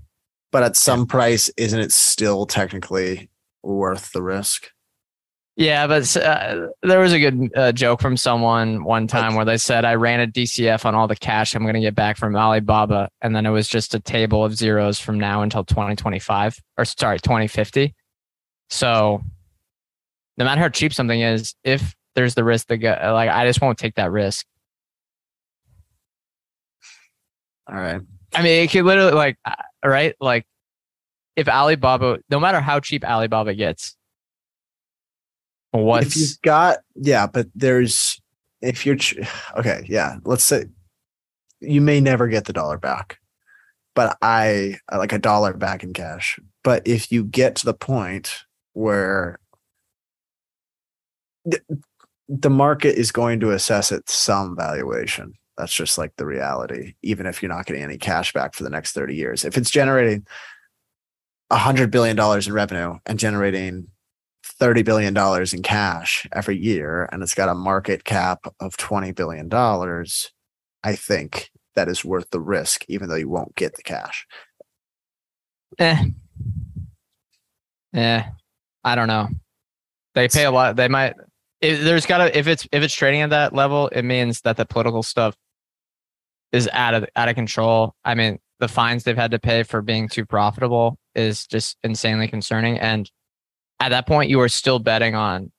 but 0.51 0.63
at 0.63 0.75
some 0.77 1.07
price, 1.07 1.51
isn't 1.59 1.79
it 1.79 1.93
still 1.93 2.47
technically 2.47 3.29
worth 3.63 4.13
the 4.13 4.23
risk? 4.23 4.71
Yeah, 5.57 5.87
but 5.87 6.17
uh, 6.17 6.69
there 6.83 7.01
was 7.01 7.13
a 7.13 7.19
good 7.21 7.51
uh, 7.55 7.73
joke 7.73 8.01
from 8.01 8.17
someone 8.17 8.85
one 8.85 9.07
time 9.07 9.35
where 9.35 9.45
they 9.45 9.59
said, 9.59 9.85
I 9.85 9.97
ran 9.97 10.21
a 10.21 10.27
DCF 10.27 10.87
on 10.87 10.95
all 10.95 11.07
the 11.07 11.17
cash 11.17 11.55
I'm 11.55 11.63
going 11.65 11.75
to 11.75 11.81
get 11.81 11.95
back 11.95 12.17
from 12.17 12.35
Alibaba. 12.37 13.11
And 13.21 13.37
then 13.37 13.45
it 13.45 13.51
was 13.51 13.69
just 13.69 13.93
a 13.95 14.01
table 14.01 14.43
of 14.45 14.55
zeros 14.55 14.99
from 14.99 15.19
now 15.21 15.43
until 15.43 15.65
2025 15.65 16.59
or 16.79 16.85
sorry, 16.87 17.19
2050. 17.19 17.95
So 18.71 19.21
no 20.39 20.45
matter 20.45 20.61
how 20.61 20.69
cheap 20.69 20.95
something 20.95 21.21
is, 21.21 21.55
if 21.65 21.95
there's 22.15 22.35
the 22.35 22.45
risk 22.45 22.69
that 22.69 22.79
go, 22.79 22.97
like, 23.13 23.31
I 23.31 23.47
just 23.47 23.61
won't 23.61 23.79
take 23.79 23.97
that 23.97 24.11
risk. 24.11 24.47
All 27.69 27.77
right. 27.77 28.01
I 28.35 28.43
mean, 28.43 28.63
it 28.63 28.71
could 28.71 28.85
literally 28.85 29.13
like, 29.13 29.37
uh, 29.45 29.55
right? 29.85 30.15
Like 30.21 30.47
if 31.37 31.49
Alibaba, 31.49 32.19
no 32.31 32.41
matter 32.41 32.61
how 32.61 32.81
cheap 32.81 33.05
Alibaba 33.05 33.55
gets, 33.55 33.97
what 35.73 36.07
if 36.07 36.17
you've 36.17 36.41
got 36.43 36.79
yeah 36.97 37.27
but 37.27 37.47
there's 37.55 38.21
if 38.61 38.87
you're 38.87 38.97
okay 39.57 39.85
yeah 39.89 40.17
let's 40.25 40.45
say 40.45 40.65
you 41.61 41.81
may 41.81 42.01
never 42.01 42.29
get 42.29 42.45
the 42.45 42.53
dollar 42.53 42.79
back 42.79 43.19
but 43.95 44.17
I 44.23 44.79
like 44.93 45.13
a 45.13 45.19
dollar 45.19 45.53
back 45.55 45.83
in 45.83 45.93
cash 45.93 46.39
but 46.63 46.87
if 46.87 47.11
you 47.11 47.25
get 47.25 47.57
to 47.57 47.67
the 47.67 47.75
point 47.75 48.45
where 48.73 49.41
the, 52.29 52.51
market 52.51 52.97
is 52.97 53.13
going 53.13 53.41
to 53.41 53.53
assess 53.53 53.91
it 53.93 54.09
some 54.09 54.57
valuation 54.57 55.33
that's 55.57 55.75
just 55.75 55.99
like 55.99 56.15
the 56.17 56.27
reality 56.27 56.95
even 57.03 57.27
if 57.27 57.43
you're 57.43 57.53
not 57.53 57.67
getting 57.67 57.83
any 57.83 57.99
cash 57.99 58.33
back 58.33 58.55
for 58.55 58.63
the 58.65 58.71
next 58.71 58.93
30 58.93 59.15
years 59.15 59.45
if 59.45 59.57
it's 59.57 59.71
generating 59.71 60.27
a 61.51 61.57
hundred 61.57 61.91
billion 61.91 62.17
dollars 62.17 62.47
in 62.47 62.53
revenue 62.53 62.99
and 63.07 63.19
generating 63.19 63.89
$30 64.61 64.85
billion 64.85 65.17
in 65.53 65.63
cash 65.63 66.27
every 66.33 66.57
year 66.57 67.09
and 67.13 67.23
it's 67.23 67.35
got 67.35 67.49
a 67.49 67.55
market 67.55 68.05
cap 68.05 68.41
of 68.61 68.77
$20 68.77 69.15
billion, 69.15 69.49
I 70.85 70.97
think 70.97 71.51
that 71.75 71.89
is 71.89 72.05
worth 72.05 72.31
the 72.31 72.41
risk, 72.41 72.85
even 72.89 73.09
though 73.09 73.15
you 73.15 73.29
won't 73.29 73.55
get 73.55 73.75
the 73.77 73.83
cash. 73.83 74.27
eh. 75.79 76.05
Eh. 77.95 78.23
I 78.85 78.95
don't 78.95 79.09
know. 79.09 79.29
They 80.15 80.29
pay 80.29 80.45
a 80.45 80.51
lot. 80.51 80.77
They 80.77 80.89
might. 80.89 81.15
If 81.61 81.83
there's 81.83 82.07
gotta 82.07 82.37
if 82.37 82.47
it's 82.47 82.67
if 82.73 82.83
it's 82.83 82.95
trading 82.95 83.23
at 83.23 83.31
that 83.31 83.53
level, 83.55 83.89
it 83.89 84.03
means 84.03 84.43
that 84.43 84.57
the 84.57 84.65
political 84.65 85.03
stuff 85.03 85.35
is 86.53 86.69
out 86.73 86.95
of 86.95 87.05
out 87.17 87.29
of 87.29 87.35
control. 87.35 87.95
I 88.05 88.15
mean, 88.15 88.39
the 88.61 88.69
fines 88.69 89.05
they've 89.05 89.17
had 89.17 89.33
to 89.33 89.39
pay 89.39 89.63
for 89.65 89.83
being 89.83 90.09
too 90.09 90.25
profitable 90.25 90.99
is 91.15 91.47
just 91.47 91.77
insanely 91.83 92.29
concerning. 92.29 92.79
And 92.79 93.11
at 93.81 93.91
that 93.91 94.07
point, 94.07 94.31
you 94.31 94.41
are 94.41 94.49
still 94.49 94.79
betting 94.79 95.15
on 95.15 95.51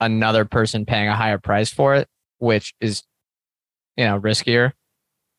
another 0.00 0.44
person 0.44 0.84
paying 0.86 1.08
a 1.08 1.16
higher 1.16 1.38
price 1.38 1.70
for 1.72 1.94
it, 1.94 2.08
which 2.38 2.74
is, 2.80 3.02
you 3.96 4.04
know, 4.04 4.20
riskier. 4.20 4.72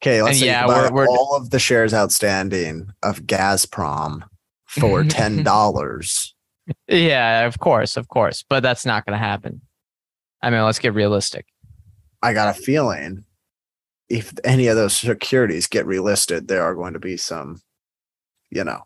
Okay, 0.02 0.22
let's 0.22 0.34
And 0.36 0.40
say 0.42 0.46
yeah, 0.48 0.68
we're- 0.68 0.90
we're- 0.92 1.08
all 1.10 1.36
of 1.36 1.50
the 1.52 1.60
shares 1.60 1.94
outstanding 1.94 2.90
of 3.04 3.22
Gazprom 3.24 4.24
for 4.66 5.04
$10. 5.04 6.34
Yeah, 6.88 7.46
of 7.46 7.60
course, 7.60 7.96
of 7.98 8.08
course, 8.10 8.44
but 8.48 8.62
that's 8.62 8.86
not 8.86 9.06
going 9.06 9.18
to 9.18 9.24
happen. 9.24 9.62
I 10.42 10.50
mean, 10.50 10.64
let's 10.64 10.80
get 10.80 10.94
realistic. 10.94 11.46
I 12.22 12.34
got 12.34 12.56
a 12.56 12.60
feeling 12.60 13.24
if 14.10 14.34
any 14.44 14.68
of 14.68 14.76
those 14.76 14.96
securities 14.96 15.68
get 15.68 15.86
relisted, 15.86 16.48
there 16.48 16.64
are 16.64 16.76
going 16.76 16.94
to 16.94 17.00
be 17.00 17.18
some, 17.18 17.62
you 18.50 18.64
know. 18.64 18.82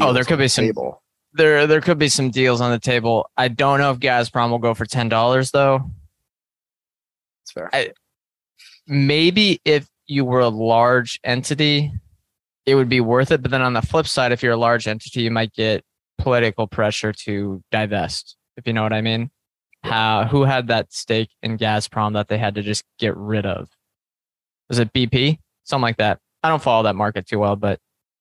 Oh, 0.00 0.12
there 0.12 0.24
could 0.24 0.34
on 0.34 0.38
be 0.38 0.44
the 0.44 0.48
some- 0.48 0.64
table. 0.64 1.02
There, 1.32 1.68
there 1.68 1.80
could 1.80 1.98
be 1.98 2.08
some 2.08 2.30
deals 2.30 2.60
on 2.60 2.72
the 2.72 2.78
table. 2.80 3.30
I 3.36 3.46
don't 3.46 3.78
know 3.78 3.92
if 3.92 3.98
Gazprom 4.00 4.50
will 4.50 4.58
go 4.58 4.74
for 4.74 4.84
ten 4.84 5.08
dollars 5.08 5.52
though. 5.52 5.88
It's 7.42 7.52
fair. 7.52 7.70
I- 7.72 7.92
Maybe 8.88 9.60
if 9.64 9.86
you 10.06 10.24
were 10.24 10.40
a 10.40 10.48
large 10.48 11.20
entity, 11.22 11.92
it 12.66 12.74
would 12.74 12.88
be 12.88 13.00
worth 13.00 13.30
it. 13.30 13.42
But 13.42 13.52
then 13.52 13.62
on 13.62 13.74
the 13.74 13.82
flip 13.82 14.08
side, 14.08 14.32
if 14.32 14.42
you're 14.42 14.54
a 14.54 14.56
large 14.56 14.88
entity, 14.88 15.22
you 15.22 15.30
might 15.30 15.52
get 15.52 15.84
political 16.20 16.66
pressure 16.66 17.12
to 17.12 17.62
divest. 17.70 18.36
If 18.56 18.66
you 18.66 18.72
know 18.72 18.82
what 18.82 18.92
I 18.92 19.00
mean. 19.00 19.30
How 19.82 20.24
who 20.24 20.44
had 20.44 20.66
that 20.66 20.92
stake 20.92 21.30
in 21.42 21.56
Gazprom 21.56 22.12
that 22.12 22.28
they 22.28 22.36
had 22.36 22.54
to 22.56 22.62
just 22.62 22.84
get 22.98 23.16
rid 23.16 23.46
of? 23.46 23.70
Was 24.68 24.78
it 24.78 24.92
BP? 24.92 25.38
Something 25.64 25.82
like 25.82 25.96
that. 25.96 26.18
I 26.42 26.48
don't 26.48 26.62
follow 26.62 26.82
that 26.82 26.96
market 26.96 27.26
too 27.26 27.38
well, 27.38 27.56
but 27.56 27.80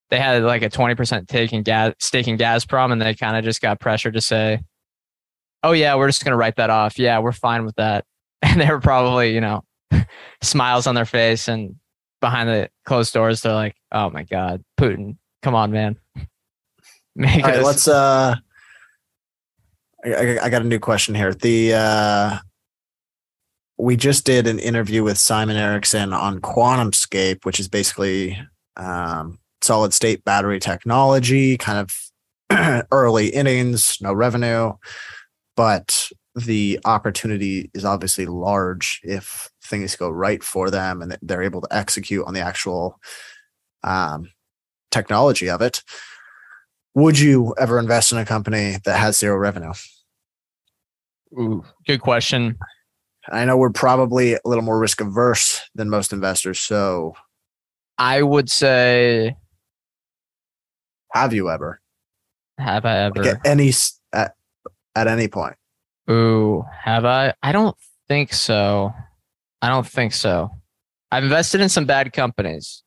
they 0.09 0.19
had 0.19 0.43
like 0.43 0.61
a 0.61 0.69
20% 0.69 1.27
take 1.27 1.53
in 1.53 1.63
gas 1.63 1.93
stake 1.99 2.27
in 2.27 2.37
Gazprom 2.37 2.91
and 2.91 3.01
they 3.01 3.13
kind 3.13 3.37
of 3.37 3.43
just 3.43 3.61
got 3.61 3.79
pressure 3.79 4.11
to 4.11 4.21
say, 4.21 4.61
Oh 5.61 5.73
yeah, 5.73 5.95
we're 5.95 6.07
just 6.07 6.23
gonna 6.23 6.37
write 6.37 6.55
that 6.55 6.69
off. 6.69 6.97
Yeah, 6.97 7.19
we're 7.19 7.31
fine 7.31 7.65
with 7.65 7.75
that. 7.75 8.05
And 8.41 8.61
they 8.61 8.67
were 8.67 8.79
probably, 8.79 9.33
you 9.33 9.41
know, 9.41 9.63
smiles 10.41 10.87
on 10.87 10.95
their 10.95 11.05
face 11.05 11.49
and 11.49 11.75
behind 12.21 12.47
the 12.47 12.69
closed 12.85 13.13
doors, 13.13 13.41
they're 13.41 13.53
like, 13.53 13.75
Oh 13.91 14.09
my 14.09 14.23
God, 14.23 14.63
Putin, 14.79 15.17
come 15.43 15.55
on, 15.55 15.71
man. 15.71 15.97
Make 17.23 17.43
All 17.43 17.51
right, 17.51 17.61
let's 17.61 17.85
uh 17.85 18.33
I, 20.05 20.39
I- 20.39 20.49
got 20.49 20.61
a 20.61 20.65
new 20.65 20.79
question 20.79 21.15
here. 21.15 21.33
The 21.33 21.73
uh 21.73 22.37
we 23.77 23.97
just 23.97 24.25
did 24.25 24.47
an 24.47 24.57
interview 24.57 25.03
with 25.03 25.17
Simon 25.17 25.57
Erickson 25.57 26.13
on 26.13 26.39
QuantumScape, 26.39 27.45
which 27.45 27.59
is 27.59 27.67
basically 27.67 28.39
um, 28.77 29.37
solid 29.61 29.93
state 29.93 30.23
battery 30.23 30.61
technology, 30.61 31.57
kind 31.57 31.89
of 32.49 32.85
early 32.91 33.27
innings, 33.27 33.97
no 34.01 34.13
revenue, 34.13 34.71
but 35.57 36.09
the 36.35 36.79
opportunity 36.85 37.69
is 37.73 37.83
obviously 37.83 38.25
large 38.25 39.01
if 39.03 39.49
things 39.63 39.97
go 39.97 40.09
right 40.09 40.41
for 40.43 40.69
them 40.69 41.01
and 41.01 41.17
they're 41.21 41.43
able 41.43 41.61
to 41.61 41.67
execute 41.75 42.25
on 42.25 42.33
the 42.33 42.41
actual 42.41 42.97
um, 43.83 44.29
technology 44.91 45.49
of 45.49 45.61
it. 45.61 45.83
Would 46.95 47.19
you 47.19 47.53
ever 47.57 47.79
invest 47.79 48.11
in 48.11 48.17
a 48.17 48.25
company 48.25 48.77
that 48.83 48.97
has 48.97 49.17
zero 49.17 49.37
revenue? 49.37 49.73
Ooh, 51.37 51.63
good 51.85 52.01
question. 52.01 52.57
I 53.31 53.45
know 53.45 53.57
we're 53.57 53.69
probably 53.69 54.33
a 54.33 54.39
little 54.45 54.63
more 54.63 54.79
risk 54.79 55.01
averse 55.01 55.61
than 55.75 55.89
most 55.89 56.11
investors. 56.11 56.59
So, 56.59 57.13
I 57.97 58.23
would 58.23 58.49
say, 58.49 59.35
have 61.13 61.33
you 61.33 61.49
ever, 61.49 61.79
have 62.57 62.85
I 62.85 62.97
ever? 62.99 63.23
like 63.23 63.35
at 63.35 63.45
any 63.45 63.71
at, 64.13 64.35
at 64.95 65.07
any 65.07 65.27
point? 65.27 65.55
Ooh, 66.09 66.65
have 66.83 67.05
I? 67.05 67.33
I 67.43 67.51
don't 67.51 67.77
think 68.07 68.33
so. 68.33 68.91
I 69.61 69.69
don't 69.69 69.85
think 69.85 70.13
so. 70.13 70.49
I've 71.11 71.23
invested 71.23 71.61
in 71.61 71.69
some 71.69 71.85
bad 71.85 72.13
companies. 72.13 72.83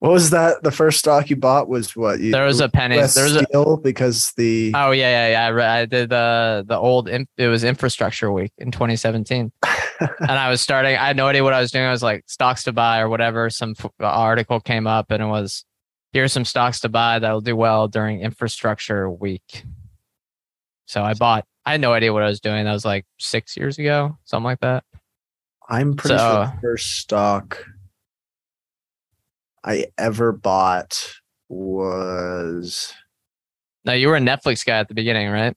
What 0.00 0.12
was 0.12 0.28
that? 0.30 0.62
The 0.62 0.70
first 0.70 0.98
stock 0.98 1.30
you 1.30 1.36
bought 1.36 1.68
was 1.68 1.96
what? 1.96 2.20
You, 2.20 2.30
There 2.30 2.44
was 2.44 2.60
a 2.60 2.68
penny. 2.68 2.96
There 2.96 3.24
was 3.24 3.36
a. 3.36 3.46
Because 3.82 4.32
the 4.36 4.72
Oh 4.74 4.90
yeah, 4.90 5.28
yeah, 5.28 5.30
yeah. 5.32 5.46
I, 5.46 5.48
re- 5.48 5.64
I 5.64 5.84
did 5.86 6.10
the 6.10 6.64
the 6.68 6.76
old. 6.76 7.08
in- 7.08 7.26
It 7.38 7.48
was 7.48 7.64
Infrastructure 7.64 8.30
Week 8.30 8.52
in 8.58 8.70
2017, 8.70 9.50
and 10.00 10.30
I 10.30 10.50
was 10.50 10.60
starting. 10.60 10.96
I 10.96 11.06
had 11.06 11.16
no 11.16 11.26
idea 11.28 11.42
what 11.42 11.54
I 11.54 11.60
was 11.60 11.70
doing. 11.70 11.86
I 11.86 11.90
was 11.92 12.02
like 12.02 12.24
stocks 12.26 12.64
to 12.64 12.72
buy 12.72 13.00
or 13.00 13.08
whatever. 13.08 13.48
Some 13.48 13.74
f- 13.78 13.90
article 14.00 14.60
came 14.60 14.86
up, 14.86 15.10
and 15.10 15.22
it 15.22 15.26
was 15.26 15.64
here's 16.12 16.32
some 16.32 16.44
stocks 16.44 16.80
to 16.80 16.90
buy 16.90 17.18
that'll 17.18 17.40
do 17.40 17.56
well 17.56 17.88
during 17.88 18.20
infrastructure 18.20 19.10
week. 19.10 19.64
So 20.86 21.02
I 21.02 21.14
bought. 21.14 21.46
I 21.64 21.72
had 21.72 21.80
no 21.80 21.92
idea 21.94 22.12
what 22.12 22.22
I 22.22 22.28
was 22.28 22.40
doing. 22.40 22.64
That 22.66 22.72
was 22.72 22.84
like 22.84 23.06
six 23.18 23.56
years 23.56 23.78
ago, 23.78 24.18
something 24.24 24.44
like 24.44 24.60
that. 24.60 24.84
I'm 25.70 25.94
pretty 25.96 26.18
So- 26.18 26.22
sure 26.32 26.52
the 26.54 26.60
first 26.60 26.98
stock 26.98 27.64
I 29.66 29.86
ever 29.98 30.32
bought 30.32 31.12
was 31.48 32.94
No, 33.84 33.92
you 33.92 34.08
were 34.08 34.16
a 34.16 34.20
Netflix 34.20 34.64
guy 34.64 34.78
at 34.78 34.88
the 34.88 34.94
beginning, 34.94 35.28
right? 35.30 35.56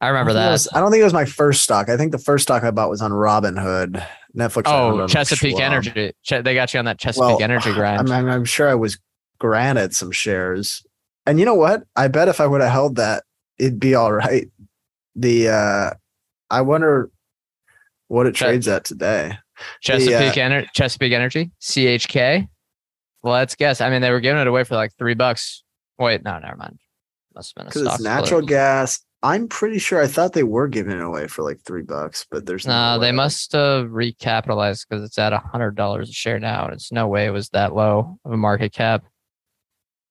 I 0.00 0.08
remember 0.08 0.30
I 0.32 0.34
don't 0.34 0.40
think 0.40 0.42
it 0.42 0.46
that. 0.46 0.52
was- 0.52 0.68
I 0.74 0.80
don't 0.80 0.90
think 0.90 1.00
it 1.00 1.04
was 1.04 1.12
my 1.12 1.24
first 1.24 1.62
stock. 1.62 1.88
I 1.88 1.96
think 1.96 2.10
the 2.10 2.18
first 2.18 2.42
stock 2.42 2.64
I 2.64 2.70
bought 2.72 2.90
was 2.90 3.00
on 3.02 3.12
Robinhood. 3.12 4.04
Netflix. 4.36 4.62
Oh, 4.66 5.06
Chesapeake. 5.06 5.60
Energy. 5.60 6.12
They 6.28 6.54
got 6.54 6.72
you 6.74 6.78
on 6.80 6.86
that 6.86 6.98
Chesapeake 6.98 7.20
Well, 7.28 7.42
Energy 7.42 7.72
grind. 7.74 8.00
I'm, 8.00 8.10
I'm, 8.10 8.28
I'm 8.28 8.44
sure 8.44 8.68
I 8.68 8.74
was 8.74 8.98
granted 9.38 9.94
some 9.94 10.10
shares. 10.10 10.84
And 11.26 11.38
you 11.38 11.44
know 11.44 11.54
what? 11.54 11.84
I 11.94 12.08
bet 12.08 12.26
if 12.28 12.40
I 12.40 12.46
would 12.48 12.60
have 12.62 12.72
held 12.72 12.96
that, 12.96 13.22
it'd 13.58 13.78
be 13.78 13.94
all 13.94 14.12
right. 14.12 14.48
The 15.14 15.48
uh 15.50 15.90
I 16.50 16.62
wonder 16.62 17.10
what 18.08 18.26
it 18.26 18.34
Che- 18.34 18.44
trades 18.46 18.66
at 18.66 18.84
today. 18.84 19.38
Chesapeake 19.80 20.36
Energy. 20.38 20.68
Chesapeake 20.74 21.12
Energy. 21.12 21.50
CHK. 21.60 22.48
Let's 23.22 23.54
guess. 23.54 23.80
I 23.80 23.90
mean, 23.90 24.02
they 24.02 24.10
were 24.10 24.20
giving 24.20 24.40
it 24.40 24.46
away 24.46 24.64
for 24.64 24.74
like 24.74 24.92
three 24.98 25.14
bucks. 25.14 25.62
Wait, 25.98 26.24
no, 26.24 26.38
never 26.38 26.56
mind. 26.56 26.78
Must 27.34 27.50
have 27.50 27.54
been 27.62 27.66
a 27.66 27.68
Because 27.70 27.82
stock. 27.82 27.94
it's 27.94 28.02
natural 28.04 28.40
split. 28.40 28.48
gas. 28.48 29.00
I'm 29.24 29.46
pretty 29.46 29.78
sure 29.78 30.02
I 30.02 30.08
thought 30.08 30.32
they 30.32 30.42
were 30.42 30.66
giving 30.66 30.96
it 30.96 31.00
away 31.00 31.28
for 31.28 31.42
like 31.44 31.60
three 31.64 31.82
bucks, 31.84 32.26
but 32.28 32.44
there's 32.44 32.66
No, 32.66 32.98
they 32.98 33.12
must 33.12 33.52
have 33.52 33.86
recapitalized 33.90 34.86
because 34.88 35.04
it's 35.04 35.16
at 35.18 35.32
a 35.32 35.38
hundred 35.38 35.76
dollars 35.76 36.10
a 36.10 36.12
share 36.12 36.40
now. 36.40 36.64
and 36.64 36.72
It's 36.74 36.90
no 36.90 37.06
way 37.06 37.26
it 37.26 37.30
was 37.30 37.48
that 37.50 37.72
low 37.74 38.18
of 38.24 38.32
a 38.32 38.36
market 38.36 38.72
cap 38.72 39.04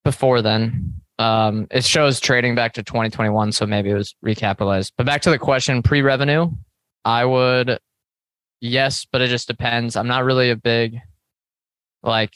before 0.05 0.41
then. 0.41 0.93
Um, 1.19 1.67
it 1.71 1.83
shows 1.83 2.19
trading 2.21 2.55
back 2.55 2.73
to 2.73 2.83
2021, 2.83 3.51
so 3.51 3.65
maybe 3.67 3.89
it 3.89 3.95
was 3.95 4.15
recapitalized. 4.25 4.93
But 4.97 5.05
back 5.05 5.21
to 5.23 5.29
the 5.29 5.37
question, 5.37 5.83
pre-revenue, 5.83 6.49
I 7.03 7.25
would 7.25 7.79
yes, 8.61 9.05
but 9.11 9.21
it 9.21 9.27
just 9.27 9.47
depends. 9.47 9.95
I'm 9.95 10.07
not 10.07 10.23
really 10.23 10.51
a 10.51 10.55
big 10.55 10.99
like. 12.03 12.33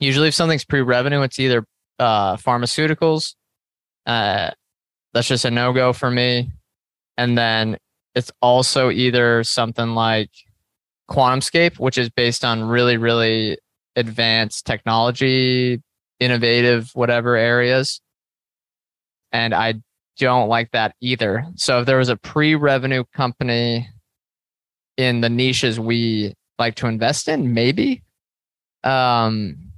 Usually, 0.00 0.28
if 0.28 0.34
something's 0.34 0.64
pre-revenue, 0.64 1.22
it's 1.22 1.38
either 1.38 1.64
uh, 1.98 2.36
pharmaceuticals. 2.36 3.34
Uh, 4.04 4.50
that's 5.14 5.28
just 5.28 5.44
a 5.44 5.50
no-go 5.50 5.92
for 5.92 6.10
me. 6.10 6.50
And 7.16 7.38
then 7.38 7.78
it's 8.14 8.32
also 8.42 8.90
either 8.90 9.44
something 9.44 9.94
like 9.94 10.30
QuantumScape, 11.10 11.78
which 11.78 11.96
is 11.96 12.10
based 12.10 12.44
on 12.44 12.64
really, 12.64 12.96
really 12.96 13.56
advanced 13.96 14.66
technology, 14.66 15.80
innovative, 16.20 16.90
whatever 16.94 17.36
areas. 17.36 18.00
And 19.32 19.54
I 19.54 19.74
don't 20.18 20.48
like 20.48 20.72
that 20.72 20.94
either. 21.00 21.46
So 21.56 21.80
if 21.80 21.86
there 21.86 21.98
was 21.98 22.08
a 22.08 22.16
pre 22.16 22.54
revenue 22.54 23.04
company 23.14 23.88
in 24.96 25.20
the 25.20 25.28
niches 25.28 25.78
we 25.78 26.34
like 26.58 26.76
to 26.76 26.86
invest 26.86 27.28
in, 27.28 27.54
maybe. 27.54 28.02
Um, 28.82 29.72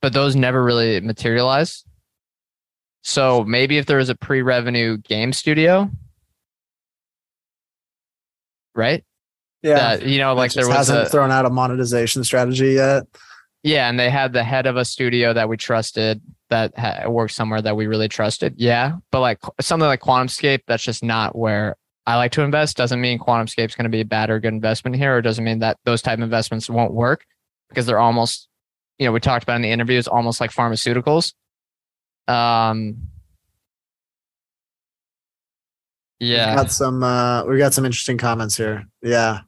but 0.00 0.12
those 0.12 0.36
never 0.36 0.62
really 0.62 1.00
materialize. 1.00 1.84
So 3.02 3.44
maybe 3.44 3.78
if 3.78 3.86
there 3.86 3.98
was 3.98 4.08
a 4.08 4.14
pre 4.14 4.42
revenue 4.42 4.96
game 4.98 5.32
studio, 5.32 5.90
right? 8.74 9.04
yeah. 9.64 9.96
that 9.96 10.06
you 10.06 10.18
know 10.18 10.34
like 10.34 10.52
there 10.52 10.66
was 10.68 10.76
hasn't 10.76 11.06
a 11.06 11.06
thrown 11.06 11.30
out 11.30 11.46
a 11.46 11.50
monetization 11.50 12.22
strategy 12.22 12.72
yet. 12.72 13.04
yeah 13.62 13.88
and 13.88 13.98
they 13.98 14.10
had 14.10 14.32
the 14.32 14.44
head 14.44 14.66
of 14.66 14.76
a 14.76 14.84
studio 14.84 15.32
that 15.32 15.48
we 15.48 15.56
trusted 15.56 16.20
that 16.50 16.76
ha- 16.78 17.08
worked 17.08 17.32
somewhere 17.32 17.62
that 17.62 17.74
we 17.74 17.86
really 17.86 18.08
trusted 18.08 18.54
yeah 18.58 18.92
but 19.10 19.20
like 19.20 19.38
something 19.60 19.86
like 19.86 20.00
quantumscape 20.00 20.60
that's 20.66 20.82
just 20.82 21.02
not 21.02 21.36
where 21.36 21.76
i 22.06 22.16
like 22.16 22.32
to 22.32 22.42
invest 22.42 22.76
doesn't 22.76 23.00
mean 23.00 23.18
quantumscape's 23.18 23.74
going 23.74 23.84
to 23.84 23.88
be 23.90 24.00
a 24.00 24.04
bad 24.04 24.30
or 24.30 24.38
good 24.40 24.52
investment 24.52 24.96
here 24.96 25.16
or 25.16 25.22
doesn't 25.22 25.44
mean 25.44 25.58
that 25.60 25.78
those 25.84 26.02
type 26.02 26.18
of 26.18 26.22
investments 26.22 26.68
won't 26.70 26.92
work 26.92 27.24
because 27.68 27.86
they're 27.86 27.98
almost 27.98 28.48
you 28.98 29.06
know 29.06 29.12
we 29.12 29.20
talked 29.20 29.42
about 29.42 29.56
in 29.56 29.62
the 29.62 29.70
interviews 29.70 30.06
almost 30.06 30.40
like 30.40 30.50
pharmaceuticals 30.52 31.32
um 32.28 32.96
yeah 36.20 36.50
We've 36.50 36.56
got 36.64 36.70
some 36.70 37.02
uh 37.02 37.44
we 37.44 37.58
got 37.58 37.74
some 37.74 37.84
interesting 37.84 38.16
comments 38.18 38.56
here. 38.56 38.84
Yeah. 39.02 39.40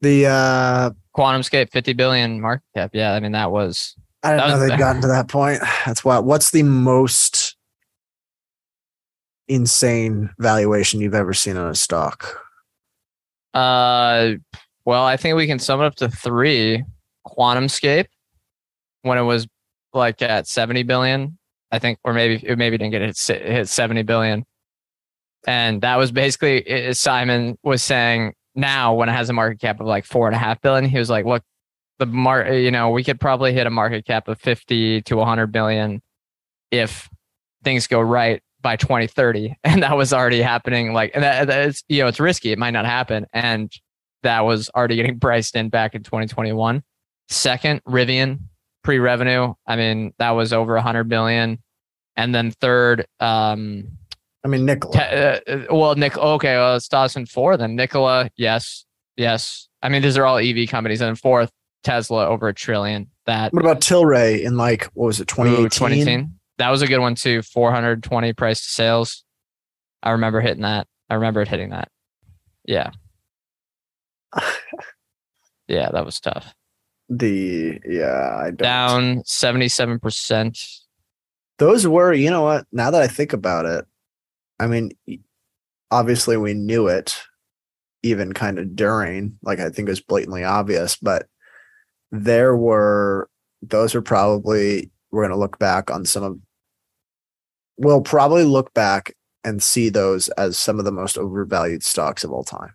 The 0.00 0.26
uh 0.26 0.90
quantumscape 1.16 1.70
50 1.72 1.92
billion 1.94 2.40
market 2.40 2.64
cap 2.74 2.90
yeah 2.94 3.12
i 3.14 3.20
mean 3.20 3.32
that 3.32 3.50
was 3.50 3.94
I 4.22 4.30
didn't 4.30 4.38
That 4.38 4.48
know 4.54 4.60
was- 4.60 4.68
they'd 4.70 4.78
gotten 4.78 5.02
to 5.02 5.08
that 5.08 5.28
point. 5.28 5.60
That's 5.86 6.04
why 6.04 6.18
what's 6.18 6.50
the 6.50 6.62
most 6.62 7.56
insane 9.50 10.30
valuation 10.38 11.00
you've 11.00 11.14
ever 11.14 11.34
seen 11.34 11.56
on 11.56 11.68
a 11.68 11.74
stock? 11.74 12.40
Uh, 13.52 14.34
well, 14.84 15.04
I 15.04 15.16
think 15.16 15.36
we 15.36 15.46
can 15.46 15.58
sum 15.58 15.80
it 15.80 15.84
up 15.84 15.96
to 15.96 16.08
three. 16.08 16.84
QuantumScape, 17.26 18.06
when 19.02 19.18
it 19.18 19.22
was 19.22 19.46
like 19.92 20.22
at 20.22 20.46
seventy 20.46 20.82
billion, 20.82 21.36
I 21.70 21.78
think, 21.78 21.98
or 22.02 22.14
maybe 22.14 22.42
it 22.46 22.56
maybe 22.56 22.78
didn't 22.78 22.92
get 22.92 23.02
hit, 23.02 23.42
hit 23.42 23.68
seventy 23.68 24.02
billion, 24.02 24.46
and 25.46 25.82
that 25.82 25.96
was 25.96 26.10
basically 26.12 26.92
Simon 26.94 27.58
was 27.62 27.82
saying 27.82 28.34
now 28.54 28.94
when 28.94 29.08
it 29.08 29.12
has 29.12 29.28
a 29.28 29.32
market 29.32 29.60
cap 29.60 29.80
of 29.80 29.86
like 29.86 30.04
four 30.06 30.26
and 30.26 30.34
a 30.34 30.38
half 30.38 30.60
billion, 30.62 30.88
he 30.88 30.98
was 30.98 31.10
like, 31.10 31.26
look, 31.26 31.42
the 31.98 32.06
mar, 32.06 32.52
you 32.52 32.70
know, 32.70 32.90
we 32.90 33.04
could 33.04 33.20
probably 33.20 33.52
hit 33.52 33.66
a 33.66 33.70
market 33.70 34.06
cap 34.06 34.28
of 34.28 34.40
fifty 34.40 35.02
to 35.02 35.22
hundred 35.22 35.48
billion 35.48 36.00
if 36.70 37.08
things 37.62 37.86
go 37.86 38.00
right 38.00 38.42
by 38.62 38.76
2030 38.76 39.56
and 39.64 39.82
that 39.82 39.96
was 39.96 40.12
already 40.12 40.42
happening 40.42 40.92
like 40.92 41.10
and 41.14 41.22
that, 41.22 41.46
that 41.46 41.68
is 41.68 41.82
you 41.88 42.02
know 42.02 42.08
it's 42.08 42.20
risky 42.20 42.52
it 42.52 42.58
might 42.58 42.70
not 42.70 42.86
happen 42.86 43.26
and 43.32 43.72
that 44.22 44.40
was 44.40 44.70
already 44.74 44.96
getting 45.00 45.18
priced 45.18 45.56
in 45.56 45.68
back 45.68 45.94
in 45.94 46.02
2021 46.02 46.82
second 47.28 47.82
rivian 47.84 48.40
pre-revenue 48.82 49.52
i 49.66 49.76
mean 49.76 50.12
that 50.18 50.30
was 50.30 50.52
over 50.52 50.74
100 50.74 51.04
billion 51.08 51.58
and 52.16 52.34
then 52.34 52.50
third 52.50 53.06
um 53.20 53.84
I 54.42 54.48
mean 54.48 54.64
Nikola. 54.64 54.94
te- 54.94 55.52
uh, 55.52 55.66
well 55.70 55.94
nick 55.94 56.16
okay 56.16 56.56
well 56.56 56.76
it's 56.76 56.88
Dawson 56.88 57.26
four 57.26 57.56
then 57.56 57.76
nikola 57.76 58.30
yes 58.36 58.86
yes 59.16 59.68
i 59.82 59.88
mean 59.88 60.00
these 60.02 60.16
are 60.16 60.24
all 60.24 60.38
ev 60.38 60.68
companies 60.68 61.00
and 61.02 61.08
then 61.08 61.14
fourth 61.14 61.50
tesla 61.84 62.26
over 62.26 62.48
a 62.48 62.54
trillion 62.54 63.10
that 63.26 63.52
What 63.52 63.62
about 63.62 63.80
Tilray 63.80 64.42
in 64.42 64.56
like 64.56 64.84
what 64.94 65.06
was 65.06 65.20
it, 65.20 65.30
Ooh, 65.38 65.68
2018? 65.68 66.39
2018. 66.60 66.66
That 66.66 66.70
was 66.70 66.82
a 66.82 66.86
good 66.86 67.00
one 67.00 67.14
too. 67.14 67.42
420 67.42 68.32
price 68.34 68.60
to 68.62 68.68
sales. 68.68 69.24
I 70.02 70.12
remember 70.12 70.40
hitting 70.40 70.62
that. 70.62 70.86
I 71.08 71.14
remember 71.14 71.42
it 71.42 71.48
hitting 71.48 71.70
that. 71.70 71.88
Yeah. 72.64 72.90
Yeah, 75.70 75.88
that 75.92 76.04
was 76.04 76.18
tough. 76.18 76.52
The 77.08 77.78
yeah, 77.88 78.36
I 78.36 78.46
don't 78.50 78.56
Down 78.56 79.16
77%. 79.22 80.80
those 81.58 81.86
were 81.86 82.12
you 82.12 82.28
know 82.28 82.42
what 82.42 82.66
now 82.72 82.90
that 82.90 83.02
i 83.02 83.06
think 83.06 83.32
about 83.34 83.66
it 83.66 83.84
i 84.58 84.66
mean 84.66 84.90
obviously 85.90 86.36
we 86.38 86.54
knew 86.54 86.88
it 86.88 87.20
even 88.02 88.32
kind 88.32 88.58
of 88.58 88.74
during 88.74 89.36
like 89.42 89.60
i 89.60 89.68
think 89.68 89.86
it 89.88 89.92
was 89.92 90.00
blatantly 90.00 90.42
obvious 90.42 90.96
but 90.96 91.26
there 92.10 92.56
were 92.56 93.28
those 93.60 93.94
are 93.94 94.00
probably 94.02 94.90
we're 95.10 95.22
going 95.22 95.30
to 95.30 95.36
look 95.36 95.58
back 95.58 95.90
on 95.90 96.04
some 96.06 96.22
of 96.22 96.38
we'll 97.80 98.00
probably 98.02 98.44
look 98.44 98.72
back 98.74 99.14
and 99.42 99.62
see 99.62 99.88
those 99.88 100.28
as 100.30 100.58
some 100.58 100.78
of 100.78 100.84
the 100.84 100.92
most 100.92 101.16
overvalued 101.18 101.82
stocks 101.82 102.22
of 102.24 102.30
all 102.30 102.44
time 102.44 102.74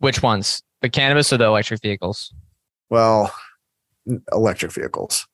Which 0.00 0.22
ones? 0.22 0.62
The 0.82 0.88
cannabis 0.90 1.32
or 1.32 1.38
the 1.38 1.44
electric 1.46 1.80
vehicles? 1.80 2.32
well 2.90 3.32
electric 4.32 4.72
vehicles 4.72 5.26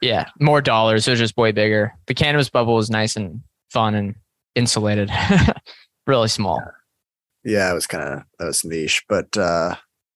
Yeah, 0.00 0.28
more 0.40 0.60
dollars. 0.60 1.06
It 1.06 1.12
was 1.12 1.20
just 1.20 1.36
way 1.36 1.52
bigger. 1.52 1.92
The 2.06 2.14
cannabis 2.14 2.50
bubble 2.50 2.74
was 2.74 2.90
nice 2.90 3.16
and 3.16 3.40
fun 3.70 3.94
and 3.94 4.14
insulated. 4.54 5.10
really 6.06 6.28
small. 6.28 6.62
yeah 7.44 7.70
it 7.70 7.74
was 7.74 7.86
kind 7.86 8.02
of 8.14 8.22
that 8.38 8.46
was 8.46 8.64
niche 8.64 9.02
but 9.08 9.36
uh 9.36 9.74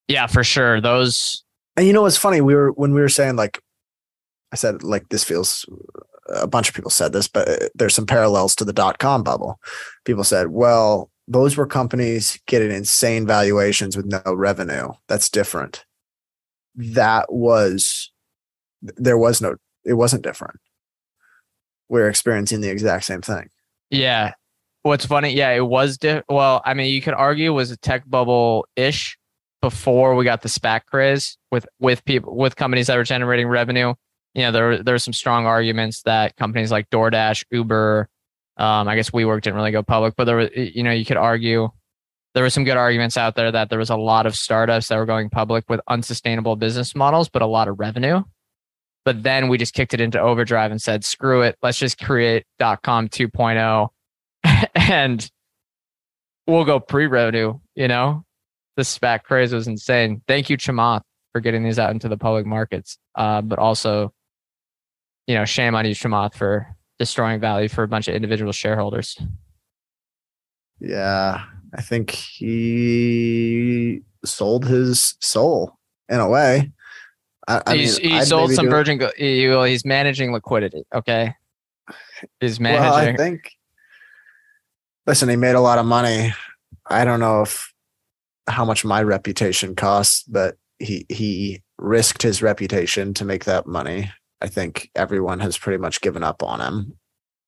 Yeah, 0.09 0.27
for 0.27 0.43
sure. 0.45 0.81
Those 0.81 1.45
And 1.77 1.87
you 1.87 1.93
know 1.93 2.03
what's 2.03 2.17
funny? 2.17 2.41
We 2.41 2.55
were 2.55 2.73
when 2.73 2.95
we 2.95 3.01
were 3.01 3.09
saying 3.11 3.37
like, 3.37 3.61
I 4.53 4.57
said 4.57 4.83
like 4.83 5.09
this 5.11 5.25
feels. 5.25 5.65
A 6.29 6.47
bunch 6.47 6.69
of 6.69 6.75
people 6.75 6.91
said 6.91 7.13
this, 7.13 7.29
but 7.29 7.49
uh, 7.49 7.69
there's 7.75 7.95
some 7.95 8.07
parallels 8.07 8.55
to 8.57 8.65
the 8.65 8.73
dot 8.73 8.99
com 8.99 9.23
bubble. 9.23 9.59
People 10.05 10.25
said, 10.25 10.49
well, 10.49 11.11
those 11.27 11.57
were 11.57 11.67
companies 11.67 12.39
getting 12.47 12.71
insane 12.71 13.27
valuations 13.27 13.97
with 13.97 14.07
no 14.07 14.21
revenue. 14.27 14.89
That's 15.09 15.29
different. 15.29 15.85
That 16.75 17.33
was, 17.33 18.13
there 18.83 19.19
was 19.19 19.41
no, 19.41 19.57
it 19.85 19.95
wasn't 19.95 20.23
different. 20.23 20.61
We're 21.89 22.09
experiencing 22.09 22.61
the 22.61 22.71
exact 22.71 23.05
same 23.05 23.23
thing. 23.23 23.49
Yeah. 23.91 24.33
What's 24.83 25.07
funny? 25.07 25.35
Yeah, 25.35 25.51
it 25.51 25.67
was. 25.67 25.99
Di- 25.99 26.23
well, 26.29 26.63
I 26.65 26.75
mean, 26.75 26.93
you 26.93 27.03
could 27.03 27.15
argue 27.15 27.53
was 27.53 27.71
a 27.71 27.77
tech 27.77 28.05
bubble 28.07 28.67
ish, 28.77 29.19
before 29.61 30.15
we 30.15 30.25
got 30.25 30.43
the 30.43 30.49
SPAC 30.49 30.83
craze 30.87 31.37
with 31.51 31.67
with 31.81 32.05
people 32.05 32.37
with 32.37 32.55
companies 32.55 32.87
that 32.87 32.97
were 32.97 33.03
generating 33.03 33.49
revenue. 33.49 33.93
You 34.35 34.43
know, 34.43 34.53
there 34.53 34.83
there's 34.83 35.05
some 35.05 35.13
strong 35.13 35.47
arguments 35.47 36.03
that 36.03 36.37
companies 36.37 36.71
like 36.71 36.91
DoorDash, 36.91 37.45
Uber, 37.51 38.09
um, 38.57 38.89
I 38.89 38.97
guess 38.97 39.11
WeWork 39.11 39.43
didn't 39.43 39.57
really 39.57 39.71
go 39.71 39.83
public, 39.83 40.15
but 40.17 40.25
there 40.25 40.37
was, 40.37 40.51
you 40.55 40.83
know, 40.83 40.91
you 40.91 41.05
could 41.05 41.17
argue 41.17 41.71
there 42.35 42.43
were 42.43 42.51
some 42.51 42.65
good 42.65 42.77
arguments 42.77 43.17
out 43.17 43.35
there 43.35 43.51
that 43.51 43.71
there 43.71 43.79
was 43.79 43.91
a 43.91 43.97
lot 43.97 44.27
of 44.27 44.37
startups 44.37 44.89
that 44.89 44.97
were 44.97 45.07
going 45.07 45.31
public 45.31 45.65
with 45.69 45.81
unsustainable 45.89 46.57
business 46.57 46.95
models, 46.95 47.29
but 47.29 47.43
a 47.43 47.47
lot 47.47 47.69
of 47.69 47.79
revenue. 47.79 48.23
But 49.05 49.23
then 49.23 49.49
we 49.49 49.59
just 49.59 49.75
kicked 49.75 49.95
it 49.95 50.01
into 50.01 50.21
overdrive 50.21 50.71
and 50.71 50.83
said, 50.83 51.05
screw 51.05 51.43
it, 51.43 51.57
let's 51.63 51.79
just 51.79 51.99
create 51.99 52.45
.com 52.61 53.09
2.0 53.09 53.89
and 54.75 55.31
we'll 56.47 56.65
go 56.65 56.81
pre-revenue, 56.81 57.59
you 57.75 57.89
know? 57.89 58.25
The 58.77 58.83
SPAC 58.83 59.23
craze 59.25 59.53
was 59.53 59.67
insane. 59.67 60.23
Thank 60.29 60.51
you, 60.51 60.57
Chamath, 60.57 61.03
for 61.33 61.41
getting 61.41 61.65
these 61.65 61.79
out 61.79 61.91
into 61.91 62.09
the 62.09 62.17
public 62.17 62.47
markets. 62.47 62.99
Uh, 63.15 63.41
but 63.41 63.59
also, 63.59 64.13
you 65.29 65.35
know, 65.35 65.45
shame 65.45 65.77
on 65.77 65.85
you, 65.85 65.95
Chamath, 65.95 66.35
for 66.35 66.67
destroying 66.99 67.39
value 67.39 67.69
for 67.69 67.85
a 67.85 67.89
bunch 67.89 68.09
of 68.09 68.15
individual 68.15 68.51
shareholders. 68.51 69.17
Yeah, 70.81 71.45
I 71.77 71.83
think 71.83 72.11
he 72.11 74.01
sold 74.25 74.67
his 74.67 75.15
soul 75.21 75.79
in 76.09 76.19
a 76.19 76.29
way. 76.29 76.73
I, 77.47 77.63
I 77.67 77.75
mean, 77.75 77.89
he 78.01 78.25
sold 78.25 78.53
some 78.53 78.71
Virgin. 78.71 78.99
Go- 78.99 79.13
he, 79.17 79.47
well, 79.49 79.65
he's 79.65 79.85
managing 79.85 80.33
liquidity. 80.33 80.85
Okay, 80.95 81.35
he's 82.41 82.59
managing. 82.59 82.83
Well, 82.83 82.95
I 82.95 83.17
think. 83.17 83.53
Listen, 85.07 85.29
he 85.29 85.37
made 85.37 85.55
a 85.55 85.61
lot 85.61 85.79
of 85.79 85.87
money. 85.87 86.33
I 86.87 87.05
don't 87.05 87.21
know 87.21 87.43
if 87.43 87.73
how 88.49 88.65
much 88.65 88.85
my 88.85 89.03
reputation 89.03 89.75
costs, 89.75 90.23
but 90.23 90.57
he 90.79 91.05
he 91.11 91.63
risked 91.77 92.23
his 92.23 92.43
reputation 92.43 93.13
to 93.15 93.25
make 93.25 93.45
that 93.45 93.67
money. 93.67 94.11
I 94.41 94.49
think 94.49 94.91
everyone 94.95 95.41
has 95.41 95.59
pretty 95.59 95.79
much 95.79 96.01
given 96.01 96.23
up 96.23 96.43
on 96.43 96.61
him 96.61 96.99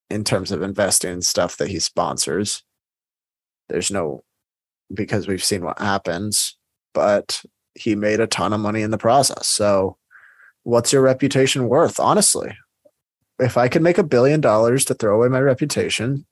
in 0.09 0.25
terms 0.25 0.51
of 0.51 0.63
investing 0.63 1.13
in 1.13 1.23
stuff 1.23 1.57
that 1.59 1.69
he 1.69 1.79
sponsors. 1.79 2.65
There's 3.69 3.91
no 3.91 4.25
because 4.93 5.29
we've 5.29 5.45
seen 5.45 5.65
what 5.65 5.79
happens, 5.79 6.57
but 6.95 7.43
he 7.75 7.95
made 7.95 8.19
a 8.19 8.27
ton 8.27 8.53
of 8.53 8.61
money 8.61 8.83
in 8.83 8.91
the 8.91 8.99
process. 8.99 9.47
So 9.47 9.97
what's 10.65 10.93
your 10.93 11.03
reputation 11.03 11.69
worth, 11.69 12.01
honestly? 12.01 12.57
If 13.39 13.57
I 13.57 13.69
could 13.69 13.83
make 13.83 13.99
a 13.99 14.03
billion 14.03 14.41
dollars 14.41 14.85
to 14.87 14.95
throw 14.95 15.15
away 15.15 15.29
my 15.29 15.41
reputation, 15.41 16.27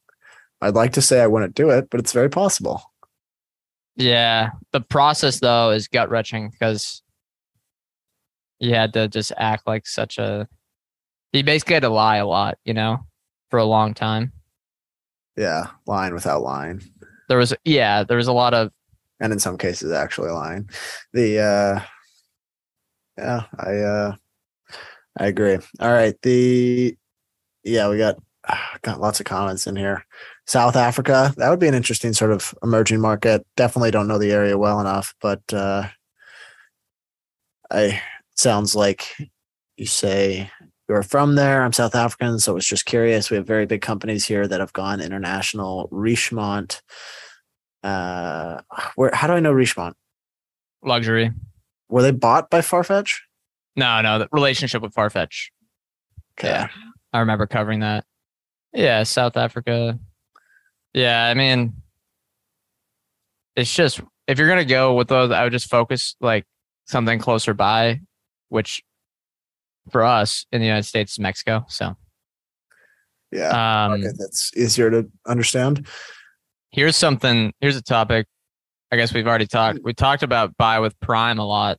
I'd 0.60 0.74
like 0.74 0.92
to 0.94 1.02
say 1.02 1.20
I 1.20 1.28
wouldn't 1.28 1.54
do 1.54 1.70
it, 1.70 1.88
but 1.88 2.00
it's 2.00 2.12
very 2.12 2.28
possible. 2.28 2.82
yeah, 3.96 4.50
the 4.72 4.80
process 4.80 5.40
though 5.40 5.70
is 5.70 5.88
gut 5.88 6.10
wrenching 6.10 6.50
because 6.50 7.02
he 8.58 8.70
had 8.70 8.92
to 8.94 9.08
just 9.08 9.32
act 9.36 9.66
like 9.66 9.86
such 9.86 10.18
a. 10.18 10.48
He 11.32 11.42
basically 11.42 11.74
had 11.74 11.82
to 11.82 11.88
lie 11.90 12.16
a 12.16 12.26
lot, 12.26 12.58
you 12.64 12.74
know, 12.74 12.98
for 13.50 13.58
a 13.58 13.64
long 13.64 13.94
time. 13.94 14.32
Yeah, 15.36 15.68
lying 15.86 16.14
without 16.14 16.42
lying. 16.42 16.82
There 17.28 17.38
was, 17.38 17.54
yeah, 17.64 18.02
there 18.02 18.16
was 18.16 18.26
a 18.26 18.32
lot 18.32 18.54
of 18.54 18.72
And 19.20 19.32
in 19.32 19.38
some 19.38 19.58
cases 19.58 19.92
actually 19.92 20.30
lying. 20.30 20.68
The 21.12 21.38
uh 21.40 21.80
yeah, 23.16 23.42
I 23.58 23.76
uh 23.76 24.16
I 25.18 25.26
agree. 25.26 25.58
All 25.80 25.92
right. 25.92 26.14
The 26.22 26.96
yeah, 27.62 27.88
we 27.88 27.98
got 27.98 28.16
got 28.82 29.00
lots 29.00 29.20
of 29.20 29.26
comments 29.26 29.66
in 29.66 29.76
here. 29.76 30.04
South 30.46 30.76
Africa, 30.76 31.34
that 31.36 31.50
would 31.50 31.60
be 31.60 31.68
an 31.68 31.74
interesting 31.74 32.14
sort 32.14 32.32
of 32.32 32.54
emerging 32.62 33.00
market. 33.00 33.46
Definitely 33.56 33.90
don't 33.90 34.08
know 34.08 34.18
the 34.18 34.32
area 34.32 34.56
well 34.58 34.80
enough, 34.80 35.14
but 35.20 35.42
uh 35.52 35.88
I 37.70 38.00
sounds 38.38 38.74
like 38.74 39.06
you 39.76 39.86
say 39.86 40.50
you're 40.88 41.02
from 41.02 41.34
there. 41.34 41.62
I'm 41.62 41.72
South 41.72 41.94
African, 41.94 42.38
so 42.38 42.52
I 42.52 42.54
was 42.54 42.66
just 42.66 42.86
curious. 42.86 43.30
We 43.30 43.36
have 43.36 43.46
very 43.46 43.66
big 43.66 43.82
companies 43.82 44.26
here 44.26 44.48
that 44.48 44.60
have 44.60 44.72
gone 44.72 45.00
international. 45.00 45.88
Richemont. 45.90 46.80
Uh 47.82 48.60
where 48.96 49.10
how 49.14 49.26
do 49.26 49.34
I 49.34 49.40
know 49.40 49.52
Richemont? 49.52 49.94
luxury. 50.82 51.32
Were 51.88 52.02
they 52.02 52.10
bought 52.10 52.50
by 52.50 52.60
Farfetch? 52.60 53.18
No, 53.76 54.00
no, 54.00 54.20
the 54.20 54.28
relationship 54.32 54.82
with 54.82 54.94
Farfetch. 54.94 55.48
Yeah. 56.42 56.68
I 57.12 57.20
remember 57.20 57.46
covering 57.46 57.80
that. 57.80 58.04
Yeah, 58.72 59.02
South 59.02 59.36
Africa. 59.36 59.98
Yeah, 60.92 61.26
I 61.26 61.34
mean, 61.34 61.74
it's 63.56 63.74
just 63.74 64.00
if 64.26 64.38
you're 64.38 64.48
gonna 64.48 64.64
go 64.64 64.94
with 64.94 65.08
those, 65.08 65.30
I 65.30 65.42
would 65.44 65.52
just 65.52 65.70
focus 65.70 66.16
like 66.20 66.44
something 66.86 67.18
closer 67.18 67.54
by, 67.54 68.00
which 68.48 68.82
for 69.90 70.02
us 70.04 70.46
in 70.52 70.60
the 70.60 70.66
United 70.66 70.84
States 70.84 71.12
is 71.12 71.18
Mexico. 71.18 71.64
So, 71.68 71.96
Yeah. 73.32 73.84
um, 73.86 73.92
okay, 73.92 74.08
that's 74.18 74.56
easier 74.56 74.90
to 74.90 75.08
understand. 75.26 75.86
here's 76.70 76.96
something. 76.96 77.52
Here's 77.60 77.76
a 77.76 77.82
topic. 77.82 78.26
I 78.92 78.96
guess 78.96 79.12
we've 79.14 79.26
already 79.26 79.46
talked. 79.46 79.80
We 79.82 79.92
talked 79.94 80.22
about 80.22 80.56
buy 80.56 80.80
with 80.80 80.98
Prime 81.00 81.38
a 81.38 81.44
lot. 81.46 81.78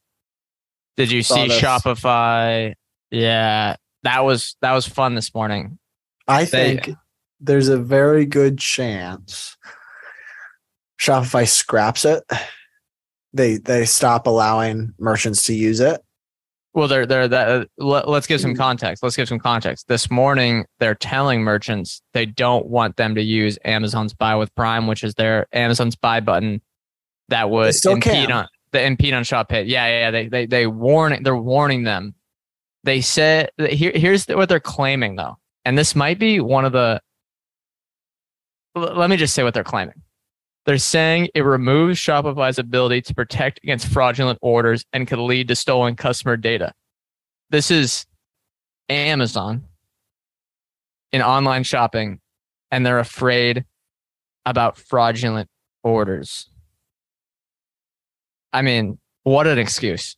Did 0.98 1.12
you 1.12 1.24
see 1.24 1.48
this. 1.48 1.60
Shopify? 1.62 2.74
Yeah, 3.12 3.76
that 4.04 4.24
was 4.24 4.56
that 4.62 4.74
was 4.74 4.88
fun 4.88 5.16
this 5.16 5.34
morning. 5.34 5.80
I 6.28 6.46
They- 6.46 6.78
think 6.78 6.98
there's 7.40 7.70
a 7.70 7.78
very 7.78 8.26
good 8.26 8.60
chance 8.60 9.56
Shopify 11.00 11.48
scraps 11.48 12.04
it. 12.06 12.24
They 13.34 13.58
they 13.58 13.86
stop 13.86 14.28
allowing 14.28 14.94
merchants 15.00 15.44
to 15.46 15.54
use 15.54 15.80
it. 15.80 16.02
Well, 16.80 16.88
they're 16.88 17.06
they're 17.06 17.28
that. 17.28 17.50
Uh, 17.50 17.66
let, 17.78 18.08
let's 18.08 18.26
give 18.26 18.40
some 18.40 18.56
context. 18.56 19.04
Let's 19.04 19.18
give 19.18 19.28
some 19.28 19.38
context. 19.38 19.90
This 19.90 20.10
morning, 20.10 20.64
they're 20.80 20.96
telling 20.96 21.42
merchants 21.42 22.02
they 22.14 22.26
don't 22.26 22.68
want 22.68 22.96
them 22.96 23.16
to 23.16 23.22
use 23.22 23.60
Amazon's 23.66 24.14
Buy 24.14 24.38
with 24.38 24.56
Prime, 24.56 24.88
which 24.88 25.04
is 25.04 25.14
their 25.16 25.48
Amazon's 25.52 25.98
Buy 25.98 26.22
button 26.22 26.62
that 27.28 27.50
would 27.50 27.76
still 27.76 27.96
impede 27.96 28.30
can. 28.30 28.32
on 28.32 28.48
the 28.72 28.82
impede 28.82 29.14
on 29.14 29.26
Shop 29.26 29.50
Pay. 29.50 29.64
Yeah, 29.64 29.88
yeah, 29.88 30.00
yeah. 30.00 30.12
They 30.12 30.28
they 30.30 30.46
they 30.46 30.68
warning. 30.68 31.22
They're 31.22 31.36
warning 31.36 31.84
them. 31.84 32.16
They 32.86 33.02
said 33.02 33.50
here 33.58 33.92
here's 33.94 34.26
what 34.28 34.48
they're 34.48 34.62
claiming 34.62 35.18
though, 35.18 35.38
and 35.66 35.78
this 35.78 35.98
might 35.98 36.18
be 36.18 36.40
one 36.40 36.64
of 36.64 36.72
the. 36.72 37.02
Let 38.74 39.10
me 39.10 39.18
just 39.18 39.34
say 39.34 39.44
what 39.44 39.54
they're 39.54 39.66
claiming. 39.66 40.02
They're 40.70 40.78
saying 40.78 41.30
it 41.34 41.42
removes 41.42 41.98
Shopify's 41.98 42.60
ability 42.60 43.02
to 43.02 43.16
protect 43.16 43.60
against 43.64 43.88
fraudulent 43.88 44.38
orders 44.40 44.86
and 44.94 45.08
could 45.08 45.18
lead 45.18 45.48
to 45.48 45.56
stolen 45.56 45.96
customer 45.96 46.38
data. 46.38 46.74
This 47.50 47.72
is 47.72 48.06
Amazon 48.88 49.64
in 51.12 51.24
online 51.24 51.64
shopping, 51.64 52.20
and 52.70 52.86
they're 52.86 53.00
afraid 53.00 53.66
about 54.46 54.78
fraudulent 54.78 55.50
orders. 55.84 56.48
I 58.54 58.62
mean, 58.62 59.00
what 59.24 59.48
an 59.48 59.58
excuse. 59.58 60.16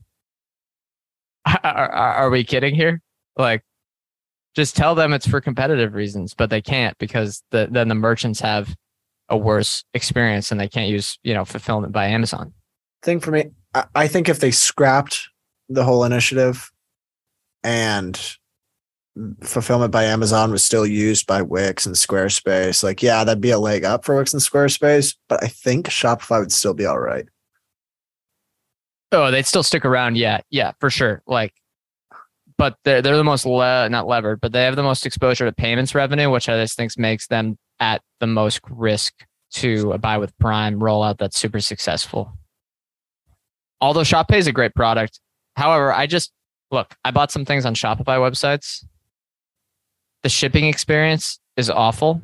Are, 1.45 1.62
are, 1.64 2.14
are 2.14 2.30
we 2.30 2.43
kidding 2.43 2.76
here? 2.76 3.02
Like, 3.38 3.64
just 4.54 4.76
tell 4.76 4.95
them 4.95 5.14
it's 5.14 5.26
for 5.26 5.39
competitive 5.39 5.93
reasons, 5.93 6.34
but 6.34 6.49
they 6.49 6.62
can't 6.62 6.97
because 6.97 7.41
the, 7.52 7.70
then 7.72 7.88
the 7.88 7.95
merchants 7.95 8.41
have 8.41 8.76
a 9.32 9.38
worse 9.38 9.84
experience 9.94 10.52
and 10.52 10.60
they 10.60 10.68
can't 10.68 10.90
use, 10.90 11.18
you 11.24 11.34
know, 11.34 11.46
fulfillment 11.46 11.94
by 11.94 12.06
Amazon. 12.08 12.54
Thing 13.02 13.20
for 13.20 13.32
me, 13.32 13.46
I, 13.74 13.86
I 13.96 14.08
think 14.08 14.30
if 14.30 14.40
they 14.40 14.52
scrapped 14.52 15.30
the 15.70 15.84
whole 15.84 16.04
initiative 16.04 16.70
and 17.64 18.20
fulfillment 19.42 19.92
by 19.92 20.04
Amazon 20.04 20.52
was 20.52 20.64
still 20.64 20.86
used 20.86 21.26
by 21.26 21.42
Wix 21.42 21.86
and 21.86 21.96
Squarespace, 21.96 22.84
like 22.84 23.02
yeah, 23.02 23.24
that'd 23.24 23.42
be 23.42 23.52
a 23.52 23.58
leg 23.58 23.86
up 23.86 24.06
for 24.06 24.18
Wix 24.18 24.34
and 24.34 24.42
Squarespace, 24.42 25.16
but 25.30 25.44
I 25.44 25.48
think 25.48 25.88
Shopify 25.88 26.40
would 26.40 26.52
still 26.52 26.74
be 26.74 26.86
all 26.86 27.00
right. 27.00 27.26
Oh, 29.14 29.32
they'd 29.32 29.46
still 29.46 29.64
stick 29.64 29.86
around. 29.86 30.18
Yeah, 30.18 30.42
yeah, 30.50 30.72
for 30.80 30.90
sure. 30.90 31.22
Like, 31.26 31.54
but 32.58 32.76
they're 32.84 33.02
they're 33.02 33.18
the 33.18 33.24
most 33.24 33.46
le- 33.46 33.90
not 33.90 34.08
levered, 34.08 34.42
but 34.42 34.52
they 34.52 34.64
have 34.64 34.76
the 34.76 34.84
most 34.84 35.06
exposure 35.06 35.46
to 35.46 35.52
payments 35.54 35.96
revenue, 35.96 36.30
which 36.30 36.50
I 36.50 36.62
just 36.62 36.78
think 36.78 36.98
makes 36.98 37.28
them 37.28 37.58
at 37.82 38.02
the 38.22 38.28
most 38.28 38.62
risk 38.70 39.14
to 39.56 39.92
a 39.92 39.98
buy 39.98 40.18
with 40.18 40.38
Prime 40.38 40.80
rollout 40.80 41.18
that's 41.18 41.38
super 41.38 41.60
successful. 41.60 42.32
Although 43.82 44.02
ShopPay 44.02 44.38
is 44.38 44.48
a 44.48 44.54
great 44.54 44.74
product, 44.76 45.20
however, 45.58 45.92
I 45.92 46.08
just 46.08 46.32
look. 46.70 46.96
I 47.04 47.12
bought 47.12 47.32
some 47.32 47.44
things 47.44 47.66
on 47.66 47.76
Shopify 47.76 48.18
websites. 48.18 48.86
The 50.24 50.30
shipping 50.30 50.66
experience 50.66 51.40
is 51.58 51.70
awful 51.70 52.22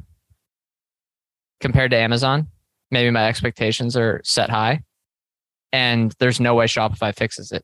compared 1.59 1.91
to 1.91 1.97
Amazon. 1.97 2.47
Maybe 2.91 3.09
my 3.09 3.27
expectations 3.27 3.97
are 3.97 4.21
set 4.23 4.49
high 4.49 4.83
and 5.73 6.13
there's 6.19 6.39
no 6.39 6.55
way 6.55 6.65
Shopify 6.65 7.13
fixes 7.13 7.51
it. 7.51 7.63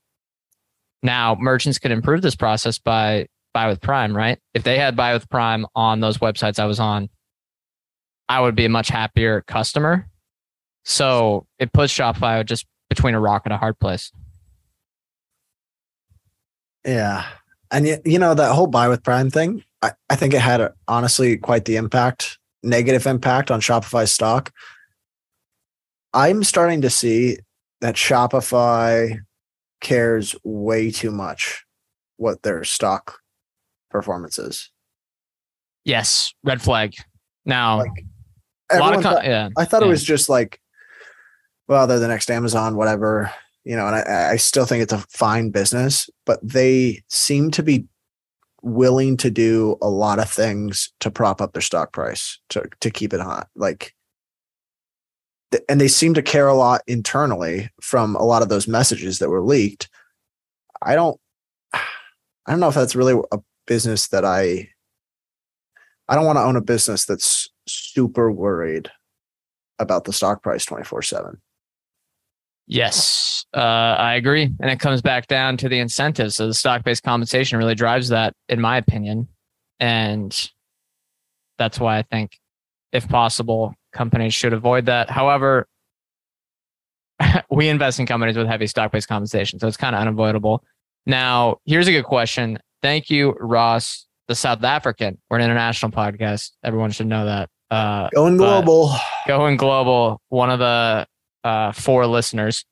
Now, 1.01 1.35
merchants 1.39 1.79
could 1.79 1.91
improve 1.91 2.21
this 2.21 2.35
process 2.35 2.79
by 2.79 3.27
buy 3.53 3.67
with 3.67 3.81
Prime, 3.81 4.15
right? 4.15 4.39
If 4.53 4.63
they 4.63 4.79
had 4.79 4.95
buy 4.95 5.13
with 5.13 5.29
Prime 5.29 5.65
on 5.75 5.99
those 5.99 6.17
websites 6.17 6.59
I 6.59 6.65
was 6.65 6.79
on, 6.79 7.09
I 8.33 8.39
would 8.39 8.55
be 8.55 8.65
a 8.65 8.69
much 8.69 8.87
happier 8.87 9.41
customer. 9.41 10.09
So 10.85 11.45
it 11.59 11.71
puts 11.71 11.93
Shopify 11.93 12.43
just 12.43 12.65
between 12.89 13.13
a 13.13 13.19
rock 13.19 13.43
and 13.45 13.53
a 13.53 13.57
hard 13.57 13.77
place. 13.77 14.11
Yeah. 16.83 17.25
And 17.69 17.85
y- 17.85 18.01
you 18.03 18.17
know, 18.17 18.33
that 18.33 18.53
whole 18.53 18.65
buy 18.65 18.87
with 18.87 19.03
Prime 19.03 19.29
thing, 19.29 19.63
I, 19.83 19.91
I 20.09 20.15
think 20.15 20.33
it 20.33 20.41
had 20.41 20.61
a, 20.61 20.73
honestly 20.87 21.37
quite 21.37 21.65
the 21.65 21.75
impact, 21.75 22.39
negative 22.63 23.05
impact 23.05 23.51
on 23.51 23.61
Shopify 23.61 24.07
stock. 24.07 24.51
I'm 26.11 26.43
starting 26.43 26.81
to 26.81 26.89
see 26.89 27.37
that 27.81 27.93
Shopify 27.93 29.19
cares 29.79 30.35
way 30.43 30.89
too 30.89 31.11
much 31.11 31.65
what 32.17 32.41
their 32.41 32.63
stock 32.63 33.19
performance 33.91 34.39
is. 34.39 34.71
Yes, 35.85 36.33
red 36.43 36.63
flag. 36.63 36.95
Now, 37.45 37.77
Like 37.77 37.89
a 37.89 37.91
lot 37.91 37.97
of 37.97 38.12
everyone 38.73 39.03
co- 39.03 39.09
thought- 39.15 39.25
yeah, 39.25 39.49
I 39.57 39.65
thought 39.65 39.83
it 39.83 39.87
was 39.89 40.03
just 40.03 40.29
like, 40.29 40.59
well, 41.67 41.87
they're 41.87 41.99
the 41.99 42.07
next 42.07 42.29
Amazon, 42.29 42.75
whatever, 42.75 43.31
you 43.63 43.75
know, 43.75 43.87
and 43.87 43.95
I, 43.95 44.31
I 44.31 44.35
still 44.37 44.65
think 44.65 44.83
it's 44.83 44.93
a 44.93 44.97
fine 45.09 45.49
business, 45.49 46.09
but 46.25 46.39
they 46.43 47.03
seem 47.09 47.51
to 47.51 47.63
be 47.63 47.85
willing 48.61 49.17
to 49.17 49.29
do 49.31 49.77
a 49.81 49.89
lot 49.89 50.19
of 50.19 50.29
things 50.29 50.91
to 51.01 51.11
prop 51.11 51.41
up 51.41 51.53
their 51.53 51.61
stock 51.61 51.91
price 51.93 52.39
to, 52.49 52.63
to 52.81 52.89
keep 52.91 53.13
it 53.13 53.19
hot. 53.21 53.47
Like, 53.55 53.93
and 55.69 55.79
they 55.79 55.87
seem 55.87 56.13
to 56.15 56.21
care 56.21 56.47
a 56.47 56.53
lot 56.55 56.81
internally 56.87 57.69
from 57.81 58.15
a 58.15 58.23
lot 58.23 58.41
of 58.41 58.49
those 58.49 58.67
messages 58.67 59.19
that 59.19 59.29
were 59.29 59.41
leaked. 59.43 59.89
I 60.81 60.95
don't, 60.95 61.19
I 61.73 61.81
don't 62.51 62.59
know 62.59 62.69
if 62.69 62.75
that's 62.75 62.95
really 62.95 63.21
a 63.31 63.39
business 63.67 64.07
that 64.09 64.25
I, 64.25 64.69
I 66.09 66.15
don't 66.15 66.25
want 66.25 66.37
to 66.37 66.43
own 66.43 66.55
a 66.57 66.61
business 66.61 67.05
that's 67.05 67.49
super 67.67 68.31
worried 68.31 68.89
about 69.79 70.03
the 70.05 70.13
stock 70.13 70.43
price 70.43 70.65
24 70.65 71.01
7. 71.01 71.41
Yes, 72.65 73.45
uh, 73.53 73.59
I 73.59 74.15
agree. 74.15 74.43
And 74.43 74.71
it 74.71 74.79
comes 74.79 75.01
back 75.01 75.27
down 75.27 75.57
to 75.57 75.69
the 75.69 75.79
incentives. 75.79 76.35
So 76.35 76.47
the 76.47 76.53
stock 76.53 76.83
based 76.83 77.03
compensation 77.03 77.57
really 77.57 77.75
drives 77.75 78.09
that, 78.09 78.33
in 78.47 78.61
my 78.61 78.77
opinion. 78.77 79.27
And 79.79 80.51
that's 81.57 81.79
why 81.79 81.97
I 81.97 82.03
think, 82.03 82.39
if 82.93 83.07
possible, 83.09 83.73
companies 83.91 84.33
should 84.33 84.53
avoid 84.53 84.85
that. 84.85 85.09
However, 85.09 85.67
we 87.49 87.67
invest 87.67 87.99
in 87.99 88.05
companies 88.05 88.37
with 88.37 88.47
heavy 88.47 88.67
stock 88.67 88.91
based 88.91 89.07
compensation. 89.07 89.59
So 89.59 89.67
it's 89.67 89.77
kind 89.77 89.95
of 89.95 90.01
unavoidable. 90.01 90.63
Now, 91.05 91.57
here's 91.65 91.87
a 91.87 91.91
good 91.91 92.05
question. 92.05 92.59
Thank 92.81 93.09
you, 93.09 93.35
Ross, 93.39 94.07
the 94.27 94.35
South 94.35 94.63
African. 94.63 95.17
We're 95.29 95.37
an 95.37 95.43
international 95.43 95.91
podcast. 95.91 96.51
Everyone 96.63 96.91
should 96.91 97.07
know 97.07 97.25
that. 97.25 97.49
Uh, 97.73 98.07
Going 98.13 98.37
global. 98.37 98.93
Going 99.27 99.57
Global, 99.57 100.21
one 100.29 100.51
of 100.51 100.59
the 100.59 101.07
uh, 101.43 101.71
four 101.71 102.05
listeners. 102.05 102.65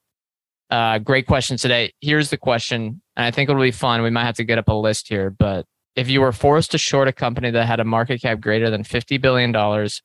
Uh, 0.69 0.99
great 0.99 1.25
question 1.25 1.57
today. 1.57 1.91
Here's 2.01 2.29
the 2.29 2.37
question, 2.37 3.01
and 3.15 3.25
I 3.25 3.31
think 3.31 3.49
it'll 3.49 3.61
be 3.61 3.71
fun. 3.71 4.03
We 4.03 4.11
might 4.11 4.25
have 4.25 4.35
to 4.35 4.43
get 4.43 4.59
up 4.59 4.67
a 4.67 4.73
list 4.73 5.07
here, 5.07 5.31
but 5.31 5.65
if 5.95 6.07
you 6.07 6.21
were 6.21 6.31
forced 6.31 6.69
to 6.71 6.77
short 6.77 7.07
a 7.07 7.11
company 7.11 7.49
that 7.49 7.65
had 7.65 7.79
a 7.79 7.83
market 7.83 8.21
cap 8.21 8.39
greater 8.39 8.69
than 8.69 8.83
$50 8.83 9.19
billion, 9.19 9.51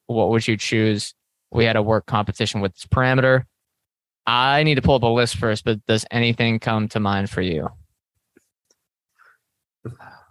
what 0.06 0.30
would 0.30 0.48
you 0.48 0.56
choose? 0.56 1.12
We 1.52 1.66
had 1.66 1.76
a 1.76 1.82
work 1.82 2.06
competition 2.06 2.62
with 2.62 2.72
this 2.74 2.86
parameter. 2.86 3.44
I 4.26 4.62
need 4.62 4.76
to 4.76 4.82
pull 4.82 4.94
up 4.94 5.02
a 5.02 5.08
list 5.08 5.36
first, 5.36 5.64
but 5.64 5.84
does 5.86 6.06
anything 6.10 6.58
come 6.58 6.88
to 6.88 7.00
mind 7.00 7.28
for 7.28 7.42
you? 7.42 7.68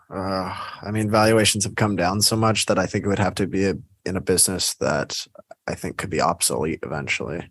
Uh, 0.09 0.57
I 0.81 0.89
mean, 0.91 1.11
valuations 1.11 1.65
have 1.65 1.75
come 1.75 1.95
down 1.95 2.21
so 2.21 2.35
much 2.35 2.65
that 2.65 2.79
I 2.79 2.87
think 2.87 3.05
it 3.05 3.07
would 3.07 3.19
have 3.19 3.35
to 3.35 3.47
be 3.47 3.65
a, 3.65 3.75
in 4.05 4.15
a 4.15 4.21
business 4.21 4.75
that 4.75 5.25
I 5.67 5.75
think 5.75 5.97
could 5.97 6.09
be 6.09 6.21
obsolete 6.21 6.79
eventually. 6.83 7.49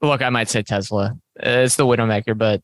Look, 0.00 0.22
I 0.22 0.30
might 0.30 0.48
say 0.48 0.62
Tesla. 0.62 1.16
It's 1.36 1.76
the 1.76 1.86
Widowmaker, 1.86 2.36
but 2.36 2.62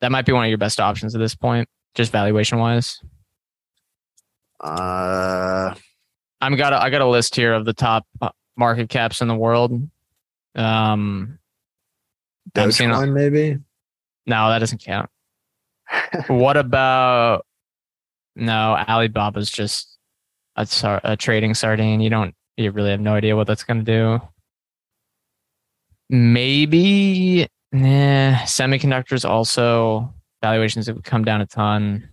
that 0.00 0.12
might 0.12 0.26
be 0.26 0.32
one 0.32 0.44
of 0.44 0.48
your 0.48 0.58
best 0.58 0.80
options 0.80 1.14
at 1.14 1.18
this 1.18 1.34
point, 1.34 1.68
just 1.94 2.12
valuation 2.12 2.58
wise. 2.58 3.00
Uh, 4.60 5.74
I'm 6.40 6.56
got 6.56 6.72
a, 6.72 6.82
I 6.82 6.90
got 6.90 7.00
a 7.00 7.06
list 7.06 7.34
here 7.34 7.54
of 7.54 7.64
the 7.64 7.72
top 7.72 8.06
uh, 8.20 8.30
market 8.56 8.88
caps 8.88 9.20
in 9.20 9.28
the 9.28 9.34
world. 9.34 9.88
Um, 10.54 11.38
Dogecoin, 12.54 13.12
maybe. 13.12 13.58
no, 14.26 14.48
that 14.48 14.60
doesn't 14.60 14.82
count. 14.82 15.10
what 16.28 16.56
about 16.56 17.44
no? 18.34 18.76
Alibaba's 18.86 19.50
just 19.50 19.95
a, 20.56 20.66
a 21.04 21.16
trading 21.16 21.54
sardine. 21.54 22.00
You 22.00 22.10
don't. 22.10 22.34
You 22.56 22.70
really 22.70 22.90
have 22.90 23.00
no 23.00 23.14
idea 23.14 23.36
what 23.36 23.46
that's 23.46 23.64
going 23.64 23.84
to 23.84 24.18
do. 24.18 24.20
Maybe, 26.08 27.48
nah. 27.72 28.36
Semiconductors 28.44 29.28
also 29.28 30.14
valuations 30.42 30.86
have 30.86 31.02
come 31.02 31.24
down 31.24 31.40
a 31.40 31.46
ton. 31.46 32.08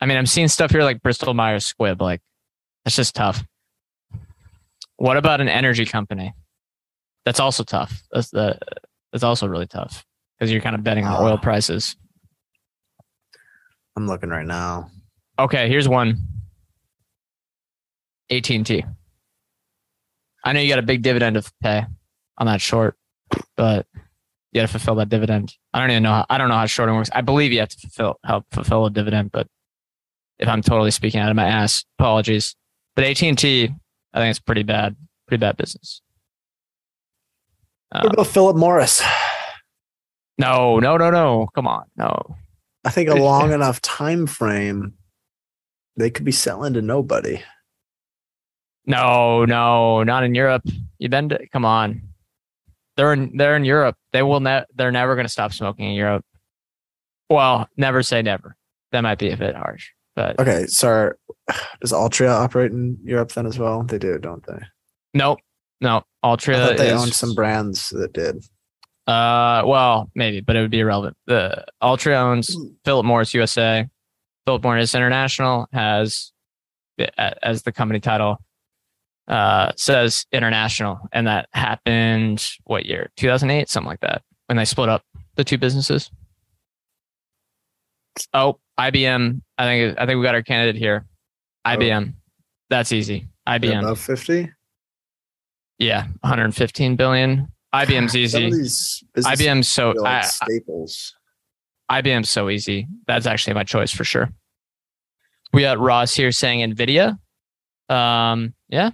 I 0.00 0.06
mean, 0.06 0.18
I'm 0.18 0.26
seeing 0.26 0.48
stuff 0.48 0.70
here 0.70 0.82
like 0.82 1.02
Bristol 1.02 1.32
Myers 1.34 1.72
Squibb. 1.72 2.00
Like, 2.00 2.20
that's 2.84 2.96
just 2.96 3.14
tough. 3.14 3.42
What 4.96 5.16
about 5.16 5.40
an 5.40 5.48
energy 5.48 5.86
company? 5.86 6.32
That's 7.24 7.40
also 7.40 7.64
tough. 7.64 8.02
That's 8.12 8.30
the. 8.30 8.58
That's 9.12 9.24
also 9.24 9.46
really 9.46 9.66
tough 9.66 10.04
because 10.38 10.50
you're 10.50 10.60
kind 10.62 10.74
of 10.74 10.82
betting 10.82 11.04
on 11.04 11.22
oil 11.22 11.34
Ah. 11.34 11.40
prices. 11.40 11.96
I'm 13.96 14.06
looking 14.06 14.30
right 14.30 14.46
now. 14.46 14.90
Okay, 15.42 15.68
here's 15.68 15.88
one. 15.88 16.18
AT&T. 18.30 18.84
I 20.44 20.52
know 20.52 20.60
you 20.60 20.68
got 20.68 20.78
a 20.78 20.82
big 20.82 21.02
dividend 21.02 21.34
to 21.34 21.52
pay 21.62 21.84
on 22.38 22.46
that 22.46 22.60
short, 22.60 22.96
but 23.56 23.86
you 24.52 24.60
got 24.60 24.62
to 24.62 24.68
fulfill 24.68 24.94
that 24.96 25.08
dividend. 25.08 25.54
I 25.74 25.80
don't 25.80 25.90
even 25.90 26.04
know. 26.04 26.12
How, 26.12 26.26
I 26.30 26.38
don't 26.38 26.48
know 26.48 26.54
how 26.54 26.66
shorting 26.66 26.94
works. 26.94 27.10
I 27.12 27.22
believe 27.22 27.52
you 27.52 27.58
have 27.60 27.70
to 27.70 27.78
fulfill 27.78 28.20
help 28.24 28.46
fulfill 28.52 28.86
a 28.86 28.90
dividend, 28.90 29.32
but 29.32 29.48
if 30.38 30.46
I'm 30.48 30.62
totally 30.62 30.90
speaking 30.92 31.20
out 31.20 31.30
of 31.30 31.36
my 31.36 31.46
ass, 31.46 31.84
apologies. 31.98 32.54
But 32.94 33.04
AT&T, 33.04 33.64
I 34.14 34.18
think 34.18 34.30
it's 34.30 34.38
pretty 34.38 34.62
bad, 34.62 34.94
pretty 35.26 35.40
bad 35.40 35.56
business. 35.56 36.02
Uh, 37.90 38.02
What 38.02 38.12
about 38.14 38.26
Philip 38.28 38.56
Morris? 38.56 39.02
no, 40.38 40.78
no, 40.78 40.96
no, 40.96 41.10
no. 41.10 41.48
Come 41.54 41.66
on, 41.66 41.84
no. 41.96 42.36
I 42.84 42.90
think 42.90 43.08
a 43.08 43.14
long 43.16 43.52
enough 43.52 43.80
time 43.82 44.26
frame, 44.26 44.94
they 45.96 46.10
could 46.10 46.24
be 46.24 46.32
selling 46.32 46.74
to 46.74 46.82
nobody. 46.82 47.42
No, 48.86 49.44
no, 49.44 50.02
not 50.02 50.24
in 50.24 50.34
Europe. 50.34 50.62
You've 50.98 51.10
been 51.10 51.28
to, 51.28 51.46
come 51.52 51.64
on. 51.64 52.02
They're 52.96 53.12
in 53.12 53.36
they're 53.36 53.56
in 53.56 53.64
Europe. 53.64 53.96
They 54.12 54.22
will 54.22 54.40
ne- 54.40 54.64
they're 54.74 54.92
never 54.92 55.14
going 55.14 55.24
to 55.24 55.32
stop 55.32 55.52
smoking 55.52 55.86
in 55.86 55.94
Europe. 55.94 56.24
Well, 57.30 57.68
never 57.76 58.02
say 58.02 58.22
never. 58.22 58.56
That 58.90 59.00
might 59.00 59.18
be 59.18 59.30
a 59.30 59.36
bit 59.36 59.54
harsh. 59.56 59.90
But 60.14 60.38
Okay, 60.38 60.66
sorry. 60.66 61.14
Does 61.80 61.92
Altria 61.92 62.30
operate 62.30 62.72
in 62.72 62.98
Europe 63.02 63.32
then 63.32 63.46
as 63.46 63.58
well? 63.58 63.82
They 63.82 63.98
do, 63.98 64.18
don't 64.18 64.44
they? 64.46 64.58
nope. 65.14 65.38
No. 65.80 66.02
Altria 66.24 66.66
thought 66.66 66.76
they 66.76 66.92
is, 66.92 67.00
owned 67.02 67.14
some 67.14 67.34
brands 67.34 67.88
that 67.90 68.12
did. 68.12 68.36
Uh 69.06 69.62
well, 69.64 70.10
maybe, 70.14 70.40
but 70.40 70.54
it 70.54 70.60
would 70.60 70.70
be 70.70 70.80
irrelevant. 70.80 71.16
The 71.26 71.64
Altria 71.82 72.20
owns 72.20 72.56
Philip 72.84 73.06
Morris 73.06 73.32
USA. 73.34 73.88
Philip 74.46 74.62
Morris 74.62 74.94
International 74.94 75.68
has 75.72 76.32
as 77.16 77.62
the 77.62 77.72
company 77.72 78.00
title 78.00 78.38
uh 79.28 79.72
says 79.76 80.26
international. 80.32 81.00
And 81.12 81.26
that 81.26 81.48
happened 81.52 82.44
what 82.64 82.86
year? 82.86 83.10
2008 83.16 83.68
something 83.68 83.88
like 83.88 84.00
that 84.00 84.22
when 84.46 84.56
they 84.56 84.64
split 84.64 84.88
up 84.88 85.04
the 85.36 85.44
two 85.44 85.58
businesses. 85.58 86.10
Oh 88.34 88.58
ibm 88.78 89.42
i 89.58 89.64
think 89.64 89.98
i 89.98 90.06
think 90.06 90.18
we 90.18 90.24
got 90.24 90.34
our 90.34 90.42
candidate 90.42 90.76
here. 90.76 91.06
Ibm 91.66 92.14
that's 92.68 92.92
easy. 92.92 93.28
Ibm 93.46 93.80
above 93.80 94.00
50. 94.00 94.50
yeah 95.78 96.06
115 96.20 96.96
billion. 96.96 97.48
Ibm's 97.74 98.16
easy. 98.16 98.50
ibm's 99.16 99.68
so 99.68 100.04
I, 100.04 100.22
staples. 100.22 101.14
IBM's 102.00 102.30
so 102.30 102.48
easy. 102.48 102.86
That's 103.06 103.26
actually 103.26 103.54
my 103.54 103.64
choice 103.64 103.90
for 103.90 104.04
sure. 104.04 104.30
We 105.52 105.62
got 105.62 105.78
Ross 105.78 106.14
here 106.14 106.32
saying 106.32 106.72
Nvidia. 106.74 107.18
Um, 107.88 108.54
yeah, 108.68 108.90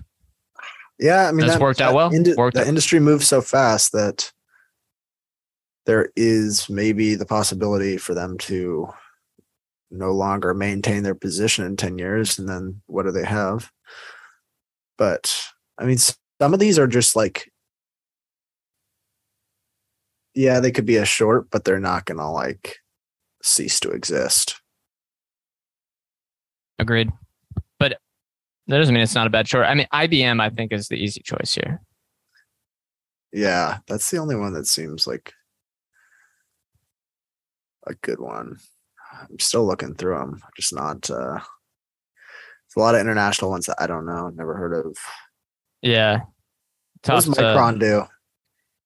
Yeah, 0.99 1.28
I 1.28 1.32
mean 1.32 1.46
That's 1.46 1.61
worked 1.61 1.80
out 1.80 1.94
well. 1.94 2.12
indi- 2.12 2.34
Worked 2.34 2.57
the 2.57 2.62
out- 2.62 2.66
industry 2.66 2.99
moves 2.99 3.28
so 3.28 3.40
fast 3.40 3.92
that 3.92 4.32
there 5.86 6.11
is 6.16 6.68
maybe 6.68 7.14
the 7.14 7.24
possibility 7.26 7.96
for 7.96 8.12
them 8.14 8.36
to 8.38 8.88
no 9.90 10.11
longer 10.12 10.53
maintain 10.53 11.03
their 11.03 11.14
position 11.14 11.64
in 11.64 11.76
10 11.76 11.96
years 11.99 12.38
and 12.38 12.46
then 12.49 12.82
what 12.86 13.05
do 13.05 13.11
they 13.11 13.24
have 13.24 13.70
but 14.99 15.34
i 15.78 15.84
mean 15.86 15.96
some 15.96 16.53
of 16.53 16.59
these 16.61 16.78
are 16.78 16.86
just 16.86 17.16
like 17.16 17.51
yeah 20.34 20.61
they 20.61 20.70
could 20.70 20.84
be 20.84 20.96
a 20.96 21.07
short 21.07 21.49
but 21.51 21.64
they're 21.64 21.80
not 21.80 22.05
gonna 22.05 22.30
like 22.30 22.76
cease 23.43 23.78
to 23.80 23.91
exist 23.91 24.61
agreed. 26.80 27.11
But 27.78 27.99
that 28.68 28.78
doesn't 28.78 28.95
mean 28.95 29.03
it's 29.03 29.14
not 29.14 29.26
a 29.26 29.30
bad 29.30 29.47
choice. 29.47 29.66
I 29.68 29.74
mean, 29.74 29.89
IBM 29.93 30.41
I 30.41 30.51
think 30.51 30.72
is 30.72 30.89
the 30.89 30.97
easy 30.97 31.20
choice 31.22 31.55
here. 31.55 31.80
Yeah, 33.32 33.78
that's 33.89 34.11
the 34.11 34.18
only 34.18 34.36
one 34.36 34.53
that 34.55 34.66
seems 34.66 35.07
like 35.07 35.32
a 37.86 37.95
good 37.95 38.20
one. 38.20 38.59
I'm 39.28 39.39
still 39.41 39.66
looking 39.66 39.95
through 39.95 40.18
them. 40.18 40.41
Just 40.57 40.72
not. 40.74 41.11
uh 41.11 41.32
There's 41.34 42.76
a 42.76 42.80
lot 42.80 42.95
of 42.95 43.01
international 43.01 43.51
ones 43.51 43.66
that 43.66 43.76
I 43.80 43.86
don't 43.86 44.07
know. 44.07 44.28
Never 44.30 44.55
heard 44.55 44.86
of. 44.86 44.97
Yeah. 45.82 46.18
What 46.18 46.26
Tough 47.03 47.24
does 47.24 47.34
to- 47.36 47.76
do? 47.78 48.05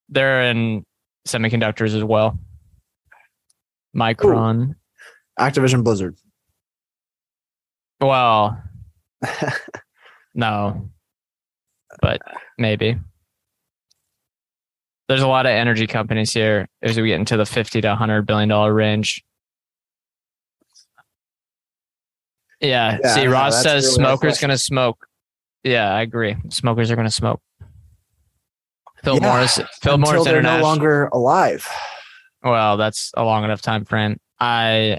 they're 0.09 0.43
in 0.51 0.85
semiconductors 1.27 1.95
as 1.95 2.05
well. 2.05 2.39
Micron. 3.97 4.75
Activision 5.39 5.85
Blizzard. 5.85 6.17
Well, 8.01 8.61
no, 10.35 10.89
but 12.01 12.21
maybe. 12.59 12.99
There's 15.09 15.23
a 15.23 15.29
lot 15.29 15.47
of 15.47 15.51
energy 15.51 15.87
companies 15.87 16.33
here 16.33 16.69
as 16.81 16.99
we 16.99 17.09
get 17.09 17.21
into 17.21 17.37
the 17.37 17.45
50 17.45 17.81
to 17.83 17.89
100 17.89 18.27
billion 18.27 18.49
dollar 18.49 18.73
range. 18.73 19.25
Yeah. 22.61 22.99
Yeah, 23.03 23.15
See, 23.15 23.27
Ross 23.27 23.55
that's 23.55 23.63
says 23.65 23.85
really 23.85 23.95
smokers 23.95 24.41
going 24.41 24.51
to 24.51 24.59
smoke. 24.59 25.07
Yeah, 25.65 25.93
I 25.93 26.03
agree. 26.03 26.37
Smokers 26.49 26.91
are 26.91 26.97
going 26.97 27.07
to 27.09 27.13
smoke. 27.13 27.41
Phil 29.05 29.17
Yeah, 29.17 29.29
Morris, 29.29 29.61
Phil 29.83 29.99
Morris 29.99 30.25
they're 30.25 30.43
no 30.43 30.61
longer 30.63 31.09
alive. 31.13 31.69
Well, 32.43 32.77
that's 32.77 33.13
a 33.17 33.25
long 33.25 33.45
enough 33.45 33.63
time 33.63 33.85
frame. 33.85 34.19
I 34.41 34.99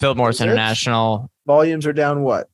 Philip 0.00 0.16
Morris? 0.16 0.40
International. 0.40 1.30
Volumes 1.46 1.86
are 1.86 1.92
down 1.92 2.22
what? 2.22 2.48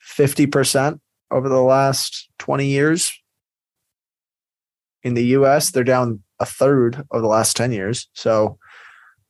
Fifty 0.00 0.46
percent 0.46 1.00
over 1.30 1.48
the 1.48 1.62
last 1.62 2.28
twenty 2.38 2.66
years. 2.66 3.12
In 5.04 5.14
the 5.14 5.24
U.S., 5.26 5.70
they're 5.70 5.84
down 5.84 6.22
a 6.40 6.44
third 6.44 7.04
over 7.12 7.22
the 7.22 7.28
last 7.28 7.56
ten 7.56 7.70
years. 7.72 8.08
So, 8.14 8.58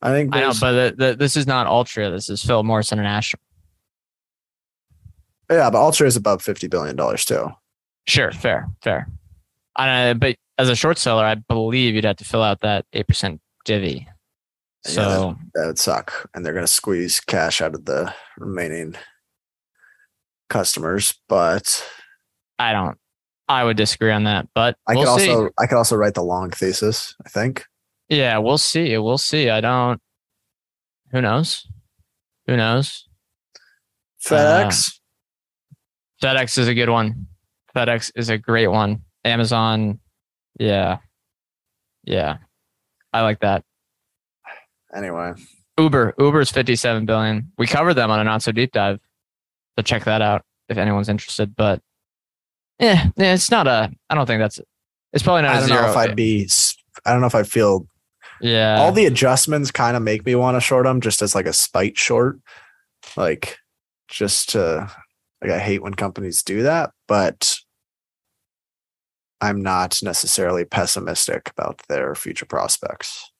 I 0.01 0.11
think 0.11 0.35
I 0.35 0.41
know, 0.41 0.53
but 0.59 0.71
the, 0.71 0.95
the, 0.97 1.15
this 1.15 1.37
is 1.37 1.45
not 1.45 1.67
Altria. 1.67 2.11
This 2.11 2.29
is 2.29 2.43
Philip 2.43 2.65
Morris 2.65 2.91
International. 2.91 3.41
yeah, 5.49 5.69
but 5.69 5.77
Altria 5.77 6.07
is 6.07 6.15
above 6.17 6.41
fifty 6.41 6.67
billion 6.67 6.95
dollars 6.95 7.23
too. 7.23 7.49
Sure, 8.07 8.31
fair, 8.31 8.67
fair. 8.81 9.07
I, 9.75 10.13
but 10.13 10.35
as 10.57 10.69
a 10.69 10.75
short 10.75 10.97
seller, 10.97 11.23
I 11.23 11.35
believe 11.35 11.95
you'd 11.95 12.03
have 12.03 12.17
to 12.17 12.25
fill 12.25 12.43
out 12.43 12.61
that 12.61 12.85
eight 12.93 13.07
percent 13.07 13.41
divvy. 13.65 14.07
Yeah, 14.85 14.91
So 14.91 15.35
That 15.55 15.67
would 15.67 15.79
suck, 15.79 16.29
and 16.33 16.45
they're 16.45 16.53
going 16.53 16.65
to 16.65 16.71
squeeze 16.71 17.19
cash 17.19 17.61
out 17.61 17.75
of 17.75 17.85
the 17.85 18.13
remaining 18.37 18.95
customers. 20.49 21.13
But 21.27 21.87
I 22.57 22.73
don't. 22.73 22.97
I 23.47 23.63
would 23.63 23.77
disagree 23.77 24.11
on 24.11 24.25
that, 24.25 24.47
but 24.53 24.77
I 24.87 24.95
we'll 24.95 25.05
could 25.05 25.21
see. 25.21 25.29
also 25.31 25.49
I 25.57 25.65
could 25.65 25.77
also 25.77 25.95
write 25.95 26.13
the 26.13 26.23
long 26.23 26.51
thesis. 26.51 27.15
I 27.25 27.29
think. 27.29 27.65
Yeah, 28.09 28.37
we'll 28.39 28.57
see. 28.57 28.97
We'll 28.97 29.17
see. 29.17 29.49
I 29.49 29.61
don't. 29.61 30.01
Who 31.11 31.21
knows? 31.21 31.67
Who 32.47 32.57
knows? 32.57 33.07
FedEx. 34.25 34.99
Uh, 36.21 36.27
FedEx 36.27 36.57
is 36.57 36.67
a 36.67 36.73
good 36.73 36.89
one. 36.89 37.27
FedEx 37.75 38.11
is 38.15 38.29
a 38.29 38.37
great 38.37 38.67
one. 38.67 39.03
Amazon, 39.25 39.99
yeah, 40.59 40.97
yeah, 42.03 42.37
I 43.13 43.21
like 43.21 43.39
that. 43.41 43.63
anyway, 44.93 45.33
Uber, 45.77 46.15
Uber's 46.19 46.51
fifty-seven 46.51 47.05
billion. 47.05 47.51
We 47.57 47.67
covered 47.67 47.95
them 47.95 48.11
on 48.11 48.19
a 48.19 48.23
not 48.23 48.41
so 48.41 48.51
deep 48.51 48.71
dive, 48.71 48.99
so 49.77 49.83
check 49.83 50.05
that 50.05 50.21
out 50.21 50.43
if 50.69 50.77
anyone's 50.77 51.09
interested. 51.09 51.55
But 51.55 51.81
yeah, 52.79 53.07
yeah, 53.17 53.33
it's 53.33 53.51
not 53.51 53.67
a. 53.67 53.91
I 54.09 54.15
don't 54.15 54.25
think 54.25 54.39
that's. 54.39 54.59
It's 55.11 55.23
probably 55.23 55.41
not 55.41 55.55
I 55.55 55.59
don't 55.59 55.69
know 55.69 55.89
if 55.89 55.97
I'd 55.97 56.15
be. 56.15 56.49
I 57.05 57.11
don't 57.11 57.21
know 57.21 57.27
if 57.27 57.35
I 57.35 57.43
feel 57.43 57.87
yeah, 58.41 58.79
all 58.79 58.91
the 58.91 59.05
adjustments 59.05 59.71
kind 59.71 59.97
of 59.97 60.03
make 60.03 60.25
me 60.25 60.35
want 60.35 60.55
to 60.55 60.61
short 60.61 60.85
them 60.85 61.01
just 61.01 61.21
as 61.21 61.35
like 61.35 61.45
a 61.45 61.53
spite 61.53 61.97
short, 61.97 62.39
like 63.17 63.57
just 64.07 64.49
to 64.49 64.89
like 65.41 65.51
I 65.51 65.59
hate 65.59 65.81
when 65.81 65.93
companies 65.93 66.43
do 66.43 66.63
that, 66.63 66.91
but 67.07 67.57
I'm 69.41 69.61
not 69.61 70.01
necessarily 70.03 70.65
pessimistic 70.65 71.49
about 71.49 71.81
their 71.87 72.15
future 72.15 72.45
prospects. 72.45 73.31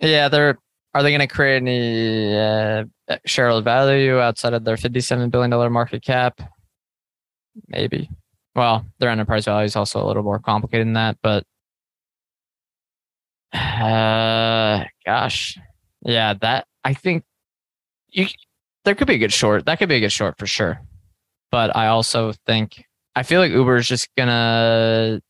yeah. 0.00 0.28
They're. 0.28 0.58
Are 0.92 1.04
they 1.04 1.10
going 1.12 1.20
to 1.20 1.28
create 1.28 1.58
any 1.58 2.36
uh, 2.36 2.84
shareholder 3.24 3.62
value 3.62 4.18
outside 4.18 4.54
of 4.54 4.64
their 4.64 4.76
fifty-seven 4.76 5.30
billion 5.30 5.50
dollar 5.50 5.70
market 5.70 6.02
cap? 6.02 6.40
Maybe. 7.68 8.10
Well, 8.56 8.84
their 8.98 9.10
enterprise 9.10 9.44
value 9.44 9.66
is 9.66 9.76
also 9.76 10.04
a 10.04 10.06
little 10.06 10.24
more 10.24 10.40
complicated 10.40 10.88
than 10.88 10.94
that, 10.94 11.16
but 11.22 11.44
uh, 13.52 14.84
gosh, 15.06 15.58
yeah, 16.02 16.34
that 16.40 16.66
I 16.84 16.94
think 16.94 17.24
you 18.08 18.26
there 18.84 18.94
could 18.94 19.06
be 19.06 19.14
a 19.14 19.18
good 19.18 19.32
short. 19.32 19.66
That 19.66 19.78
could 19.78 19.88
be 19.88 19.96
a 19.96 20.00
good 20.00 20.12
short 20.12 20.38
for 20.38 20.46
sure. 20.46 20.80
But 21.50 21.76
I 21.76 21.88
also 21.88 22.32
think 22.46 22.84
I 23.14 23.22
feel 23.22 23.40
like 23.40 23.52
Uber 23.52 23.76
is 23.76 23.88
just 23.88 24.08
gonna. 24.16 25.20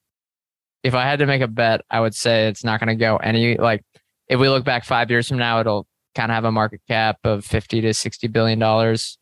If 0.82 0.94
I 0.94 1.04
had 1.04 1.18
to 1.18 1.26
make 1.26 1.42
a 1.42 1.48
bet, 1.48 1.82
I 1.90 2.00
would 2.00 2.14
say 2.14 2.48
it's 2.48 2.64
not 2.64 2.80
gonna 2.80 2.96
go 2.96 3.16
any 3.16 3.56
like. 3.56 3.82
If 4.28 4.38
we 4.38 4.48
look 4.48 4.64
back 4.64 4.84
five 4.84 5.10
years 5.10 5.28
from 5.28 5.38
now, 5.38 5.60
it'll 5.60 5.86
kind 6.14 6.30
of 6.30 6.34
have 6.34 6.44
a 6.44 6.52
market 6.52 6.80
cap 6.88 7.18
of 7.24 7.44
fifty 7.44 7.80
to 7.80 7.94
sixty 7.94 8.28
billion 8.28 8.58
dollars, 8.58 9.18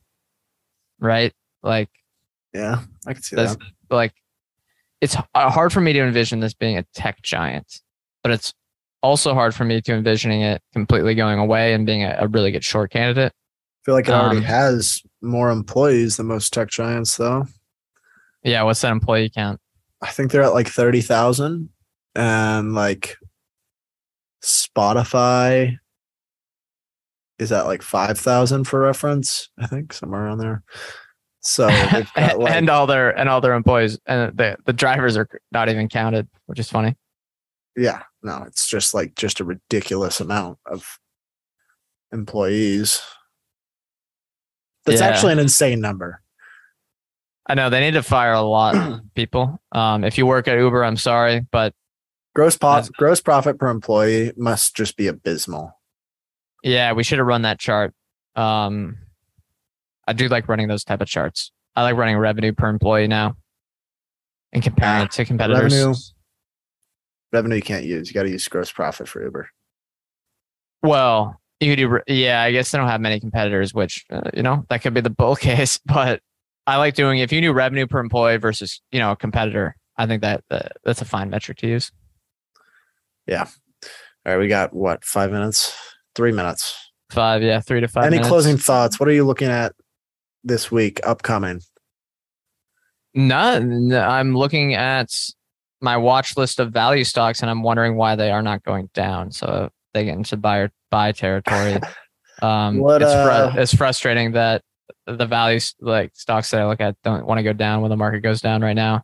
right? 1.01 1.33
Like 1.63 1.91
Yeah, 2.53 2.83
I 3.07 3.15
can 3.15 3.23
see 3.23 3.37
that. 3.37 3.57
like 3.91 4.13
it's 5.01 5.17
uh, 5.35 5.51
hard 5.51 5.73
for 5.73 5.81
me 5.81 5.93
to 5.93 6.01
envision 6.01 6.41
this 6.41 6.55
being 6.55 6.77
a 6.77 6.83
tech 6.95 7.23
giant, 7.23 7.81
but 8.23 8.33
it's 8.33 8.53
also 9.03 9.35
hard 9.35 9.55
for 9.55 9.65
me 9.65 9.81
to 9.81 9.93
envisioning 9.93 10.43
it 10.43 10.61
completely 10.73 11.15
going 11.15 11.39
away 11.39 11.73
and 11.73 11.87
being 11.87 12.03
a, 12.03 12.17
a 12.21 12.29
really 12.29 12.51
good 12.51 12.65
short 12.65 12.91
candidate. 12.91 13.33
I 13.33 13.81
feel 13.85 13.95
like 13.95 14.09
it 14.09 14.13
already 14.13 14.39
um, 14.39 14.45
has 14.45 15.03
more 15.23 15.51
employees 15.51 16.17
than 16.17 16.27
most 16.27 16.53
tech 16.53 16.69
giants, 16.69 17.17
though. 17.17 17.47
Yeah, 18.49 18.63
what's 18.63 18.81
that 18.81 18.93
employee 18.93 19.31
count? 19.35 19.61
I 20.03 20.09
think 20.11 20.31
they're 20.31 20.43
at 20.43 20.55
like 20.55 20.69
30,000 20.69 21.69
and 22.15 22.75
like 22.75 23.17
Spotify 24.43 25.77
is 27.39 27.53
at 27.53 27.67
like 27.67 27.83
5,000 27.83 28.65
for 28.65 28.81
reference, 28.81 29.51
I 29.59 29.67
think 29.67 29.93
somewhere 29.93 30.25
around 30.25 30.39
there. 30.39 30.63
So 31.41 31.69
got 32.17 32.39
like, 32.39 32.53
and 32.53 32.69
all 32.69 32.87
their 32.87 33.17
and 33.17 33.29
all 33.29 33.41
their 33.41 33.55
employees 33.55 33.99
and 34.07 34.37
the 34.37 34.57
the 34.67 34.73
drivers 34.73 35.17
are 35.17 35.29
not 35.53 35.69
even 35.69 35.89
counted, 35.89 36.29
which 36.47 36.59
is 36.59 36.69
funny. 36.71 36.97
yeah, 37.77 38.03
no, 38.23 38.43
it's 38.47 38.69
just 38.69 38.93
like 38.93 39.15
just 39.15 39.39
a 39.41 39.45
ridiculous 39.45 40.21
amount 40.21 40.59
of 40.67 40.99
employees. 42.13 43.01
That's 44.85 45.01
Yeah. 45.01 45.07
actually 45.09 45.33
an 45.35 45.39
insane 45.39 45.81
number. 45.81 46.23
I 47.49 47.55
know 47.55 47.71
they 47.71 47.81
need 47.81 47.93
to 47.93 48.03
fire 48.03 48.33
a 48.33 48.43
lot 48.43 48.77
of 48.77 49.01
people. 49.15 49.61
Um, 49.73 50.05
if 50.05 50.19
you 50.19 50.27
work 50.27 50.49
at 50.49 50.59
Uber, 50.59 50.85
I'm 50.85 50.97
sorry, 50.97 51.47
but 51.51 51.75
Gross 52.35 52.57
po- 52.57 52.69
That's- 52.73 52.91
gross 52.91 53.21
profit 53.21 53.59
per 53.59 53.69
employee 53.69 54.33
must 54.37 54.77
just 54.77 54.97
be 54.97 55.07
abysmal. 55.09 55.73
yeah, 56.63 56.93
we 56.93 57.03
should 57.03 57.19
have 57.19 57.27
run 57.27 57.43
that 57.43 57.59
chart. 57.59 57.95
Um, 58.37 58.99
I 60.07 60.13
do 60.13 60.29
like 60.29 60.47
running 60.49 60.69
those 60.69 60.85
type 60.85 61.01
of 61.01 61.09
charts. 61.09 61.51
I 61.75 61.83
like 61.83 61.97
running 61.97 62.17
revenue 62.17 62.53
per 62.53 62.69
employee 62.69 63.09
now 63.09 63.37
and 64.53 64.63
comparing 64.63 65.01
Ah, 65.03 65.05
it 65.05 65.11
to 65.13 65.25
competitors. 65.25 65.73
Revenue 65.75 65.95
revenue 67.33 67.57
you 67.57 67.63
can't 67.63 67.85
use. 67.85 68.09
You 68.09 68.15
got 68.15 68.23
to 68.23 68.31
use 68.31 68.47
gross 68.49 68.71
profit 68.73 69.09
for 69.09 69.23
Uber. 69.23 69.49
Well, 70.83 71.41
you 71.61 71.75
could 71.75 71.77
do, 72.07 72.15
yeah, 72.15 72.41
I 72.43 72.53
guess 72.53 72.71
they 72.71 72.79
don't 72.79 72.89
have 72.89 73.01
many 73.01 73.21
competitors, 73.21 73.75
which, 73.75 74.05
uh, 74.11 74.31
you 74.35 74.43
know, 74.43 74.65
that 74.71 74.81
could 74.83 74.95
be 74.95 75.01
the 75.01 75.11
bull 75.11 75.35
case. 75.49 75.79
But 75.85 76.21
I 76.69 76.77
like 76.77 76.95
doing, 76.95 77.21
if 77.21 77.33
you 77.33 77.41
knew 77.41 77.55
revenue 77.55 77.87
per 77.87 77.99
employee 77.99 78.37
versus, 78.37 78.83
you 78.93 78.99
know, 78.99 79.13
a 79.13 79.17
competitor, 79.17 79.75
I 79.97 80.07
think 80.07 80.21
that 80.21 80.45
uh, 80.51 80.69
that's 80.85 81.01
a 81.01 81.07
fine 81.07 81.31
metric 81.31 81.57
to 81.59 81.67
use. 81.67 81.91
Yeah. 83.27 83.47
All 84.27 84.35
right, 84.35 84.37
we 84.37 84.49
got 84.49 84.75
what 84.75 85.03
five 85.03 85.33
minutes, 85.33 85.75
three 86.15 86.31
minutes. 86.31 86.77
Five, 87.11 87.43
yeah, 87.43 87.61
three 87.61 87.81
to 87.81 87.89
five. 87.89 88.05
Any 88.05 88.17
minutes. 88.17 88.29
closing 88.29 88.59
thoughts? 88.59 89.01
What 89.01 89.09
are 89.09 89.13
you 89.13 89.25
looking 89.25 89.49
at 89.49 89.73
this 90.45 90.71
week, 90.71 91.01
upcoming? 91.05 91.63
None. 93.15 93.95
I'm 93.95 94.37
looking 94.37 94.75
at 94.75 95.09
my 95.81 95.97
watch 95.97 96.37
list 96.37 96.61
of 96.61 96.71
value 96.71 97.05
stocks 97.05 97.41
and 97.41 97.51
I'm 97.51 97.63
wondering 97.63 97.97
why 97.97 98.15
they 98.15 98.31
are 98.31 98.43
not 98.43 98.63
going 98.63 98.91
down. 98.93 99.33
So 99.33 99.71
they 99.95 100.05
get 100.05 100.19
into 100.19 100.37
buy 100.37 100.69
buy 100.91 101.13
territory. 101.13 101.79
Um, 102.41 102.79
What, 102.79 103.03
it's, 103.03 103.11
fru- 103.11 103.21
uh, 103.21 103.53
it's 103.57 103.75
frustrating 103.75 104.31
that 104.31 104.63
the 105.07 105.27
values 105.27 105.75
like 105.81 106.11
stocks 106.15 106.51
that 106.51 106.61
I 106.61 106.67
look 106.67 106.81
at 106.81 106.97
don't 107.05 107.27
want 107.27 107.39
to 107.39 107.43
go 107.43 107.53
down 107.53 107.81
when 107.83 107.91
the 107.91 107.97
market 107.97 108.21
goes 108.21 108.41
down 108.41 108.63
right 108.63 108.75
now. 108.77 109.03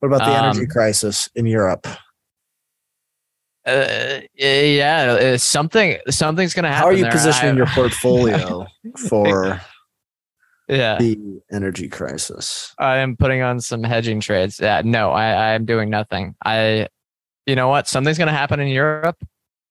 What 0.00 0.08
about 0.08 0.26
the 0.26 0.36
energy 0.36 0.60
Um, 0.62 0.66
crisis 0.66 1.30
in 1.34 1.46
Europe? 1.46 1.86
Uh, 3.66 4.20
yeah, 4.34 5.36
something 5.36 5.96
something's 6.10 6.52
gonna 6.52 6.68
happen. 6.68 6.82
How 6.82 6.88
are 6.88 6.92
you 6.92 7.04
there. 7.04 7.12
positioning 7.12 7.54
I- 7.54 7.56
your 7.56 7.66
portfolio 7.74 8.66
for 9.08 9.60
Yeah. 10.68 10.98
The 10.98 11.18
energy 11.50 11.88
crisis. 11.88 12.74
I 12.78 12.98
am 12.98 13.16
putting 13.16 13.40
on 13.42 13.60
some 13.60 13.82
hedging 13.82 14.20
trades. 14.20 14.60
Yeah, 14.60 14.82
no, 14.84 15.10
I, 15.12 15.26
I 15.30 15.48
am 15.54 15.64
doing 15.64 15.88
nothing. 15.90 16.34
I, 16.44 16.88
you 17.46 17.54
know 17.56 17.68
what? 17.68 17.86
Something's 17.88 18.16
going 18.18 18.28
to 18.28 18.34
happen 18.34 18.60
in 18.60 18.68
Europe. 18.68 19.16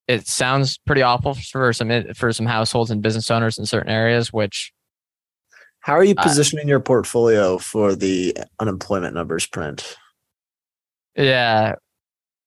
It 0.07 0.27
sounds 0.27 0.77
pretty 0.85 1.01
awful 1.01 1.33
for 1.35 1.71
some 1.73 1.89
for 2.15 2.31
some 2.33 2.45
households 2.45 2.91
and 2.91 3.01
business 3.01 3.31
owners 3.31 3.57
in 3.57 3.65
certain 3.65 3.91
areas. 3.91 4.33
Which, 4.33 4.71
How 5.83 5.93
are 5.93 6.03
you 6.03 6.15
Uh, 6.17 6.23
positioning 6.23 6.67
your 6.69 6.79
portfolio 6.79 7.57
for 7.57 7.93
the 7.93 8.33
unemployment 8.59 9.13
numbers 9.13 9.45
print? 9.45 9.97
yeah, 11.15 11.75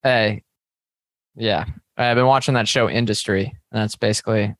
hey, 0.02 0.42
yeah, 1.34 1.66
I've 1.98 2.16
been 2.16 2.24
watching 2.26 2.54
that 2.54 2.66
show 2.66 2.88
Industry, 2.88 3.44
and 3.70 3.82
that's 3.82 3.94
basically 3.94 4.54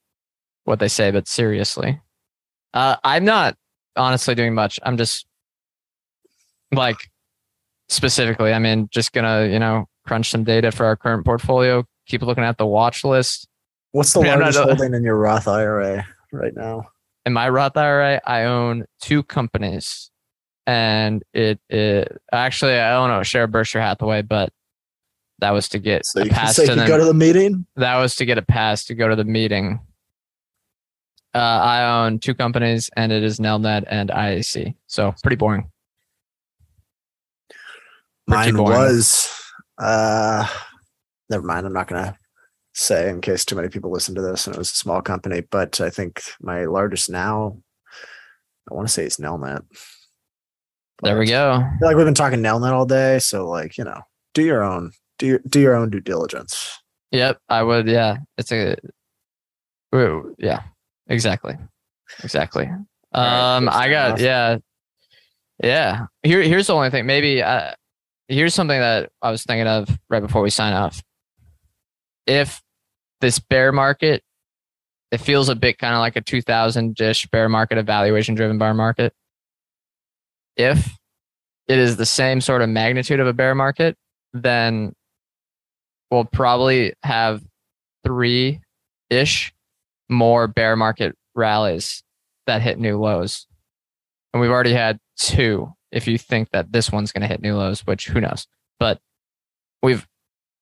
what 0.64 0.78
they 0.78 0.88
say. 0.88 1.10
But 1.10 1.26
seriously, 1.26 1.98
uh, 2.74 2.96
I'm 3.02 3.24
not 3.24 3.56
honestly 3.96 4.34
doing 4.34 4.52
much. 4.54 4.78
I'm 4.82 4.98
just 4.98 5.26
like 6.70 6.98
specifically. 7.88 8.52
I 8.52 8.58
mean, 8.58 8.88
just 8.92 9.14
gonna 9.14 9.46
you 9.46 9.58
know 9.58 9.86
crunch 10.06 10.30
some 10.30 10.44
data 10.44 10.70
for 10.70 10.84
our 10.84 10.96
current 10.96 11.24
portfolio. 11.24 11.82
Keep 12.06 12.22
looking 12.22 12.44
at 12.44 12.58
the 12.58 12.66
watch 12.66 13.04
list. 13.04 13.48
What's 13.92 14.12
the 14.12 14.20
I'm 14.20 14.26
not 14.26 14.38
largest 14.54 14.58
holding 14.62 14.92
in 14.92 15.02
your 15.02 15.16
Roth 15.16 15.48
IRA 15.48 16.06
right 16.30 16.54
now? 16.54 16.84
In 17.26 17.32
my 17.32 17.48
Roth 17.48 17.76
IRA, 17.76 18.20
I 18.24 18.44
own 18.44 18.84
two 19.02 19.22
companies, 19.24 20.10
and 20.66 21.22
it, 21.34 21.58
it 21.68 22.16
actually 22.32 22.74
I 22.74 22.94
own 22.94 23.10
a 23.10 23.24
share 23.24 23.44
of 23.44 23.50
Berkshire 23.50 23.80
Hathaway, 23.80 24.22
but 24.22 24.52
that 25.40 25.50
was 25.50 25.68
to 25.70 25.78
get 25.80 26.06
So 26.06 26.20
a 26.20 26.24
you 26.24 26.30
can 26.30 26.38
pass 26.38 26.56
say 26.56 26.66
to 26.66 26.74
them. 26.76 26.86
go 26.86 26.96
to 26.96 27.04
the 27.04 27.12
meeting. 27.12 27.66
that 27.76 27.96
was 27.98 28.14
to 28.16 28.24
get 28.24 28.38
a 28.38 28.42
pass 28.42 28.84
to 28.86 28.94
go 28.94 29.08
to 29.08 29.16
the 29.16 29.24
meeting. 29.24 29.80
Uh, 31.34 31.38
I 31.38 32.04
own 32.06 32.20
two 32.20 32.32
companies, 32.32 32.88
and 32.96 33.10
it 33.12 33.22
is 33.22 33.38
Nelnet 33.40 33.84
and 33.88 34.08
IAC. 34.08 34.74
So 34.86 35.12
pretty 35.22 35.36
boring. 35.36 35.68
Pretty 38.28 38.52
Mine 38.52 38.54
boring. 38.56 38.78
was 38.78 39.30
uh 39.78 40.46
never 41.28 41.42
mind, 41.44 41.66
I'm 41.66 41.72
not 41.72 41.88
gonna 41.88 42.16
say 42.78 43.08
in 43.08 43.20
case 43.22 43.44
too 43.44 43.56
many 43.56 43.68
people 43.68 43.90
listen 43.90 44.14
to 44.14 44.20
this 44.22 44.46
and 44.46 44.54
it 44.54 44.58
was 44.58 44.70
a 44.70 44.74
small 44.76 45.00
company, 45.00 45.42
but 45.50 45.80
I 45.80 45.88
think 45.90 46.22
my 46.40 46.66
largest 46.66 47.08
now 47.10 47.56
I 48.70 48.74
want 48.74 48.86
to 48.88 48.92
say 48.92 49.04
it's 49.04 49.16
Nelnet. 49.18 49.62
There 51.02 51.18
we 51.18 51.26
go. 51.26 51.52
I 51.52 51.78
feel 51.78 51.88
like 51.88 51.96
we've 51.96 52.04
been 52.06 52.14
talking 52.14 52.40
Nelnet 52.40 52.72
all 52.72 52.86
day, 52.86 53.18
so 53.18 53.48
like, 53.48 53.78
you 53.78 53.84
know, 53.84 54.00
do 54.34 54.42
your 54.42 54.62
own 54.62 54.92
do 55.18 55.26
your 55.26 55.38
do 55.48 55.60
your 55.60 55.74
own 55.74 55.90
due 55.90 56.00
diligence. 56.00 56.78
Yep, 57.12 57.38
I 57.48 57.62
would. 57.62 57.86
Yeah, 57.88 58.18
it's 58.36 58.50
a. 58.52 58.76
Ooh, 59.94 60.34
Yeah, 60.38 60.62
exactly, 61.08 61.54
exactly. 62.24 62.66
right, 63.14 63.56
Um, 63.56 63.64
good 63.66 63.70
I 63.74 63.88
got 63.90 64.08
stuff. 64.18 64.20
yeah, 64.20 64.56
yeah. 65.62 66.06
Here, 66.22 66.42
here's 66.42 66.66
the 66.66 66.74
only 66.74 66.90
thing. 66.90 67.06
Maybe 67.06 67.42
uh, 67.42 67.72
here's 68.28 68.52
something 68.54 68.78
that 68.78 69.10
I 69.22 69.30
was 69.30 69.44
thinking 69.44 69.68
of 69.68 69.88
right 70.10 70.20
before 70.20 70.42
we 70.42 70.50
sign 70.50 70.72
off. 70.72 71.02
If 72.26 72.60
this 73.20 73.38
bear 73.38 73.72
market, 73.72 74.22
it 75.10 75.18
feels 75.18 75.48
a 75.48 75.54
bit 75.54 75.78
kind 75.78 75.94
of 75.94 76.00
like 76.00 76.16
a 76.16 76.20
2000 76.20 77.00
ish 77.00 77.26
bear 77.26 77.48
market, 77.48 77.78
evaluation 77.78 78.34
driven 78.34 78.58
bear 78.58 78.74
market. 78.74 79.12
If 80.56 80.96
it 81.68 81.78
is 81.78 81.96
the 81.96 82.06
same 82.06 82.40
sort 82.40 82.62
of 82.62 82.68
magnitude 82.68 83.20
of 83.20 83.26
a 83.26 83.32
bear 83.32 83.54
market, 83.54 83.96
then 84.32 84.94
we'll 86.10 86.24
probably 86.24 86.94
have 87.02 87.42
three 88.04 88.60
ish 89.10 89.52
more 90.08 90.46
bear 90.46 90.76
market 90.76 91.16
rallies 91.34 92.02
that 92.46 92.62
hit 92.62 92.78
new 92.78 92.98
lows. 92.98 93.46
And 94.32 94.40
we've 94.40 94.50
already 94.50 94.72
had 94.72 94.98
two 95.18 95.72
if 95.92 96.06
you 96.06 96.18
think 96.18 96.50
that 96.50 96.72
this 96.72 96.90
one's 96.90 97.12
going 97.12 97.22
to 97.22 97.28
hit 97.28 97.40
new 97.40 97.56
lows, 97.56 97.80
which 97.86 98.06
who 98.08 98.20
knows. 98.20 98.46
But 98.78 99.00
we've, 99.82 100.06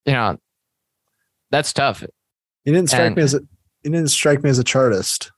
you 0.06 0.12
know, 0.12 0.38
that's 1.50 1.72
tough. 1.72 2.04
You 2.64 2.72
didn't 2.72 2.88
strike 2.88 3.08
And- 3.08 3.16
me 3.16 3.22
as 3.22 3.34
a 3.34 3.40
you 3.82 3.90
didn't 3.90 4.08
strike 4.08 4.42
me 4.42 4.48
as 4.50 4.58
a 4.58 4.64
chartist. 4.64 5.30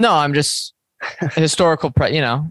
No, 0.00 0.12
I'm 0.12 0.34
just 0.34 0.74
historical, 1.34 1.90
pre- 1.92 2.14
you 2.14 2.20
know, 2.20 2.50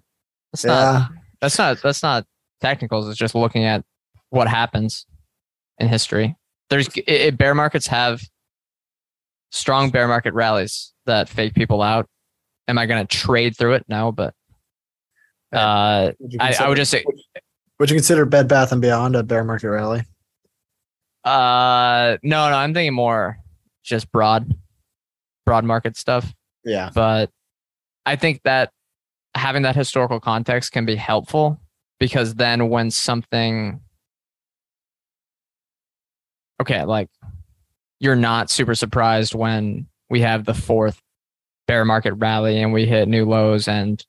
it's 0.54 0.64
Yeah. 0.64 0.72
not, 0.72 1.12
that's 1.42 1.58
not, 1.58 1.82
that's 1.82 2.02
not 2.02 2.26
technicals. 2.62 3.10
It's 3.10 3.18
just 3.18 3.36
looking 3.36 3.66
at 3.66 3.84
what 4.30 4.48
happens 4.48 5.06
in 5.78 5.90
history. 5.90 6.36
There's 6.70 6.88
it, 6.90 7.04
it- 7.08 7.38
bear 7.38 7.54
markets 7.54 7.88
have 7.88 8.22
strong 9.52 9.90
bear 9.90 10.08
market 10.08 10.34
rallies 10.34 10.94
that 11.06 11.28
fake 11.28 11.54
people 11.54 11.82
out. 11.82 12.08
Am 12.70 12.78
I 12.78 12.86
going 12.86 13.06
to 13.06 13.18
trade 13.18 13.58
through 13.58 13.74
it? 13.74 13.86
No, 13.90 14.12
but 14.14 14.34
uh, 15.52 16.12
Would 16.20 16.38
I, 16.40 16.56
I 16.60 16.70
would 16.70 16.78
just 16.78 16.92
say, 16.92 17.04
would 17.80 17.90
you 17.90 17.96
consider 17.96 18.26
Bed 18.26 18.48
Bath 18.48 18.72
and 18.72 18.80
Beyond 18.82 19.16
a 19.16 19.24
bear 19.24 19.44
market 19.44 19.70
rally? 19.70 20.04
uh, 21.26 22.18
no, 22.24 22.50
no, 22.50 22.56
I'm 22.56 22.74
thinking 22.74 22.94
more 22.94 23.38
just 23.90 24.12
broad, 24.12 24.56
broad 25.46 25.66
market 25.66 25.98
stuff. 25.98 26.34
Yeah. 26.64 26.92
but 26.94 27.32
I 28.06 28.16
think 28.16 28.42
that 28.44 28.72
having 29.36 29.64
that 29.64 29.76
historical 29.76 30.20
context 30.20 30.72
can 30.72 30.86
be 30.86 30.96
helpful 30.96 31.60
because 32.00 32.36
then 32.36 32.70
when 32.70 32.92
something 32.92 33.80
okay, 36.62 36.84
like 36.84 37.10
you're 38.00 38.16
not 38.16 38.50
super 38.50 38.76
surprised 38.76 39.34
when 39.34 39.88
we 40.10 40.22
have 40.22 40.46
the 40.46 40.54
fourth 40.54 41.02
bear 41.68 41.86
market 41.86 42.14
rally 42.14 42.62
and 42.62 42.74
we 42.74 42.86
hit 42.86 43.08
new 43.08 43.26
lows 43.26 43.68
and 43.68 44.06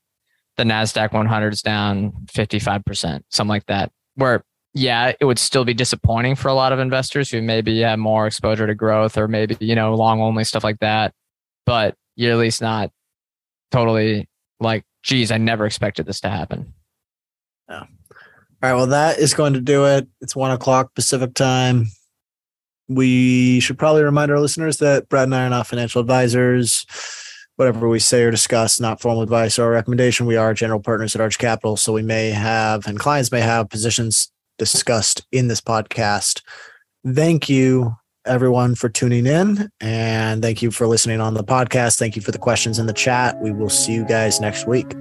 the 0.57 0.65
Nasdaq 0.65 1.13
100 1.13 1.53
is 1.53 1.63
down 1.63 2.13
55%, 2.27 3.23
something 3.29 3.49
like 3.49 3.67
that. 3.67 3.93
Where 4.15 4.43
yeah, 4.73 5.13
it 5.21 5.25
would 5.25 5.39
still 5.39 5.65
be 5.65 5.75
disappointing 5.75 6.37
for 6.37 6.49
a 6.49 6.55
lot 6.55 6.73
of 6.73 6.79
investors 6.79 7.31
who 7.31 7.43
maybe 7.43 7.81
have 7.81 7.99
more 7.99 8.27
exposure 8.27 8.67
to 8.67 8.75
growth 8.75 9.19
or 9.19 9.27
maybe, 9.27 9.57
you 9.61 9.75
know, 9.75 9.95
long 9.95 10.21
only 10.21 10.45
stuff 10.45 10.63
like 10.63 10.79
that. 10.79 11.13
But 11.67 11.97
you're 12.15 12.33
at 12.33 12.39
least 12.39 12.61
not 12.61 12.91
totally 13.73 14.29
like, 14.61 14.85
geez, 15.03 15.33
I 15.33 15.39
never 15.39 15.67
expected 15.67 16.07
this 16.07 16.21
to 16.21 16.29
happen. 16.29 16.73
Yeah. 17.69 17.81
All 17.81 17.89
right. 18.63 18.75
Well, 18.75 18.87
that 18.89 19.19
is 19.19 19.35
going 19.35 19.55
to 19.55 19.61
do 19.61 19.87
it. 19.87 20.07
It's 20.21 20.37
one 20.37 20.51
o'clock 20.51 20.95
Pacific 20.95 21.35
time. 21.35 21.87
We 22.89 23.61
should 23.61 23.79
probably 23.79 24.03
remind 24.03 24.31
our 24.31 24.41
listeners 24.41 24.79
that 24.79 25.09
Brad 25.09 25.25
and 25.25 25.35
I 25.35 25.47
are 25.47 25.51
not 25.51 25.67
financial 25.67 26.01
advisors. 26.01 26.87
Whatever 27.57 27.89
we 27.89 27.99
say 27.99 28.23
or 28.23 28.31
discuss, 28.31 28.81
not 28.81 29.01
formal 29.01 29.23
advice 29.23 29.59
or 29.59 29.71
recommendation. 29.71 30.27
We 30.27 30.37
are 30.37 30.55
general 30.55 30.81
partners 30.81 31.15
at 31.15 31.21
Arch 31.21 31.39
Capital, 31.39 31.77
so 31.77 31.93
we 31.93 32.03
may 32.03 32.31
have 32.31 32.87
and 32.87 32.99
clients 32.99 33.31
may 33.31 33.41
have 33.41 33.69
positions 33.69 34.33
discussed 34.61 35.27
in 35.33 35.49
this 35.49 35.61
podcast. 35.61 36.43
Thank 37.07 37.49
you, 37.49 37.97
everyone, 38.27 38.75
for 38.75 38.91
tuning 38.91 39.27
in, 39.27 39.71
and 39.81 40.43
thank 40.43 40.61
you 40.61 40.71
for 40.71 40.87
listening 40.87 41.19
on 41.19 41.33
the 41.33 41.43
podcast. 41.43 41.99
Thank 41.99 42.15
you 42.15 42.21
for 42.21 42.31
the 42.31 42.39
questions 42.39 42.79
in 42.79 42.85
the 42.87 42.93
chat. 42.93 43.41
We 43.41 43.53
will 43.53 43.71
see 43.71 43.95
you 43.95 44.05
guys 44.05 44.39
next 44.39 44.69
week. 44.69 44.93